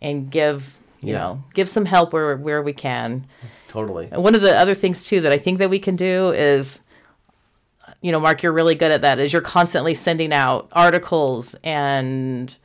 and 0.00 0.30
give 0.30 0.78
you 1.00 1.12
yeah. 1.12 1.18
know 1.18 1.44
give 1.54 1.68
some 1.68 1.84
help 1.84 2.12
where 2.12 2.36
where 2.36 2.62
we 2.62 2.72
can. 2.72 3.26
Totally. 3.68 4.08
And 4.10 4.22
one 4.22 4.34
of 4.34 4.42
the 4.42 4.56
other 4.56 4.74
things 4.74 5.04
too 5.04 5.20
that 5.20 5.32
i 5.32 5.38
think 5.38 5.58
that 5.58 5.70
we 5.70 5.78
can 5.78 5.96
do 5.96 6.30
is 6.30 6.80
you 8.00 8.12
know 8.12 8.20
mark 8.20 8.42
you're 8.42 8.52
really 8.52 8.74
good 8.74 8.92
at 8.92 9.02
that 9.02 9.18
is 9.18 9.32
you're 9.32 9.42
constantly 9.42 9.94
sending 9.94 10.32
out 10.32 10.68
articles 10.72 11.54
and 11.64 12.56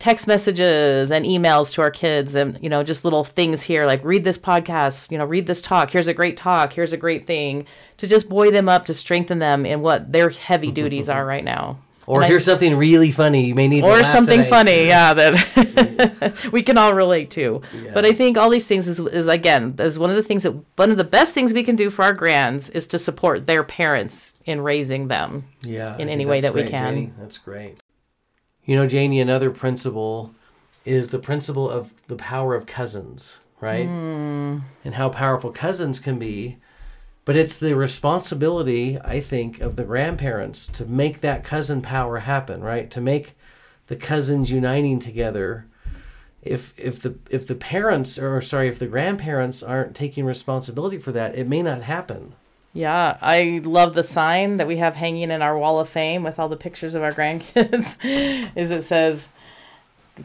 text 0.00 0.26
messages 0.26 1.12
and 1.12 1.26
emails 1.26 1.72
to 1.74 1.82
our 1.82 1.90
kids 1.90 2.34
and 2.34 2.58
you 2.60 2.68
know 2.68 2.82
just 2.82 3.04
little 3.04 3.22
things 3.22 3.60
here 3.62 3.84
like 3.84 4.02
read 4.02 4.24
this 4.24 4.38
podcast 4.38 5.12
you 5.12 5.18
know 5.18 5.24
read 5.24 5.46
this 5.46 5.62
talk. 5.62 5.90
Here's 5.90 6.08
a 6.08 6.14
great 6.14 6.36
talk. 6.36 6.72
Here's 6.72 6.92
a 6.92 6.96
great 6.96 7.26
thing. 7.26 7.66
To 7.98 8.08
just 8.08 8.28
buoy 8.28 8.50
them 8.50 8.68
up 8.68 8.86
to 8.86 8.94
strengthen 8.94 9.38
them 9.38 9.64
in 9.64 9.82
what 9.82 10.10
their 10.10 10.30
heavy 10.30 10.72
duties 10.80 11.08
are 11.08 11.24
right 11.24 11.44
now. 11.44 11.78
Or 12.06 12.22
here's 12.22 12.48
I, 12.48 12.52
something 12.52 12.76
really 12.76 13.12
funny 13.12 13.44
you 13.44 13.54
may 13.54 13.68
need 13.68 13.84
or 13.84 14.02
something 14.02 14.38
today. 14.38 14.50
funny 14.50 14.86
yeah 14.86 15.14
that 15.14 16.48
we 16.52 16.62
can 16.62 16.76
all 16.76 16.94
relate 16.94 17.30
to. 17.32 17.60
Yeah. 17.72 17.92
but 17.92 18.04
i 18.04 18.12
think 18.12 18.36
all 18.38 18.50
these 18.50 18.66
things 18.66 18.88
is, 18.88 18.98
is 18.98 19.26
again 19.28 19.76
is 19.78 19.98
one 19.98 20.10
of 20.10 20.16
the 20.16 20.22
things 20.22 20.42
that 20.42 20.52
one 20.76 20.90
of 20.90 20.96
the 20.96 21.04
best 21.04 21.34
things 21.34 21.52
we 21.52 21.62
can 21.62 21.76
do 21.76 21.90
for 21.90 22.02
our 22.02 22.14
grands 22.14 22.70
is 22.70 22.86
to 22.88 22.98
support 22.98 23.46
their 23.46 23.62
parents 23.62 24.34
in 24.44 24.62
raising 24.62 25.08
them 25.08 25.44
yeah 25.60 25.96
in 25.98 26.08
any 26.08 26.26
way 26.26 26.40
that 26.40 26.52
great, 26.52 26.64
we 26.64 26.70
can. 26.70 26.94
Janie. 26.94 27.12
that's 27.18 27.38
great 27.38 27.79
you 28.64 28.76
know, 28.76 28.86
Janie, 28.86 29.20
another 29.20 29.50
principle 29.50 30.34
is 30.84 31.08
the 31.08 31.18
principle 31.18 31.68
of 31.68 31.92
the 32.06 32.16
power 32.16 32.54
of 32.54 32.66
cousins, 32.66 33.38
right? 33.60 33.86
Mm. 33.86 34.62
And 34.84 34.94
how 34.94 35.08
powerful 35.08 35.50
cousins 35.50 36.00
can 36.00 36.18
be. 36.18 36.58
But 37.24 37.36
it's 37.36 37.56
the 37.56 37.76
responsibility, 37.76 38.98
I 39.04 39.20
think, 39.20 39.60
of 39.60 39.76
the 39.76 39.84
grandparents 39.84 40.66
to 40.68 40.86
make 40.86 41.20
that 41.20 41.44
cousin 41.44 41.82
power 41.82 42.20
happen, 42.20 42.62
right? 42.62 42.90
To 42.90 43.00
make 43.00 43.36
the 43.86 43.96
cousins 43.96 44.50
uniting 44.50 44.98
together. 44.98 45.66
If 46.42 46.72
if 46.78 47.00
the 47.00 47.18
if 47.28 47.46
the 47.46 47.54
parents 47.54 48.18
or 48.18 48.40
sorry, 48.40 48.68
if 48.68 48.78
the 48.78 48.86
grandparents 48.86 49.62
aren't 49.62 49.94
taking 49.94 50.24
responsibility 50.24 50.96
for 50.96 51.12
that, 51.12 51.34
it 51.34 51.46
may 51.46 51.62
not 51.62 51.82
happen. 51.82 52.34
Yeah, 52.72 53.18
I 53.20 53.60
love 53.64 53.94
the 53.94 54.04
sign 54.04 54.58
that 54.58 54.68
we 54.68 54.76
have 54.76 54.94
hanging 54.94 55.30
in 55.30 55.42
our 55.42 55.58
wall 55.58 55.80
of 55.80 55.88
fame 55.88 56.22
with 56.22 56.38
all 56.38 56.48
the 56.48 56.56
pictures 56.56 56.94
of 56.94 57.02
our 57.02 57.12
grandkids. 57.12 57.96
is 58.56 58.70
it 58.70 58.82
says, 58.82 59.28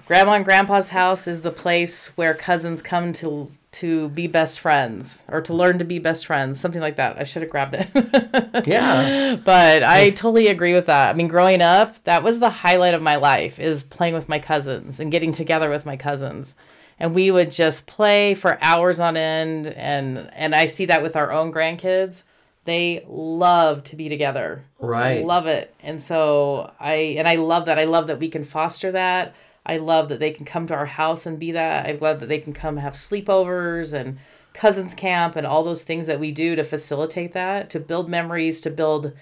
"Grandma 0.06 0.34
and 0.34 0.46
Grandpa's 0.46 0.90
house 0.90 1.28
is 1.28 1.42
the 1.42 1.52
place 1.52 2.16
where 2.18 2.36
cousins 2.36 2.84
come 2.84 3.14
to 3.14 3.50
to 3.72 4.10
be 4.10 4.28
best 4.28 4.60
friends 4.60 5.26
or 5.28 5.42
to 5.42 5.54
learn 5.56 5.80
to 5.80 5.86
be 5.86 5.98
best 5.98 6.28
friends." 6.28 6.60
Something 6.60 6.82
like 6.82 6.98
that. 6.98 7.18
I 7.18 7.24
should 7.24 7.42
have 7.42 7.50
grabbed 7.50 7.74
it. 7.74 7.88
yeah, 8.68 9.38
but 9.44 9.84
I 9.84 10.12
totally 10.12 10.48
agree 10.48 10.74
with 10.76 10.86
that. 10.86 11.10
I 11.10 11.14
mean, 11.18 11.28
growing 11.28 11.64
up, 11.64 12.04
that 12.04 12.22
was 12.22 12.40
the 12.40 12.52
highlight 12.52 12.94
of 12.94 13.02
my 13.02 13.16
life 13.16 13.58
is 13.58 13.82
playing 13.82 14.14
with 14.14 14.30
my 14.30 14.38
cousins 14.38 15.00
and 15.00 15.12
getting 15.12 15.32
together 15.32 15.70
with 15.72 15.86
my 15.86 15.98
cousins 15.98 16.54
and 17.00 17.14
we 17.14 17.30
would 17.30 17.52
just 17.52 17.88
play 17.88 18.34
for 18.34 18.58
hours 18.62 19.00
on 19.00 19.18
end 19.18 19.68
and 19.68 20.30
and 20.34 20.56
I 20.56 20.66
see 20.66 20.86
that 20.86 21.02
with 21.02 21.16
our 21.16 21.32
own 21.32 21.52
grandkids 21.52 22.24
they 22.66 23.06
love 23.08 23.84
to 23.86 23.96
be 23.96 24.10
together. 24.10 24.66
Right. 24.80 25.26
Love 25.26 25.48
it. 25.48 25.74
And 25.82 26.02
so 26.02 26.72
I 26.80 27.16
and 27.18 27.28
I 27.28 27.36
love 27.36 27.66
that. 27.66 27.80
I 27.80 27.86
love 27.86 28.08
that 28.08 28.20
we 28.20 28.28
can 28.28 28.44
foster 28.44 28.92
that. 28.92 29.36
I 29.66 29.78
love 29.78 30.10
that 30.10 30.20
they 30.20 30.32
can 30.32 30.46
come 30.46 30.68
to 30.68 30.76
our 30.76 30.86
house 30.86 31.26
and 31.26 31.40
be 31.40 31.52
that. 31.54 31.88
I 31.88 31.94
love 31.94 32.20
that 32.20 32.28
they 32.28 32.38
can 32.38 32.54
come 32.54 32.78
have 32.78 32.94
sleepovers 32.94 33.94
and 33.94 34.20
cousins 34.54 34.94
camp 34.94 35.36
and 35.36 35.46
all 35.46 35.64
those 35.64 35.84
things 35.84 36.06
that 36.08 36.20
we 36.20 36.32
do 36.32 36.56
to 36.56 36.64
facilitate 36.64 37.34
that, 37.34 37.70
to 37.72 37.80
build 37.80 38.10
memories, 38.10 38.62
to 38.62 38.70
build 38.70 39.14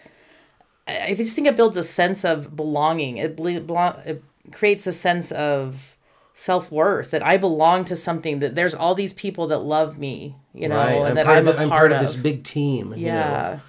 I 0.88 1.13
just 1.15 1.36
think 1.36 1.47
it 1.47 1.55
builds 1.55 1.78
a 1.78 1.84
sense 1.84 2.26
of 2.26 2.55
belonging. 2.55 3.18
It, 3.18 3.39
it 3.39 4.24
creates 4.51 4.86
a 4.88 4.91
sense 4.91 5.32
of 5.32 5.93
self 6.34 6.71
worth 6.71 7.11
that 7.11 7.23
I 7.23 7.38
belong 7.38 7.86
to 7.86 7.95
something 7.95 8.39
that 8.39 8.55
there's 8.55 8.73
all 8.73 8.95
these 8.95 9.13
people 9.13 9.47
that 9.47 9.59
love 9.59 9.97
me, 9.97 10.36
you 10.53 10.67
know, 10.67 10.75
right. 10.75 10.95
and 10.95 11.07
I'm 11.09 11.15
that 11.15 11.27
I'm 11.27 11.47
a 11.47 11.51
part, 11.51 11.61
I'm 11.61 11.69
part 11.69 11.91
of, 11.91 11.97
of 11.97 12.03
this 12.03 12.15
big 12.15 12.43
team. 12.43 12.93
Yeah. 12.97 12.97
You 12.97 13.55
know? 13.55 13.61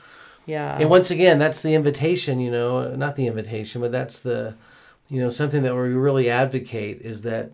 Yeah. 0.46 0.78
And 0.78 0.90
once 0.90 1.10
again, 1.10 1.38
that's 1.38 1.62
the 1.62 1.74
invitation, 1.74 2.40
you 2.40 2.50
know, 2.50 2.94
not 2.94 3.16
the 3.16 3.26
invitation, 3.26 3.80
but 3.80 3.92
that's 3.92 4.20
the, 4.20 4.54
you 5.08 5.20
know, 5.20 5.30
something 5.30 5.62
that 5.62 5.74
we 5.74 5.80
really 5.80 6.28
advocate 6.28 7.00
is 7.00 7.22
that 7.22 7.52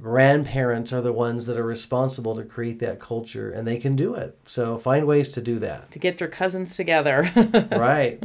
grandparents 0.00 0.92
are 0.92 1.02
the 1.02 1.12
ones 1.12 1.46
that 1.46 1.58
are 1.58 1.64
responsible 1.64 2.34
to 2.34 2.42
create 2.42 2.78
that 2.78 2.98
culture 2.98 3.50
and 3.50 3.66
they 3.66 3.76
can 3.76 3.96
do 3.96 4.14
it. 4.14 4.38
So 4.46 4.78
find 4.78 5.06
ways 5.06 5.32
to 5.32 5.42
do 5.42 5.58
that. 5.58 5.90
To 5.90 5.98
get 5.98 6.18
their 6.18 6.28
cousins 6.28 6.76
together. 6.76 7.30
right. 7.72 8.22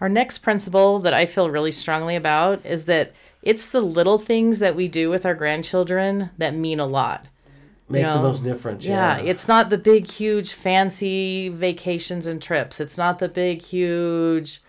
Our 0.00 0.08
next 0.08 0.38
principle 0.38 1.00
that 1.00 1.14
I 1.14 1.26
feel 1.26 1.50
really 1.50 1.72
strongly 1.72 2.16
about 2.16 2.64
is 2.64 2.84
that 2.86 3.12
it's 3.42 3.66
the 3.66 3.80
little 3.80 4.18
things 4.18 4.58
that 4.60 4.76
we 4.76 4.88
do 4.88 5.10
with 5.10 5.26
our 5.26 5.34
grandchildren 5.34 6.30
that 6.38 6.54
mean 6.54 6.80
a 6.80 6.86
lot. 6.86 7.26
Make 7.88 8.00
You 8.00 8.06
know, 8.06 8.16
the 8.18 8.22
most 8.22 8.44
difference. 8.44 8.86
Yeah, 8.86 9.18
Yeah. 9.18 9.24
it's 9.30 9.48
not 9.48 9.68
the 9.68 9.76
big, 9.78 10.08
huge, 10.08 10.52
fancy 10.54 11.48
vacations 11.48 12.26
and 12.26 12.40
trips. 12.40 12.80
It's 12.80 12.96
not 12.96 13.18
the 13.18 13.28
big, 13.28 13.60
huge. 13.62 14.62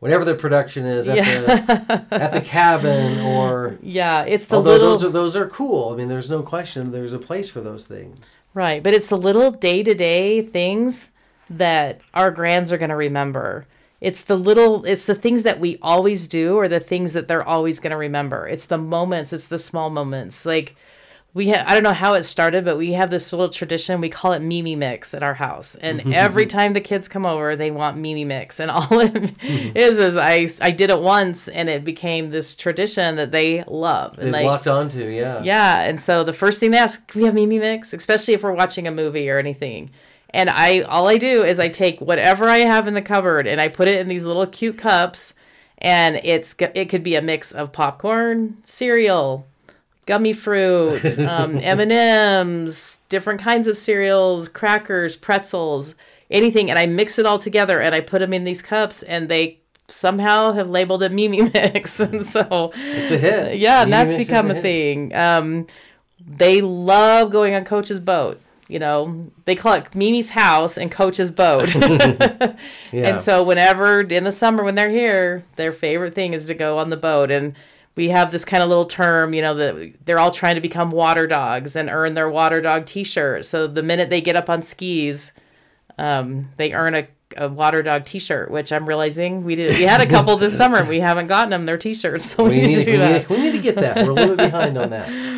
Whatever 0.00 0.24
the 0.26 0.34
production 0.34 0.84
is 0.84 1.08
at, 1.08 1.16
the, 1.16 2.04
at 2.10 2.32
the 2.32 2.40
cabin 2.42 3.18
or. 3.20 3.78
Yeah, 3.82 4.24
it's 4.24 4.46
the 4.46 4.56
Although 4.56 4.72
little. 4.72 4.90
those 4.90 5.04
are 5.04 5.08
those 5.08 5.34
are 5.36 5.48
cool. 5.48 5.92
I 5.92 5.96
mean, 5.96 6.08
there's 6.08 6.30
no 6.30 6.42
question. 6.42 6.92
There's 6.92 7.14
a 7.14 7.18
place 7.18 7.48
for 7.48 7.62
those 7.62 7.86
things. 7.86 8.36
Right, 8.52 8.82
but 8.82 8.92
it's 8.92 9.06
the 9.06 9.16
little 9.16 9.50
day 9.50 9.82
to 9.82 9.94
day 9.94 10.42
things 10.42 11.10
that 11.48 12.00
our 12.12 12.30
grands 12.30 12.70
are 12.70 12.76
going 12.78 12.90
to 12.90 12.96
remember. 12.96 13.66
It's 14.04 14.22
the 14.22 14.36
little, 14.36 14.84
it's 14.84 15.06
the 15.06 15.14
things 15.14 15.44
that 15.44 15.60
we 15.60 15.78
always 15.80 16.28
do 16.28 16.56
or 16.56 16.68
the 16.68 16.80
things 16.80 17.14
that 17.14 17.26
they're 17.26 17.42
always 17.42 17.80
going 17.80 17.92
to 17.92 17.96
remember. 17.96 18.46
It's 18.46 18.66
the 18.66 18.78
moments, 18.78 19.32
it's 19.32 19.46
the 19.46 19.58
small 19.58 19.88
moments. 19.90 20.44
Like, 20.44 20.76
we 21.34 21.48
have, 21.48 21.66
I 21.66 21.74
don't 21.74 21.82
know 21.82 21.92
how 21.92 22.14
it 22.14 22.22
started, 22.22 22.64
but 22.64 22.78
we 22.78 22.92
have 22.92 23.10
this 23.10 23.32
little 23.32 23.48
tradition. 23.48 24.00
We 24.00 24.08
call 24.08 24.34
it 24.34 24.40
Mimi 24.40 24.76
Mix 24.76 25.14
at 25.14 25.24
our 25.24 25.34
house. 25.34 25.74
And 25.74 25.98
mm-hmm, 26.00 26.12
every 26.12 26.44
mm-hmm. 26.44 26.58
time 26.58 26.72
the 26.74 26.80
kids 26.80 27.08
come 27.08 27.26
over, 27.26 27.56
they 27.56 27.72
want 27.72 27.96
Mimi 27.96 28.24
Mix. 28.24 28.60
And 28.60 28.70
all 28.70 28.86
it 29.00 29.32
is, 29.42 29.98
is 29.98 30.16
I, 30.16 30.48
I 30.60 30.70
did 30.70 30.90
it 30.90 31.00
once 31.00 31.48
and 31.48 31.68
it 31.68 31.82
became 31.84 32.30
this 32.30 32.54
tradition 32.54 33.16
that 33.16 33.32
they 33.32 33.64
love. 33.66 34.16
And 34.18 34.28
They've 34.28 34.32
like, 34.34 34.44
locked 34.44 34.68
onto, 34.68 35.08
yeah. 35.08 35.42
yeah, 35.42 35.80
and 35.82 36.00
so 36.00 36.22
the 36.22 36.32
first 36.32 36.60
thing 36.60 36.70
they 36.70 36.78
ask, 36.78 37.06
"Can 37.08 37.22
we 37.22 37.26
have 37.26 37.34
Mimi 37.34 37.58
Mix?" 37.58 37.92
Especially 37.92 38.34
if 38.34 38.44
we're 38.44 38.52
watching 38.52 38.86
a 38.86 38.92
movie 38.92 39.28
or 39.28 39.38
anything. 39.38 39.90
And 40.34 40.50
I, 40.50 40.80
all 40.80 41.06
I 41.06 41.16
do 41.16 41.44
is 41.44 41.60
I 41.60 41.68
take 41.68 42.00
whatever 42.00 42.46
I 42.48 42.58
have 42.58 42.88
in 42.88 42.94
the 42.94 43.00
cupboard 43.02 43.46
and 43.46 43.60
I 43.60 43.68
put 43.68 43.86
it 43.86 44.00
in 44.00 44.08
these 44.08 44.24
little 44.24 44.46
cute 44.48 44.76
cups, 44.76 45.32
and 45.78 46.16
it's 46.24 46.56
it 46.74 46.86
could 46.90 47.04
be 47.04 47.14
a 47.14 47.22
mix 47.22 47.52
of 47.52 47.70
popcorn, 47.70 48.56
cereal, 48.64 49.46
gummy 50.06 50.32
fruit, 50.32 51.04
um, 51.20 51.58
M 51.62 51.78
and 51.78 51.92
M's, 51.92 52.98
different 53.08 53.40
kinds 53.40 53.68
of 53.68 53.78
cereals, 53.78 54.48
crackers, 54.48 55.14
pretzels, 55.16 55.94
anything, 56.32 56.68
and 56.68 56.80
I 56.80 56.86
mix 56.86 57.16
it 57.20 57.26
all 57.26 57.38
together 57.38 57.78
and 57.80 57.94
I 57.94 58.00
put 58.00 58.18
them 58.18 58.32
in 58.32 58.42
these 58.42 58.60
cups, 58.60 59.04
and 59.04 59.28
they 59.28 59.60
somehow 59.86 60.52
have 60.54 60.68
labeled 60.68 61.04
it 61.04 61.12
Mimi 61.12 61.42
Mix, 61.42 62.00
and 62.00 62.26
so 62.26 62.72
It's 62.74 63.12
a 63.12 63.18
hit. 63.18 63.58
yeah, 63.58 63.82
and 63.82 63.90
Mimi 63.90 64.02
that's 64.02 64.14
Mix 64.14 64.26
become 64.26 64.50
a 64.50 64.54
hit. 64.54 64.62
thing. 64.62 65.14
Um, 65.14 65.66
they 66.26 66.60
love 66.60 67.30
going 67.30 67.54
on 67.54 67.64
Coach's 67.64 68.00
boat. 68.00 68.40
You 68.74 68.80
know, 68.80 69.30
they 69.44 69.54
call 69.54 69.74
it 69.74 69.94
Mimi's 69.94 70.30
house 70.30 70.76
and 70.76 70.90
Coach's 70.90 71.30
boat. 71.30 71.72
Yeah. 72.92 73.08
And 73.08 73.20
so, 73.20 73.42
whenever 73.42 74.00
in 74.00 74.24
the 74.24 74.32
summer 74.32 74.62
when 74.62 74.74
they're 74.74 74.90
here, 74.90 75.44
their 75.56 75.72
favorite 75.72 76.14
thing 76.14 76.32
is 76.32 76.46
to 76.46 76.54
go 76.54 76.78
on 76.78 76.90
the 76.90 76.96
boat. 76.96 77.30
And 77.30 77.54
we 77.96 78.08
have 78.10 78.30
this 78.30 78.44
kind 78.44 78.62
of 78.62 78.68
little 78.68 78.86
term, 78.86 79.34
you 79.34 79.42
know, 79.42 79.54
that 79.54 79.94
they're 80.04 80.18
all 80.18 80.30
trying 80.30 80.54
to 80.54 80.60
become 80.60 80.90
water 80.90 81.26
dogs 81.26 81.76
and 81.76 81.88
earn 81.88 82.14
their 82.14 82.28
water 82.28 82.60
dog 82.60 82.86
T-shirt. 82.86 83.44
So 83.46 83.66
the 83.66 83.82
minute 83.82 84.10
they 84.10 84.20
get 84.20 84.36
up 84.36 84.48
on 84.48 84.62
skis, 84.62 85.32
um, 85.98 86.50
they 86.56 86.72
earn 86.72 86.94
a, 86.94 87.08
a 87.36 87.48
water 87.48 87.82
dog 87.82 88.04
T-shirt, 88.04 88.50
which 88.50 88.72
I'm 88.72 88.86
realizing 88.86 89.44
we 89.44 89.56
did. 89.56 89.76
We 89.76 89.84
had 89.84 90.00
a 90.00 90.06
couple 90.06 90.36
this 90.36 90.56
summer, 90.56 90.78
and 90.78 90.88
we 90.88 91.00
haven't 91.00 91.26
gotten 91.26 91.50
them 91.50 91.66
their 91.66 91.78
T-shirts. 91.78 92.24
So 92.36 92.44
we, 92.44 92.50
we, 92.50 92.56
need, 92.56 92.66
need, 92.66 92.76
to 92.76 92.84
do 92.84 92.92
we, 92.92 92.98
that. 92.98 93.30
need, 93.30 93.36
we 93.36 93.42
need 93.42 93.52
to 93.52 93.58
get 93.58 93.74
that. 93.76 93.96
We're 93.96 94.10
a 94.10 94.14
little 94.14 94.36
bit 94.36 94.50
behind 94.50 94.78
on 94.78 94.90
that. 94.90 95.33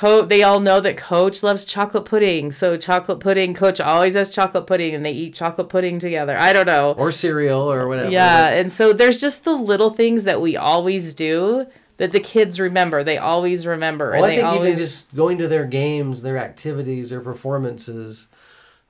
Co- 0.00 0.22
they 0.22 0.42
all 0.42 0.60
know 0.60 0.80
that 0.80 0.96
Coach 0.96 1.42
loves 1.42 1.62
chocolate 1.62 2.06
pudding. 2.06 2.52
So 2.52 2.78
chocolate 2.78 3.20
pudding, 3.20 3.52
Coach 3.52 3.82
always 3.82 4.14
has 4.14 4.30
chocolate 4.30 4.66
pudding, 4.66 4.94
and 4.94 5.04
they 5.04 5.12
eat 5.12 5.34
chocolate 5.34 5.68
pudding 5.68 5.98
together. 5.98 6.38
I 6.38 6.54
don't 6.54 6.64
know. 6.64 6.94
Or 6.96 7.12
cereal 7.12 7.70
or 7.70 7.86
whatever. 7.86 8.10
Yeah, 8.10 8.48
and 8.48 8.72
so 8.72 8.94
there's 8.94 9.20
just 9.20 9.44
the 9.44 9.52
little 9.52 9.90
things 9.90 10.24
that 10.24 10.40
we 10.40 10.56
always 10.56 11.12
do 11.12 11.66
that 11.98 12.12
the 12.12 12.20
kids 12.20 12.58
remember. 12.58 13.04
They 13.04 13.18
always 13.18 13.66
remember, 13.66 14.12
Well, 14.12 14.24
and 14.24 14.24
I 14.24 14.28
they 14.28 14.36
think 14.36 14.48
always 14.48 14.66
even 14.68 14.78
just 14.78 15.14
going 15.14 15.36
to 15.36 15.48
their 15.48 15.66
games, 15.66 16.22
their 16.22 16.38
activities, 16.38 17.10
their 17.10 17.20
performances, 17.20 18.28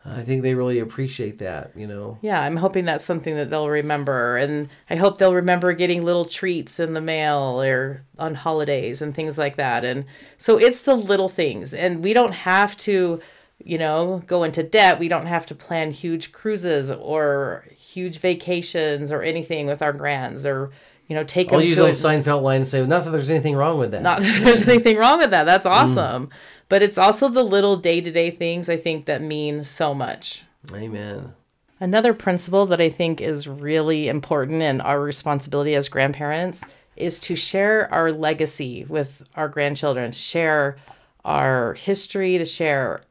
I 0.05 0.23
think 0.23 0.43
they 0.43 0.55
really 0.55 0.79
appreciate 0.79 1.39
that, 1.41 1.73
you 1.77 1.87
know. 1.87 2.19
yeah. 2.23 2.41
I'm 2.41 2.57
hoping 2.57 2.87
that's 2.87 3.05
something 3.05 3.37
that 3.37 3.51
they'll 3.51 3.69
remember, 3.69 4.39
and 4.39 4.71
I 4.89 4.97
hope 4.97 5.19
they'll 5.19 5.35
remember 5.35 5.75
getting 5.75 6.05
little 6.05 6.25
treats 6.25 6.81
in 6.81 6.95
the 6.95 7.03
mail 7.03 7.63
or 7.63 8.03
on 8.19 8.35
holidays 8.35 9.03
and 9.03 9.15
things 9.15 9.37
like 9.37 9.57
that. 9.57 9.85
And 9.85 10.07
so 10.39 10.59
it's 10.59 10.81
the 10.81 10.95
little 10.95 11.29
things, 11.29 11.75
and 11.75 12.03
we 12.03 12.13
don't 12.13 12.33
have 12.33 12.77
to. 12.79 13.21
You 13.63 13.77
know, 13.77 14.23
go 14.27 14.43
into 14.43 14.63
debt. 14.63 14.99
We 14.99 15.09
don't 15.09 15.27
have 15.27 15.45
to 15.45 15.55
plan 15.55 15.91
huge 15.91 16.33
cruises 16.33 16.91
or 16.91 17.67
huge 17.77 18.19
vacations 18.19 19.13
or 19.13 19.21
anything 19.21 19.67
with 19.67 19.83
our 19.83 19.93
grands 19.93 20.47
or, 20.47 20.71
you 21.09 21.15
know, 21.15 21.25
take 21.25 21.53
I'll 21.53 21.59
them 21.59 21.69
use 21.69 21.77
to 21.77 21.85
a 21.85 21.91
Seinfeld 21.91 22.41
line 22.41 22.63
and 22.63 22.67
say, 22.67 22.87
not 22.87 23.05
that 23.05 23.11
there's 23.11 23.29
anything 23.29 23.57
wrong 23.57 23.79
with 23.79 23.91
that. 23.91 24.01
not 24.01 24.23
that 24.23 24.43
there's 24.43 24.63
anything 24.67 24.97
wrong 24.97 25.19
with 25.19 25.33
that. 25.33 25.45
That's 25.45 25.67
mm. 25.67 25.73
awesome. 25.73 26.31
But 26.71 26.83
it's 26.83 26.99
also 26.99 27.29
the 27.29 27.43
little 27.43 27.77
day 27.77 28.01
to 28.01 28.13
day 28.13 28.31
things 28.31 28.69
I 28.69 28.77
think 28.77 29.05
that 29.07 29.21
mean 29.21 29.65
so 29.65 29.93
much. 29.93 30.45
Amen. 30.73 31.35
Another 31.81 32.15
principle 32.15 32.65
that 32.67 32.81
I 32.81 32.89
think 32.89 33.21
is 33.21 33.49
really 33.49 34.07
important 34.09 34.63
and 34.63 34.81
our 34.81 35.01
responsibility 35.01 35.75
as 35.75 35.89
grandparents 35.89 36.63
is 36.95 37.19
to 37.21 37.35
share 37.35 37.93
our 37.93 38.13
legacy 38.13 38.85
with 38.89 39.23
our 39.35 39.49
grandchildren, 39.49 40.13
to 40.13 40.19
share 40.19 40.77
our 41.25 41.75
history, 41.75 42.39
to 42.39 42.45
share 42.45 43.03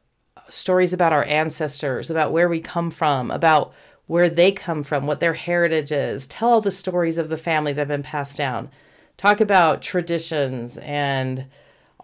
stories 0.48 0.94
about 0.94 1.12
our 1.12 1.24
ancestors, 1.24 2.08
about 2.08 2.32
where 2.32 2.48
we 2.48 2.60
come 2.60 2.90
from, 2.90 3.30
about 3.30 3.74
where 4.06 4.30
they 4.30 4.52
come 4.52 4.82
from, 4.82 5.06
what 5.06 5.20
their 5.20 5.34
heritage 5.34 5.92
is. 5.92 6.26
Tell 6.28 6.48
all 6.48 6.60
the 6.62 6.70
stories 6.70 7.18
of 7.18 7.28
the 7.28 7.36
family 7.36 7.74
that 7.74 7.80
have 7.82 7.88
been 7.88 8.02
passed 8.02 8.38
down. 8.38 8.70
Talk 9.18 9.42
about 9.42 9.82
traditions 9.82 10.78
and 10.78 11.44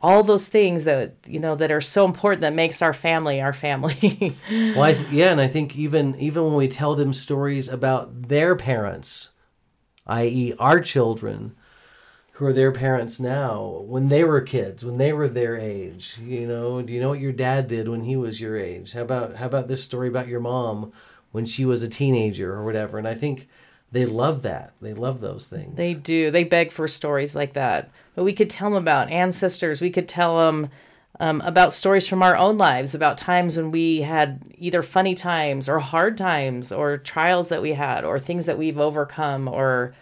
all 0.07 0.23
those 0.23 0.47
things 0.47 0.85
that 0.85 1.17
you 1.27 1.41
know 1.41 1.57
that 1.57 1.73
are 1.73 1.81
so 1.81 2.05
important 2.05 2.41
that 2.43 2.55
makes 2.55 2.81
our 2.81 2.93
family 2.93 3.41
our 3.41 3.53
family. 3.53 4.37
Well, 4.49 4.85
I 4.85 4.95
th- 4.95 5.09
yeah, 5.11 5.33
and 5.33 5.41
I 5.41 5.49
think 5.49 5.77
even 5.77 6.15
even 6.17 6.45
when 6.45 6.55
we 6.55 6.69
tell 6.69 6.95
them 6.95 7.13
stories 7.13 7.69
about 7.69 8.29
their 8.29 8.55
parents, 8.55 9.31
i.e., 10.07 10.55
our 10.61 10.79
children, 10.79 11.57
who 12.33 12.47
are 12.47 12.53
their 12.53 12.71
parents 12.71 13.19
now, 13.19 13.83
when 13.85 14.09
they 14.09 14.23
were 14.23 14.41
kids, 14.41 14.85
when 14.85 14.99
they 14.99 15.13
were 15.13 15.29
their 15.29 15.57
age, 15.57 16.19
you 16.23 16.47
know, 16.47 16.83
do 16.83 16.93
you 16.93 17.01
know 17.01 17.09
what 17.09 17.21
your 17.21 17.33
dad 17.33 17.67
did 17.67 17.89
when 17.89 18.05
he 18.05 18.15
was 18.15 18.41
your 18.41 18.57
age? 18.57 18.93
How 18.93 19.03
about 19.03 19.37
how 19.37 19.47
about 19.47 19.67
this 19.67 19.83
story 19.83 20.07
about 20.07 20.29
your 20.29 20.41
mom 20.41 20.93
when 21.33 21.47
she 21.47 21.65
was 21.65 21.83
a 21.83 21.89
teenager 21.89 22.53
or 22.55 22.65
whatever? 22.65 22.97
And 22.97 23.09
I 23.09 23.15
think 23.15 23.49
they 23.93 24.05
love 24.05 24.43
that. 24.43 24.73
They 24.81 24.93
love 24.93 25.21
those 25.21 25.49
things. 25.49 25.77
They 25.77 25.95
do. 25.95 26.31
They 26.31 26.45
beg 26.45 26.73
for 26.73 26.89
stories 26.89 27.35
like 27.35 27.53
that. 27.55 27.91
But 28.15 28.25
we 28.25 28.33
could 28.33 28.51
tell 28.51 28.71
them 28.71 28.83
about 28.83 29.11
ancestors. 29.11 29.81
We 29.81 29.91
could 29.91 30.09
tell 30.09 30.39
them 30.39 30.69
um, 31.21 31.41
about 31.43 31.73
stories 31.73 32.07
from 32.07 32.23
our 32.23 32.37
own 32.37 32.59
lives, 32.59 32.95
about 32.95 33.17
times 33.17 33.57
when 33.57 33.71
we 33.71 34.03
had 34.03 34.43
either 34.59 34.83
funny 34.83 35.15
times 35.15 35.69
or 35.69 35.79
hard 35.79 36.17
times 36.17 36.73
or 36.73 36.97
trials 36.97 37.49
that 37.49 37.63
we 37.63 37.73
had 37.73 38.05
or 38.05 38.19
things 38.19 38.47
that 38.47 38.59
we've 38.59 38.79
overcome 38.79 39.49
or 39.49 39.95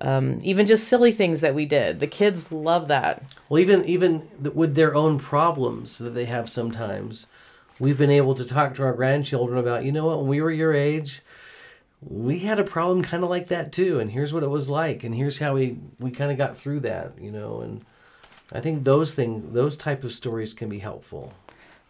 um, 0.00 0.40
even 0.42 0.66
just 0.66 0.88
silly 0.88 1.12
things 1.12 1.40
that 1.40 1.54
we 1.54 1.64
did. 1.66 2.00
The 2.00 2.06
kids 2.06 2.52
love 2.52 2.88
that. 2.88 3.22
Well, 3.48 3.60
even 3.60 3.84
even 3.84 4.28
with 4.54 4.74
their 4.74 4.94
own 4.94 5.18
problems 5.18 5.98
that 5.98 6.10
they 6.10 6.26
have 6.26 6.48
sometimes, 6.48 7.26
we've 7.78 7.98
been 7.98 8.10
able 8.10 8.34
to 8.34 8.44
talk 8.44 8.74
to 8.74 8.82
our 8.82 8.92
grandchildren 8.92 9.58
about. 9.58 9.84
You 9.84 9.92
know 9.92 10.06
what? 10.06 10.18
When 10.18 10.28
we 10.28 10.40
were 10.40 10.50
your 10.50 10.74
age, 10.74 11.22
we 12.06 12.40
had 12.40 12.58
a 12.58 12.64
problem 12.64 13.02
kind 13.02 13.24
of 13.24 13.30
like 13.30 13.48
that 13.48 13.72
too, 13.72 14.00
and 14.00 14.10
here's 14.10 14.34
what 14.34 14.42
it 14.42 14.50
was 14.50 14.68
like, 14.68 15.04
and 15.04 15.14
here's 15.14 15.38
how 15.38 15.54
we 15.54 15.78
we 15.98 16.10
kind 16.10 16.30
of 16.30 16.38
got 16.38 16.56
through 16.56 16.80
that. 16.80 17.12
You 17.20 17.30
know, 17.30 17.60
and 17.60 17.84
I 18.52 18.60
think 18.60 18.84
those 18.84 19.14
things, 19.14 19.52
those 19.52 19.76
type 19.76 20.04
of 20.04 20.12
stories, 20.12 20.54
can 20.54 20.68
be 20.68 20.78
helpful. 20.80 21.32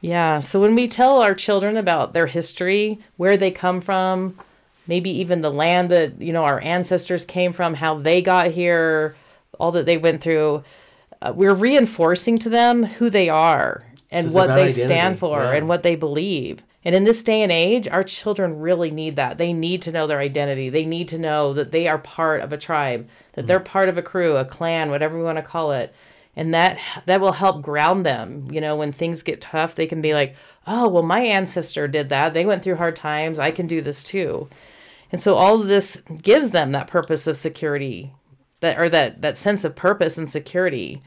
Yeah. 0.01 0.41
So 0.41 0.61
when 0.61 0.75
we 0.75 0.87
tell 0.87 1.23
our 1.23 1.35
children 1.35 1.77
about 1.79 2.13
their 2.13 2.27
history, 2.27 2.99
where 3.17 3.39
they 3.39 3.51
come 3.51 3.81
from, 3.81 4.39
maybe 4.87 5.09
even 5.09 5.41
the 5.41 5.51
land 5.51 5.91
that, 5.91 6.21
you 6.21 6.33
know, 6.33 6.45
our 6.45 6.61
ancestors 6.61 7.25
came 7.25 7.55
from, 7.55 7.73
how 7.73 7.99
they 7.99 8.21
got 8.21 8.51
here, 8.51 9.17
all 9.59 9.73
that 9.73 9.87
they 9.87 9.97
went 9.97 10.21
through, 10.21 10.63
uh, 11.23 11.33
we're 11.35 11.55
reinforcing 11.55 12.37
to 12.39 12.51
them 12.51 12.85
who 12.85 13.09
they 13.09 13.31
are 13.31 13.83
and 14.11 14.35
what 14.35 14.49
they 14.49 14.65
identity, 14.65 14.83
stand 14.83 15.19
for 15.19 15.43
yeah. 15.43 15.53
and 15.53 15.69
what 15.69 15.83
they 15.83 15.97
believe. 15.97 16.63
And 16.85 16.95
in 16.95 17.05
this 17.05 17.23
day 17.23 17.41
and 17.43 17.51
age, 17.51 17.89
our 17.89 18.03
children 18.03 18.61
really 18.61 18.91
need 18.91 19.17
that. 19.17 19.39
They 19.39 19.53
need 19.53 19.81
to 19.83 19.93
know 19.93 20.07
their 20.07 20.19
identity. 20.19 20.69
They 20.69 20.85
need 20.85 21.09
to 21.09 21.19
know 21.19 21.55
that 21.55 21.73
they 21.73 21.89
are 21.89 21.99
part 21.99 22.43
of 22.43 22.53
a 22.53 22.59
tribe, 22.59 23.09
that 23.33 23.47
they're 23.47 23.61
mm. 23.61 23.65
part 23.65 23.89
of 23.89 23.97
a 23.97 24.03
crew, 24.03 24.37
a 24.37 24.45
clan, 24.45 24.91
whatever 24.91 25.17
we 25.17 25.25
want 25.25 25.39
to 25.39 25.43
call 25.43 25.73
it. 25.73 25.95
And 26.37 26.53
that 26.53 26.79
that 27.07 27.21
will 27.21 27.33
help 27.33 27.63
ground 27.63 28.05
them. 28.05 28.49
You 28.51 28.61
know, 28.61 28.77
when 28.77 28.93
things 28.93 29.23
get 29.23 29.41
tough, 29.41 29.77
they 29.77 29.87
can 29.87 30.03
be 30.03 30.15
like, 30.15 30.35
"Oh, 30.67 30.89
well, 30.89 31.05
my 31.05 31.21
ancestor 31.21 31.87
did 31.87 32.09
that. 32.09 32.35
They 32.35 32.45
went 32.45 32.65
through 32.65 32.75
hard 32.77 32.97
times. 32.97 33.39
I 33.39 33.53
can 33.53 33.69
do 33.69 33.81
this 33.81 34.03
too." 34.03 34.49
And 35.13 35.23
so 35.23 35.37
all 35.37 35.61
of 35.61 35.69
this 35.69 36.03
gives 36.23 36.51
them 36.51 36.73
that 36.73 36.89
purpose 36.89 37.29
of 37.29 37.37
security, 37.37 38.13
that 38.61 38.79
or 38.79 38.89
that 38.89 39.23
that 39.23 39.39
sense 39.39 39.63
of 39.63 39.77
purpose 39.77 40.19
and 40.19 40.29
security. 40.29 41.03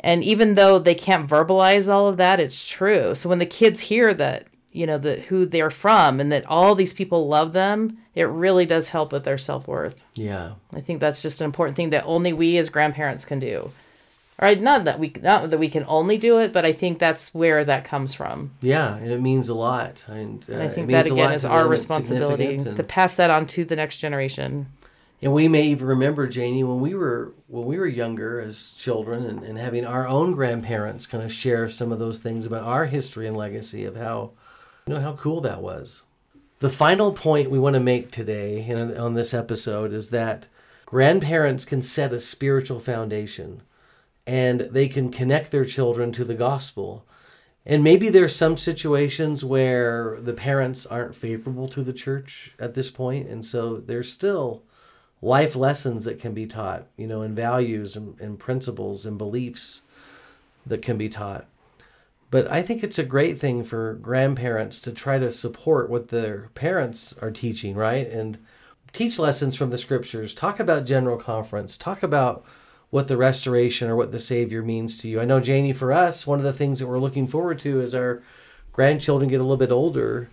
And 0.00 0.24
even 0.24 0.56
though 0.56 0.80
they 0.80 0.96
can't 0.96 1.28
verbalize 1.28 1.92
all 1.92 2.08
of 2.08 2.16
that, 2.16 2.40
it's 2.40 2.68
true. 2.68 3.14
So 3.14 3.28
when 3.28 3.38
the 3.38 3.46
kids 3.46 3.80
hear 3.82 4.12
that, 4.14 4.48
you 4.76 4.86
know, 4.86 4.98
that 4.98 5.20
who 5.26 5.46
they're 5.46 5.70
from 5.70 6.20
and 6.20 6.30
that 6.30 6.46
all 6.46 6.74
these 6.74 6.92
people 6.92 7.26
love 7.26 7.52
them, 7.52 7.96
it 8.14 8.24
really 8.24 8.66
does 8.66 8.90
help 8.90 9.12
with 9.12 9.24
their 9.24 9.38
self 9.38 9.66
worth. 9.66 10.02
Yeah. 10.14 10.52
I 10.74 10.80
think 10.80 11.00
that's 11.00 11.22
just 11.22 11.40
an 11.40 11.46
important 11.46 11.76
thing 11.76 11.90
that 11.90 12.04
only 12.04 12.32
we 12.32 12.58
as 12.58 12.68
grandparents 12.68 13.24
can 13.24 13.38
do. 13.38 13.70
All 14.38 14.46
right, 14.46 14.60
not 14.60 14.84
that 14.84 14.98
we 14.98 15.14
not 15.22 15.48
that 15.48 15.58
we 15.58 15.70
can 15.70 15.86
only 15.88 16.18
do 16.18 16.38
it, 16.38 16.52
but 16.52 16.66
I 16.66 16.72
think 16.72 16.98
that's 16.98 17.32
where 17.32 17.64
that 17.64 17.86
comes 17.86 18.12
from. 18.12 18.50
Yeah, 18.60 18.94
and 18.96 19.10
it 19.10 19.22
means 19.22 19.48
a 19.48 19.54
lot. 19.54 20.04
And, 20.08 20.44
uh, 20.46 20.52
And 20.52 20.62
I 20.62 20.66
it 20.66 20.74
think 20.74 20.88
means 20.88 21.04
that 21.04 21.12
again 21.12 21.32
is 21.32 21.46
our 21.46 21.66
responsibility 21.66 22.56
and- 22.56 22.76
to 22.76 22.82
pass 22.82 23.14
that 23.14 23.30
on 23.30 23.46
to 23.46 23.64
the 23.64 23.76
next 23.76 23.96
generation. 23.96 24.66
And 25.22 25.32
we 25.32 25.48
may 25.48 25.62
even 25.68 25.86
remember, 25.86 26.26
Janie, 26.26 26.62
when 26.64 26.80
we 26.80 26.94
were 26.94 27.32
when 27.48 27.64
we 27.64 27.78
were 27.78 27.86
younger 27.86 28.38
as 28.38 28.72
children 28.72 29.24
and, 29.24 29.42
and 29.42 29.56
having 29.56 29.86
our 29.86 30.06
own 30.06 30.32
grandparents 30.32 31.06
kind 31.06 31.24
of 31.24 31.32
share 31.32 31.70
some 31.70 31.90
of 31.90 31.98
those 31.98 32.18
things 32.18 32.44
about 32.44 32.64
our 32.64 32.84
history 32.84 33.26
and 33.26 33.34
legacy 33.34 33.86
of 33.86 33.96
how 33.96 34.32
you 34.86 34.94
know 34.94 35.00
how 35.00 35.14
cool 35.14 35.40
that 35.40 35.62
was. 35.62 36.04
The 36.60 36.70
final 36.70 37.12
point 37.12 37.50
we 37.50 37.58
want 37.58 37.74
to 37.74 37.80
make 37.80 38.12
today 38.12 38.64
in, 38.64 38.96
on 38.96 39.14
this 39.14 39.34
episode 39.34 39.92
is 39.92 40.10
that 40.10 40.46
grandparents 40.84 41.64
can 41.64 41.82
set 41.82 42.12
a 42.12 42.20
spiritual 42.20 42.78
foundation 42.78 43.62
and 44.28 44.60
they 44.60 44.86
can 44.86 45.10
connect 45.10 45.50
their 45.50 45.64
children 45.64 46.12
to 46.12 46.24
the 46.24 46.34
gospel. 46.34 47.04
And 47.64 47.82
maybe 47.82 48.08
there's 48.08 48.36
some 48.36 48.56
situations 48.56 49.44
where 49.44 50.18
the 50.20 50.32
parents 50.32 50.86
aren't 50.86 51.16
favorable 51.16 51.68
to 51.68 51.82
the 51.82 51.92
church 51.92 52.52
at 52.60 52.74
this 52.74 52.90
point, 52.90 53.28
and 53.28 53.44
so 53.44 53.78
there's 53.78 54.12
still 54.12 54.62
life 55.20 55.56
lessons 55.56 56.04
that 56.04 56.20
can 56.20 56.32
be 56.32 56.46
taught, 56.46 56.86
you 56.96 57.08
know, 57.08 57.22
and 57.22 57.34
values 57.34 57.96
and, 57.96 58.20
and 58.20 58.38
principles 58.38 59.04
and 59.04 59.18
beliefs 59.18 59.82
that 60.64 60.80
can 60.80 60.96
be 60.96 61.08
taught. 61.08 61.46
But 62.36 62.50
I 62.50 62.60
think 62.60 62.84
it's 62.84 62.98
a 62.98 63.02
great 63.02 63.38
thing 63.38 63.64
for 63.64 63.94
grandparents 63.94 64.82
to 64.82 64.92
try 64.92 65.18
to 65.18 65.32
support 65.32 65.88
what 65.88 66.08
their 66.08 66.50
parents 66.54 67.14
are 67.22 67.30
teaching, 67.30 67.74
right? 67.74 68.06
And 68.06 68.36
teach 68.92 69.18
lessons 69.18 69.56
from 69.56 69.70
the 69.70 69.78
scriptures, 69.78 70.34
talk 70.34 70.60
about 70.60 70.84
general 70.84 71.16
conference, 71.16 71.78
talk 71.78 72.02
about 72.02 72.44
what 72.90 73.08
the 73.08 73.16
restoration 73.16 73.88
or 73.88 73.96
what 73.96 74.12
the 74.12 74.20
Savior 74.20 74.60
means 74.60 74.98
to 74.98 75.08
you. 75.08 75.18
I 75.18 75.24
know, 75.24 75.40
Janie, 75.40 75.72
for 75.72 75.94
us, 75.94 76.26
one 76.26 76.38
of 76.38 76.44
the 76.44 76.52
things 76.52 76.78
that 76.78 76.86
we're 76.86 76.98
looking 76.98 77.26
forward 77.26 77.58
to 77.60 77.80
as 77.80 77.94
our 77.94 78.22
grandchildren 78.70 79.30
get 79.30 79.40
a 79.40 79.42
little 79.42 79.56
bit 79.56 79.72
older 79.72 80.28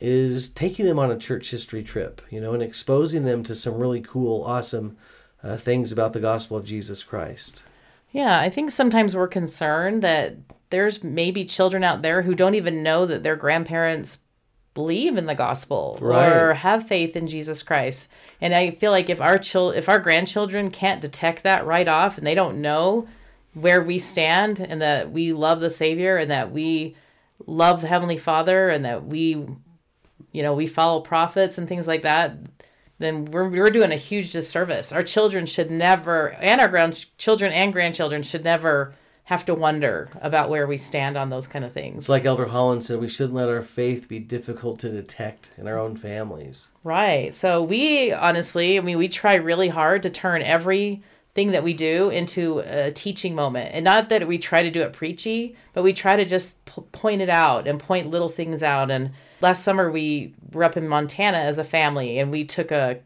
is 0.00 0.48
taking 0.48 0.86
them 0.86 0.98
on 0.98 1.12
a 1.12 1.16
church 1.16 1.52
history 1.52 1.84
trip, 1.84 2.22
you 2.28 2.40
know, 2.40 2.54
and 2.54 2.62
exposing 2.64 3.24
them 3.24 3.44
to 3.44 3.54
some 3.54 3.74
really 3.74 4.00
cool, 4.00 4.42
awesome 4.42 4.96
uh, 5.44 5.56
things 5.56 5.92
about 5.92 6.12
the 6.12 6.18
gospel 6.18 6.56
of 6.56 6.64
Jesus 6.64 7.04
Christ. 7.04 7.62
Yeah, 8.10 8.40
I 8.40 8.48
think 8.48 8.72
sometimes 8.72 9.14
we're 9.14 9.28
concerned 9.28 10.02
that 10.02 10.34
there's 10.70 11.02
maybe 11.02 11.44
children 11.44 11.84
out 11.84 12.02
there 12.02 12.22
who 12.22 12.34
don't 12.34 12.54
even 12.54 12.82
know 12.82 13.06
that 13.06 13.22
their 13.22 13.36
grandparents 13.36 14.20
believe 14.74 15.16
in 15.16 15.26
the 15.26 15.34
gospel 15.34 15.98
or 16.00 16.54
have 16.54 16.86
faith 16.86 17.16
in 17.16 17.26
Jesus 17.26 17.62
Christ. 17.62 18.08
And 18.40 18.54
I 18.54 18.70
feel 18.70 18.90
like 18.90 19.08
if 19.08 19.20
our 19.20 19.38
chil- 19.38 19.70
if 19.70 19.88
our 19.88 19.98
grandchildren 19.98 20.70
can't 20.70 21.00
detect 21.00 21.42
that 21.42 21.66
right 21.66 21.88
off 21.88 22.18
and 22.18 22.26
they 22.26 22.34
don't 22.34 22.60
know 22.60 23.08
where 23.54 23.82
we 23.82 23.98
stand 23.98 24.60
and 24.60 24.82
that 24.82 25.10
we 25.10 25.32
love 25.32 25.60
the 25.60 25.70
savior 25.70 26.18
and 26.18 26.30
that 26.30 26.52
we 26.52 26.94
love 27.46 27.80
the 27.80 27.86
heavenly 27.86 28.18
father 28.18 28.68
and 28.68 28.84
that 28.84 29.06
we 29.06 29.46
you 30.36 30.42
know, 30.42 30.52
we 30.52 30.66
follow 30.66 31.00
prophets 31.00 31.56
and 31.56 31.66
things 31.66 31.86
like 31.86 32.02
that, 32.02 32.36
then 32.98 33.24
we're, 33.24 33.48
we're 33.48 33.70
doing 33.70 33.90
a 33.90 33.96
huge 33.96 34.32
disservice. 34.32 34.92
Our 34.92 35.02
children 35.02 35.46
should 35.46 35.70
never, 35.70 36.32
and 36.32 36.60
our 36.60 36.68
grandchildren 36.68 37.52
and 37.52 37.72
grandchildren 37.72 38.22
should 38.22 38.44
never 38.44 38.94
have 39.26 39.44
to 39.44 39.54
wonder 39.54 40.08
about 40.20 40.48
where 40.48 40.68
we 40.68 40.76
stand 40.76 41.16
on 41.16 41.30
those 41.30 41.48
kind 41.48 41.64
of 41.64 41.72
things. 41.72 42.04
It's 42.04 42.08
like 42.08 42.24
Elder 42.24 42.46
Holland 42.46 42.84
said, 42.84 43.00
we 43.00 43.08
shouldn't 43.08 43.34
let 43.34 43.48
our 43.48 43.60
faith 43.60 44.08
be 44.08 44.20
difficult 44.20 44.78
to 44.80 44.88
detect 44.88 45.50
in 45.58 45.66
our 45.66 45.76
own 45.76 45.96
families. 45.96 46.68
Right. 46.84 47.34
So 47.34 47.60
we 47.60 48.12
honestly, 48.12 48.78
I 48.78 48.82
mean, 48.82 48.98
we 48.98 49.08
try 49.08 49.34
really 49.34 49.68
hard 49.68 50.04
to 50.04 50.10
turn 50.10 50.42
every 50.42 51.02
thing 51.34 51.50
that 51.50 51.64
we 51.64 51.74
do 51.74 52.08
into 52.08 52.60
a 52.60 52.92
teaching 52.92 53.34
moment. 53.34 53.72
And 53.74 53.84
not 53.84 54.10
that 54.10 54.28
we 54.28 54.38
try 54.38 54.62
to 54.62 54.70
do 54.70 54.82
it 54.82 54.92
preachy, 54.92 55.56
but 55.72 55.82
we 55.82 55.92
try 55.92 56.14
to 56.14 56.24
just 56.24 56.64
p- 56.64 56.82
point 56.92 57.20
it 57.20 57.28
out 57.28 57.66
and 57.66 57.80
point 57.80 58.08
little 58.08 58.28
things 58.28 58.62
out. 58.62 58.92
And 58.92 59.10
last 59.40 59.64
summer 59.64 59.90
we 59.90 60.34
were 60.52 60.62
up 60.62 60.76
in 60.76 60.86
Montana 60.86 61.38
as 61.38 61.58
a 61.58 61.64
family 61.64 62.20
and 62.20 62.30
we 62.30 62.44
took 62.44 62.70
a 62.70 63.00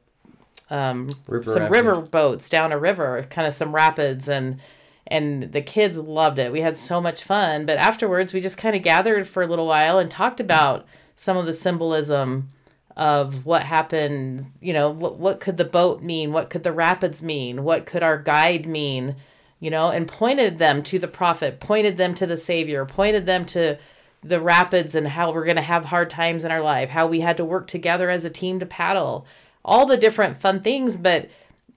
um, 0.68 1.08
River 1.26 1.50
some 1.50 1.62
rafting. 1.62 1.72
river 1.72 2.00
boats 2.02 2.50
down 2.50 2.72
a 2.72 2.78
river, 2.78 3.26
kind 3.30 3.48
of 3.48 3.54
some 3.54 3.74
rapids 3.74 4.28
and 4.28 4.60
and 5.06 5.52
the 5.52 5.62
kids 5.62 5.98
loved 5.98 6.38
it. 6.38 6.52
We 6.52 6.60
had 6.60 6.76
so 6.76 7.00
much 7.00 7.24
fun, 7.24 7.66
but 7.66 7.78
afterwards 7.78 8.32
we 8.32 8.40
just 8.40 8.58
kind 8.58 8.76
of 8.76 8.82
gathered 8.82 9.26
for 9.26 9.42
a 9.42 9.46
little 9.46 9.66
while 9.66 9.98
and 9.98 10.10
talked 10.10 10.40
about 10.40 10.86
some 11.16 11.36
of 11.36 11.46
the 11.46 11.52
symbolism 11.52 12.48
of 12.96 13.46
what 13.46 13.62
happened, 13.62 14.46
you 14.60 14.72
know, 14.72 14.90
what 14.90 15.18
what 15.18 15.40
could 15.40 15.56
the 15.56 15.64
boat 15.64 16.02
mean? 16.02 16.32
What 16.32 16.50
could 16.50 16.62
the 16.62 16.72
rapids 16.72 17.22
mean? 17.22 17.64
What 17.64 17.86
could 17.86 18.02
our 18.02 18.18
guide 18.18 18.66
mean? 18.66 19.16
You 19.58 19.70
know, 19.70 19.90
and 19.90 20.08
pointed 20.08 20.58
them 20.58 20.82
to 20.84 20.98
the 20.98 21.08
prophet, 21.08 21.60
pointed 21.60 21.96
them 21.96 22.14
to 22.16 22.26
the 22.26 22.36
savior, 22.36 22.84
pointed 22.86 23.26
them 23.26 23.44
to 23.46 23.78
the 24.22 24.40
rapids 24.40 24.94
and 24.94 25.08
how 25.08 25.32
we're 25.32 25.44
going 25.44 25.56
to 25.56 25.62
have 25.62 25.86
hard 25.86 26.10
times 26.10 26.44
in 26.44 26.50
our 26.50 26.62
life, 26.62 26.90
how 26.90 27.06
we 27.06 27.20
had 27.20 27.36
to 27.38 27.44
work 27.44 27.66
together 27.66 28.10
as 28.10 28.24
a 28.24 28.30
team 28.30 28.60
to 28.60 28.66
paddle, 28.66 29.26
all 29.64 29.86
the 29.86 29.96
different 29.96 30.40
fun 30.40 30.60
things. 30.60 30.96
But, 30.96 31.30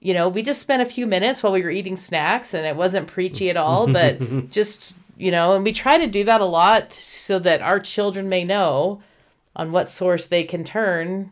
you 0.04 0.12
know, 0.14 0.28
we 0.28 0.42
just 0.42 0.60
spent 0.60 0.82
a 0.82 0.84
few 0.84 1.06
minutes 1.06 1.42
while 1.42 1.52
we 1.52 1.62
were 1.62 1.70
eating 1.70 1.96
snacks 1.96 2.52
and 2.54 2.64
it 2.66 2.76
wasn't 2.76 3.06
preachy 3.08 3.48
at 3.50 3.56
all, 3.56 3.86
but 3.90 4.50
just, 4.50 4.94
you 5.16 5.30
know, 5.30 5.54
and 5.54 5.64
we 5.64 5.72
try 5.72 5.96
to 5.98 6.06
do 6.06 6.24
that 6.24 6.40
a 6.42 6.44
lot 6.44 6.92
so 6.92 7.38
that 7.38 7.62
our 7.62 7.80
children 7.80 8.28
may 8.28 8.44
know 8.44 9.00
on 9.56 9.72
what 9.72 9.88
source 9.88 10.26
they 10.26 10.44
can 10.44 10.62
turn 10.62 11.30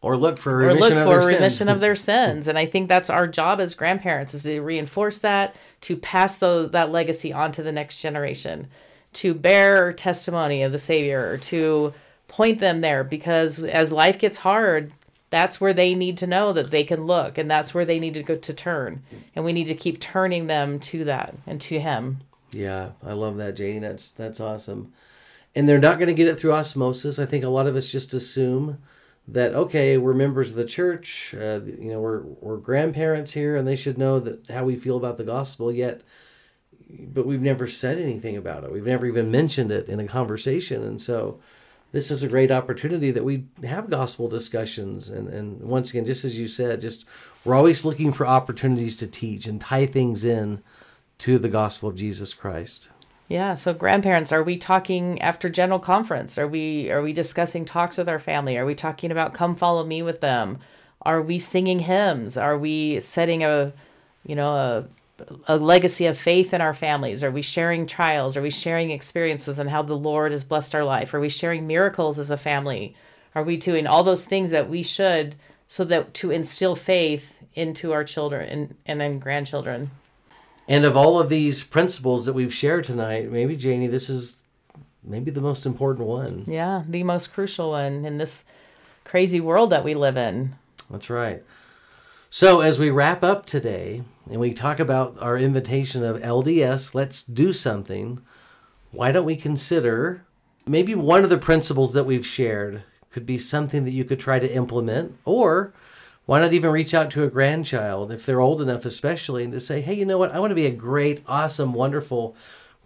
Or 0.00 0.16
look 0.16 0.38
for 0.38 0.54
or 0.54 0.56
remission 0.66 0.80
look 0.80 0.92
of 1.06 1.08
their 1.08 1.18
remission 1.28 1.50
sins. 1.66 1.70
of 1.70 1.80
their 1.80 1.94
sins 1.94 2.48
and 2.48 2.58
i 2.58 2.66
think 2.66 2.88
that's 2.88 3.10
our 3.10 3.26
job 3.28 3.60
as 3.60 3.74
grandparents 3.74 4.34
is 4.34 4.42
to 4.44 4.60
reinforce 4.60 5.18
that 5.20 5.54
to 5.82 5.96
pass 5.96 6.38
those 6.38 6.70
that 6.70 6.90
legacy 6.90 7.32
on 7.32 7.52
to 7.52 7.62
the 7.62 7.70
next 7.70 8.00
generation 8.00 8.66
to 9.12 9.34
bear 9.34 9.92
testimony 9.92 10.62
of 10.62 10.72
the 10.72 10.78
savior 10.78 11.36
to 11.38 11.92
point 12.28 12.58
them 12.58 12.80
there 12.80 13.04
because 13.04 13.62
as 13.62 13.92
life 13.92 14.18
gets 14.18 14.38
hard 14.38 14.90
that's 15.34 15.60
where 15.60 15.74
they 15.74 15.96
need 15.96 16.16
to 16.16 16.28
know 16.28 16.52
that 16.52 16.70
they 16.70 16.84
can 16.84 17.06
look 17.06 17.36
and 17.38 17.50
that's 17.50 17.74
where 17.74 17.84
they 17.84 17.98
need 17.98 18.14
to 18.14 18.22
go 18.22 18.36
to 18.36 18.54
turn 18.54 19.02
and 19.34 19.44
we 19.44 19.52
need 19.52 19.66
to 19.66 19.74
keep 19.74 19.98
turning 19.98 20.46
them 20.46 20.78
to 20.78 21.02
that 21.02 21.34
and 21.44 21.60
to 21.60 21.80
him 21.80 22.20
Yeah, 22.52 22.92
I 23.04 23.14
love 23.14 23.36
that, 23.38 23.56
jane 23.56 23.82
That's 23.82 24.12
that's 24.12 24.38
awesome. 24.38 24.92
And 25.56 25.68
they're 25.68 25.80
not 25.80 25.98
going 25.98 26.06
to 26.06 26.14
get 26.14 26.28
it 26.28 26.38
through 26.38 26.52
osmosis. 26.52 27.18
I 27.18 27.26
think 27.26 27.42
a 27.42 27.48
lot 27.48 27.66
of 27.66 27.74
us 27.74 27.90
just 27.90 28.14
assume 28.14 28.78
that 29.26 29.54
okay, 29.54 29.96
we're 29.96 30.14
members 30.14 30.50
of 30.50 30.56
the 30.56 30.64
church. 30.64 31.34
Uh, 31.34 31.60
you 31.64 31.90
know, 31.90 32.00
we're 32.00 32.22
we're 32.22 32.56
grandparents 32.58 33.32
here, 33.32 33.56
and 33.56 33.66
they 33.66 33.76
should 33.76 33.98
know 33.98 34.20
that 34.20 34.48
how 34.50 34.64
we 34.64 34.76
feel 34.76 34.96
about 34.96 35.16
the 35.16 35.24
gospel. 35.24 35.72
Yet, 35.72 36.02
but 36.88 37.26
we've 37.26 37.40
never 37.40 37.66
said 37.66 37.98
anything 37.98 38.36
about 38.36 38.64
it. 38.64 38.72
We've 38.72 38.86
never 38.86 39.06
even 39.06 39.30
mentioned 39.30 39.72
it 39.72 39.88
in 39.88 39.98
a 39.98 40.06
conversation, 40.06 40.82
and 40.84 41.00
so. 41.00 41.40
This 41.94 42.10
is 42.10 42.24
a 42.24 42.28
great 42.28 42.50
opportunity 42.50 43.12
that 43.12 43.22
we 43.22 43.44
have 43.62 43.88
gospel 43.88 44.26
discussions. 44.26 45.08
And, 45.08 45.28
and 45.28 45.60
once 45.60 45.90
again, 45.90 46.04
just 46.04 46.24
as 46.24 46.40
you 46.40 46.48
said, 46.48 46.80
just 46.80 47.04
we're 47.44 47.54
always 47.54 47.84
looking 47.84 48.10
for 48.10 48.26
opportunities 48.26 48.96
to 48.96 49.06
teach 49.06 49.46
and 49.46 49.60
tie 49.60 49.86
things 49.86 50.24
in 50.24 50.60
to 51.18 51.38
the 51.38 51.48
gospel 51.48 51.88
of 51.88 51.94
Jesus 51.94 52.34
Christ. 52.34 52.88
Yeah, 53.28 53.54
so 53.54 53.72
grandparents, 53.72 54.32
are 54.32 54.42
we 54.42 54.56
talking 54.56 55.22
after 55.22 55.48
general 55.48 55.78
conference? 55.78 56.36
Are 56.36 56.48
we 56.48 56.90
are 56.90 57.00
we 57.00 57.12
discussing 57.12 57.64
talks 57.64 57.96
with 57.96 58.08
our 58.08 58.18
family? 58.18 58.56
Are 58.56 58.66
we 58.66 58.74
talking 58.74 59.12
about 59.12 59.32
come 59.32 59.54
follow 59.54 59.84
me 59.84 60.02
with 60.02 60.20
them? 60.20 60.58
Are 61.02 61.22
we 61.22 61.38
singing 61.38 61.78
hymns? 61.78 62.36
Are 62.36 62.58
we 62.58 62.98
setting 62.98 63.44
a 63.44 63.72
you 64.26 64.34
know 64.34 64.50
a 64.50 64.84
a 65.46 65.56
legacy 65.56 66.06
of 66.06 66.18
faith 66.18 66.52
in 66.52 66.60
our 66.60 66.74
families? 66.74 67.22
Are 67.22 67.30
we 67.30 67.42
sharing 67.42 67.86
trials? 67.86 68.36
Are 68.36 68.42
we 68.42 68.50
sharing 68.50 68.90
experiences 68.90 69.58
and 69.58 69.70
how 69.70 69.82
the 69.82 69.96
Lord 69.96 70.32
has 70.32 70.44
blessed 70.44 70.74
our 70.74 70.84
life? 70.84 71.14
Are 71.14 71.20
we 71.20 71.28
sharing 71.28 71.66
miracles 71.66 72.18
as 72.18 72.30
a 72.30 72.36
family? 72.36 72.94
Are 73.34 73.42
we 73.42 73.56
doing 73.56 73.86
all 73.86 74.02
those 74.02 74.24
things 74.24 74.50
that 74.50 74.68
we 74.68 74.82
should 74.82 75.36
so 75.68 75.84
that 75.84 76.14
to 76.14 76.30
instill 76.30 76.76
faith 76.76 77.42
into 77.54 77.92
our 77.92 78.04
children 78.04 78.48
and, 78.48 78.74
and 78.86 79.00
then 79.00 79.18
grandchildren? 79.18 79.90
And 80.66 80.84
of 80.84 80.96
all 80.96 81.20
of 81.20 81.28
these 81.28 81.62
principles 81.62 82.26
that 82.26 82.32
we've 82.32 82.54
shared 82.54 82.84
tonight, 82.84 83.30
maybe 83.30 83.56
Janie, 83.56 83.86
this 83.86 84.08
is 84.08 84.42
maybe 85.02 85.30
the 85.30 85.40
most 85.40 85.66
important 85.66 86.08
one. 86.08 86.44
Yeah, 86.46 86.84
the 86.88 87.02
most 87.02 87.32
crucial 87.32 87.70
one 87.70 88.04
in 88.04 88.18
this 88.18 88.44
crazy 89.04 89.40
world 89.40 89.70
that 89.70 89.84
we 89.84 89.94
live 89.94 90.16
in. 90.16 90.54
That's 90.90 91.10
right. 91.10 91.42
So 92.36 92.62
as 92.62 92.80
we 92.80 92.90
wrap 92.90 93.22
up 93.22 93.46
today 93.46 94.02
and 94.28 94.40
we 94.40 94.52
talk 94.52 94.80
about 94.80 95.16
our 95.20 95.38
invitation 95.38 96.02
of 96.02 96.20
LDS, 96.20 96.92
let's 96.92 97.22
do 97.22 97.52
something. 97.52 98.22
Why 98.90 99.12
don't 99.12 99.24
we 99.24 99.36
consider 99.36 100.24
maybe 100.66 100.96
one 100.96 101.22
of 101.22 101.30
the 101.30 101.38
principles 101.38 101.92
that 101.92 102.06
we've 102.06 102.26
shared 102.26 102.82
could 103.12 103.24
be 103.24 103.38
something 103.38 103.84
that 103.84 103.92
you 103.92 104.04
could 104.04 104.18
try 104.18 104.40
to 104.40 104.52
implement 104.52 105.16
or 105.24 105.74
Why 106.26 106.40
not 106.40 106.52
even 106.52 106.72
reach 106.72 106.92
out 106.92 107.12
to 107.12 107.22
a 107.22 107.30
grandchild 107.30 108.10
if 108.10 108.26
they're 108.26 108.40
old 108.40 108.60
enough, 108.60 108.84
especially, 108.84 109.44
and 109.44 109.52
to 109.52 109.60
say, 109.60 109.80
hey, 109.80 109.94
you 109.94 110.04
know 110.04 110.18
what? 110.18 110.32
I 110.32 110.40
want 110.40 110.50
to 110.50 110.56
be 110.56 110.66
a 110.66 110.72
great, 110.72 111.22
awesome, 111.28 111.72
wonderful 111.72 112.34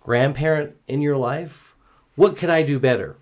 grandparent 0.02 0.76
in 0.86 1.00
your 1.00 1.16
life. 1.16 1.74
What 2.16 2.36
could 2.36 2.50
I 2.50 2.62
do 2.62 2.78
better? 2.78 3.16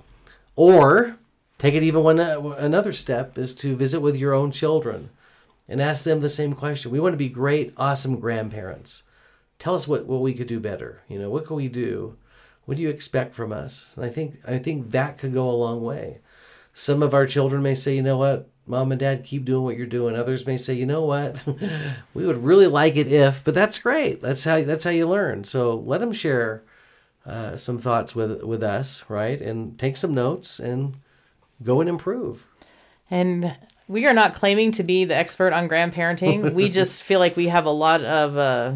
Or 0.57 1.19
take 1.57 1.75
it 1.75 1.85
even 1.85 2.03
one 2.03 2.19
uh, 2.19 2.41
another 2.59 2.93
step 2.93 3.39
is 3.39 3.55
to 3.55 3.77
visit 3.77 4.01
with 4.01 4.17
your 4.17 4.35
own 4.35 4.51
children 4.51 5.11
and 5.69 5.81
ask 5.81 6.05
them 6.05 6.21
the 6.21 6.29
same 6.29 6.55
question. 6.55 6.91
We 6.91 7.01
want 7.01 7.13
to 7.13 7.19
be 7.19 7.29
great, 7.29 7.73
awesome 7.77 8.21
grandparents. 8.21 9.03
Tell 9.59 9.75
us 9.75 9.89
what, 9.89 10.07
what 10.07 10.21
we 10.21 10.35
could 10.35 10.47
do 10.47 10.61
better. 10.61 11.03
You 11.09 11.19
know, 11.19 11.31
what 11.31 11.47
can 11.47 11.57
we 11.57 11.69
do? 11.69 12.17
What 12.65 12.77
do 12.77 12.83
you 12.83 12.91
expect 12.91 13.35
from 13.35 13.53
us? 13.53 13.93
And 13.97 14.05
I 14.05 14.09
think 14.09 14.39
I 14.47 14.59
think 14.59 14.91
that 14.91 15.19
could 15.19 15.33
go 15.33 15.49
a 15.49 15.53
long 15.53 15.83
way. 15.83 16.19
Some 16.75 17.03
of 17.03 17.15
our 17.15 17.27
children 17.27 17.63
may 17.63 17.75
say, 17.75 17.97
you 17.97 18.03
know 18.03 18.19
what, 18.19 18.51
mom 18.67 18.93
and 18.93 19.01
dad, 19.01 19.25
keep 19.25 19.45
doing 19.45 19.65
what 19.65 19.77
you're 19.77 19.87
doing. 19.87 20.17
Others 20.17 20.47
may 20.47 20.57
say, 20.57 20.75
you 20.75 20.85
know 20.85 21.03
what, 21.03 21.43
we 22.15 22.27
would 22.27 22.45
really 22.45 22.67
like 22.67 22.97
it 22.97 23.09
if, 23.09 23.43
but 23.45 23.55
that's 23.55 23.79
great. 23.79 24.21
That's 24.21 24.45
how 24.45 24.63
that's 24.63 24.85
how 24.85 24.91
you 24.91 25.09
learn. 25.09 25.45
So 25.45 25.75
let 25.75 26.01
them 26.01 26.13
share 26.13 26.63
uh, 27.25 27.57
some 27.57 27.79
thoughts 27.79 28.15
with 28.15 28.43
with 28.43 28.63
us, 28.63 29.05
right? 29.09 29.41
And 29.41 29.79
take 29.79 29.97
some 29.97 30.13
notes 30.15 30.59
and 30.59 30.97
go 31.63 31.81
and 31.81 31.89
improve. 31.89 32.47
And 33.11 33.57
we 33.89 34.07
are 34.07 34.15
not 34.15 34.35
claiming 34.35 34.73
to 34.73 34.83
be 34.83 35.05
the 35.05 35.15
expert 35.15 35.53
on 35.53 35.69
grandparenting. 35.69 36.55
we 36.55 36.69
just 36.71 37.03
feel 37.03 37.21
like 37.21 37.37
we 37.37 37.49
have 37.49 37.67
a 37.67 37.71
lot 37.71 38.03
of 38.05 38.37
uh, 38.37 38.75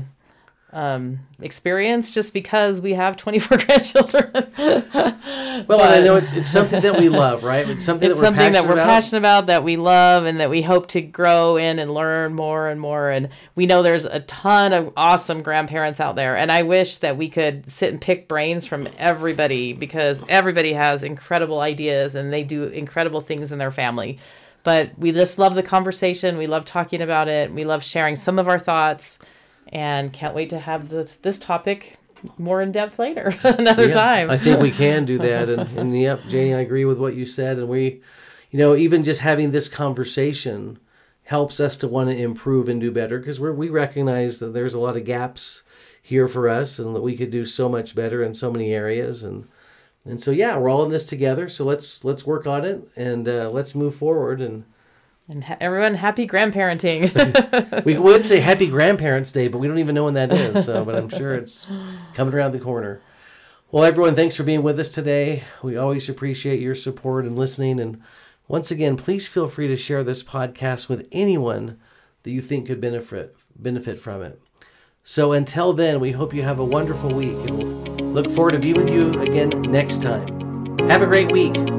um, 0.72 1.26
experience 1.40 2.14
just 2.14 2.32
because 2.32 2.80
we 2.80 2.92
have 2.92 3.16
24 3.16 3.58
grandchildren. 3.66 4.30
well, 4.32 5.66
but, 5.66 5.90
I 5.90 6.00
know 6.00 6.14
it's, 6.14 6.32
it's 6.32 6.48
something 6.48 6.80
that 6.82 6.96
we 6.96 7.08
love, 7.08 7.42
right? 7.42 7.68
It's 7.68 7.84
something, 7.84 8.08
it's 8.08 8.20
that, 8.20 8.32
we're 8.32 8.36
something 8.36 8.52
that 8.52 8.64
we're 8.66 8.74
about. 8.74 8.86
passionate 8.86 9.18
about, 9.18 9.46
that 9.46 9.64
we 9.64 9.76
love, 9.76 10.26
and 10.26 10.38
that 10.38 10.48
we 10.48 10.62
hope 10.62 10.86
to 10.88 11.00
grow 11.00 11.56
in 11.56 11.80
and 11.80 11.92
learn 11.92 12.34
more 12.34 12.68
and 12.68 12.80
more. 12.80 13.10
And 13.10 13.30
we 13.56 13.66
know 13.66 13.82
there's 13.82 14.04
a 14.04 14.20
ton 14.20 14.72
of 14.72 14.92
awesome 14.96 15.42
grandparents 15.42 15.98
out 15.98 16.14
there. 16.14 16.36
And 16.36 16.52
I 16.52 16.62
wish 16.62 16.98
that 16.98 17.16
we 17.16 17.28
could 17.28 17.68
sit 17.68 17.90
and 17.90 18.00
pick 18.00 18.28
brains 18.28 18.64
from 18.64 18.88
everybody 18.96 19.72
because 19.72 20.22
everybody 20.28 20.72
has 20.74 21.02
incredible 21.02 21.60
ideas 21.60 22.14
and 22.14 22.32
they 22.32 22.44
do 22.44 22.64
incredible 22.64 23.22
things 23.22 23.50
in 23.50 23.58
their 23.58 23.72
family 23.72 24.20
but 24.62 24.98
we 24.98 25.12
just 25.12 25.38
love 25.38 25.54
the 25.54 25.62
conversation. 25.62 26.36
We 26.36 26.46
love 26.46 26.64
talking 26.64 27.00
about 27.00 27.28
it. 27.28 27.52
We 27.52 27.64
love 27.64 27.82
sharing 27.82 28.16
some 28.16 28.38
of 28.38 28.48
our 28.48 28.58
thoughts 28.58 29.18
and 29.68 30.12
can't 30.12 30.34
wait 30.34 30.50
to 30.50 30.58
have 30.58 30.88
this 30.88 31.16
this 31.16 31.38
topic 31.38 31.96
more 32.36 32.60
in 32.60 32.70
depth 32.70 32.98
later 32.98 33.34
another 33.42 33.86
yeah, 33.86 33.92
time. 33.92 34.30
I 34.30 34.36
think 34.36 34.60
we 34.60 34.70
can 34.72 35.04
do 35.04 35.18
that 35.18 35.48
and, 35.48 35.78
and 35.78 35.98
yep, 35.98 36.20
Janie, 36.28 36.54
I 36.54 36.60
agree 36.60 36.84
with 36.84 36.98
what 36.98 37.14
you 37.14 37.24
said 37.24 37.58
and 37.58 37.68
we 37.68 38.02
you 38.50 38.58
know, 38.58 38.74
even 38.74 39.04
just 39.04 39.20
having 39.20 39.52
this 39.52 39.68
conversation 39.68 40.78
helps 41.24 41.60
us 41.60 41.76
to 41.76 41.88
want 41.88 42.10
to 42.10 42.16
improve 42.16 42.68
and 42.68 42.80
do 42.80 42.90
better 42.90 43.18
because 43.18 43.38
we 43.38 43.50
we 43.52 43.68
recognize 43.68 44.40
that 44.40 44.52
there's 44.52 44.74
a 44.74 44.80
lot 44.80 44.96
of 44.96 45.04
gaps 45.04 45.62
here 46.02 46.26
for 46.26 46.48
us 46.48 46.78
and 46.78 46.94
that 46.96 47.02
we 47.02 47.16
could 47.16 47.30
do 47.30 47.46
so 47.46 47.68
much 47.68 47.94
better 47.94 48.22
in 48.22 48.34
so 48.34 48.50
many 48.50 48.72
areas 48.72 49.22
and 49.22 49.46
and 50.10 50.20
so 50.20 50.30
yeah, 50.30 50.56
we're 50.56 50.68
all 50.68 50.84
in 50.84 50.90
this 50.90 51.06
together. 51.06 51.48
So 51.48 51.64
let's 51.64 52.04
let's 52.04 52.26
work 52.26 52.46
on 52.46 52.64
it 52.64 52.88
and 52.96 53.28
uh, 53.28 53.50
let's 53.50 53.74
move 53.74 53.94
forward 53.94 54.40
and. 54.40 54.64
And 55.28 55.44
ha- 55.44 55.56
everyone, 55.60 55.94
happy 55.94 56.26
grandparenting. 56.26 57.84
we 57.84 57.96
would 57.96 58.26
say 58.26 58.40
happy 58.40 58.66
grandparents' 58.66 59.30
day, 59.30 59.46
but 59.46 59.58
we 59.58 59.68
don't 59.68 59.78
even 59.78 59.94
know 59.94 60.06
when 60.06 60.14
that 60.14 60.32
is. 60.32 60.64
So, 60.64 60.84
but 60.84 60.96
I'm 60.96 61.08
sure 61.08 61.34
it's 61.34 61.68
coming 62.14 62.34
around 62.34 62.50
the 62.50 62.58
corner. 62.58 63.00
Well, 63.70 63.84
everyone, 63.84 64.16
thanks 64.16 64.34
for 64.34 64.42
being 64.42 64.64
with 64.64 64.80
us 64.80 64.90
today. 64.90 65.44
We 65.62 65.76
always 65.76 66.08
appreciate 66.08 66.58
your 66.58 66.74
support 66.74 67.24
and 67.24 67.38
listening. 67.38 67.78
And 67.78 68.02
once 68.48 68.72
again, 68.72 68.96
please 68.96 69.28
feel 69.28 69.46
free 69.46 69.68
to 69.68 69.76
share 69.76 70.02
this 70.02 70.24
podcast 70.24 70.88
with 70.88 71.06
anyone 71.12 71.78
that 72.24 72.32
you 72.32 72.40
think 72.40 72.66
could 72.66 72.80
benefit 72.80 73.36
benefit 73.56 74.00
from 74.00 74.22
it. 74.22 74.42
So 75.02 75.32
until 75.32 75.72
then, 75.72 75.98
we 75.98 76.12
hope 76.12 76.34
you 76.34 76.42
have 76.42 76.58
a 76.58 76.64
wonderful 76.64 77.12
week 77.12 77.36
and 77.48 78.14
look 78.14 78.30
forward 78.30 78.52
to 78.52 78.58
being 78.58 78.76
with 78.76 78.88
you 78.88 79.20
again 79.20 79.62
next 79.62 80.02
time. 80.02 80.78
Have 80.88 81.02
a 81.02 81.06
great 81.06 81.32
week. 81.32 81.69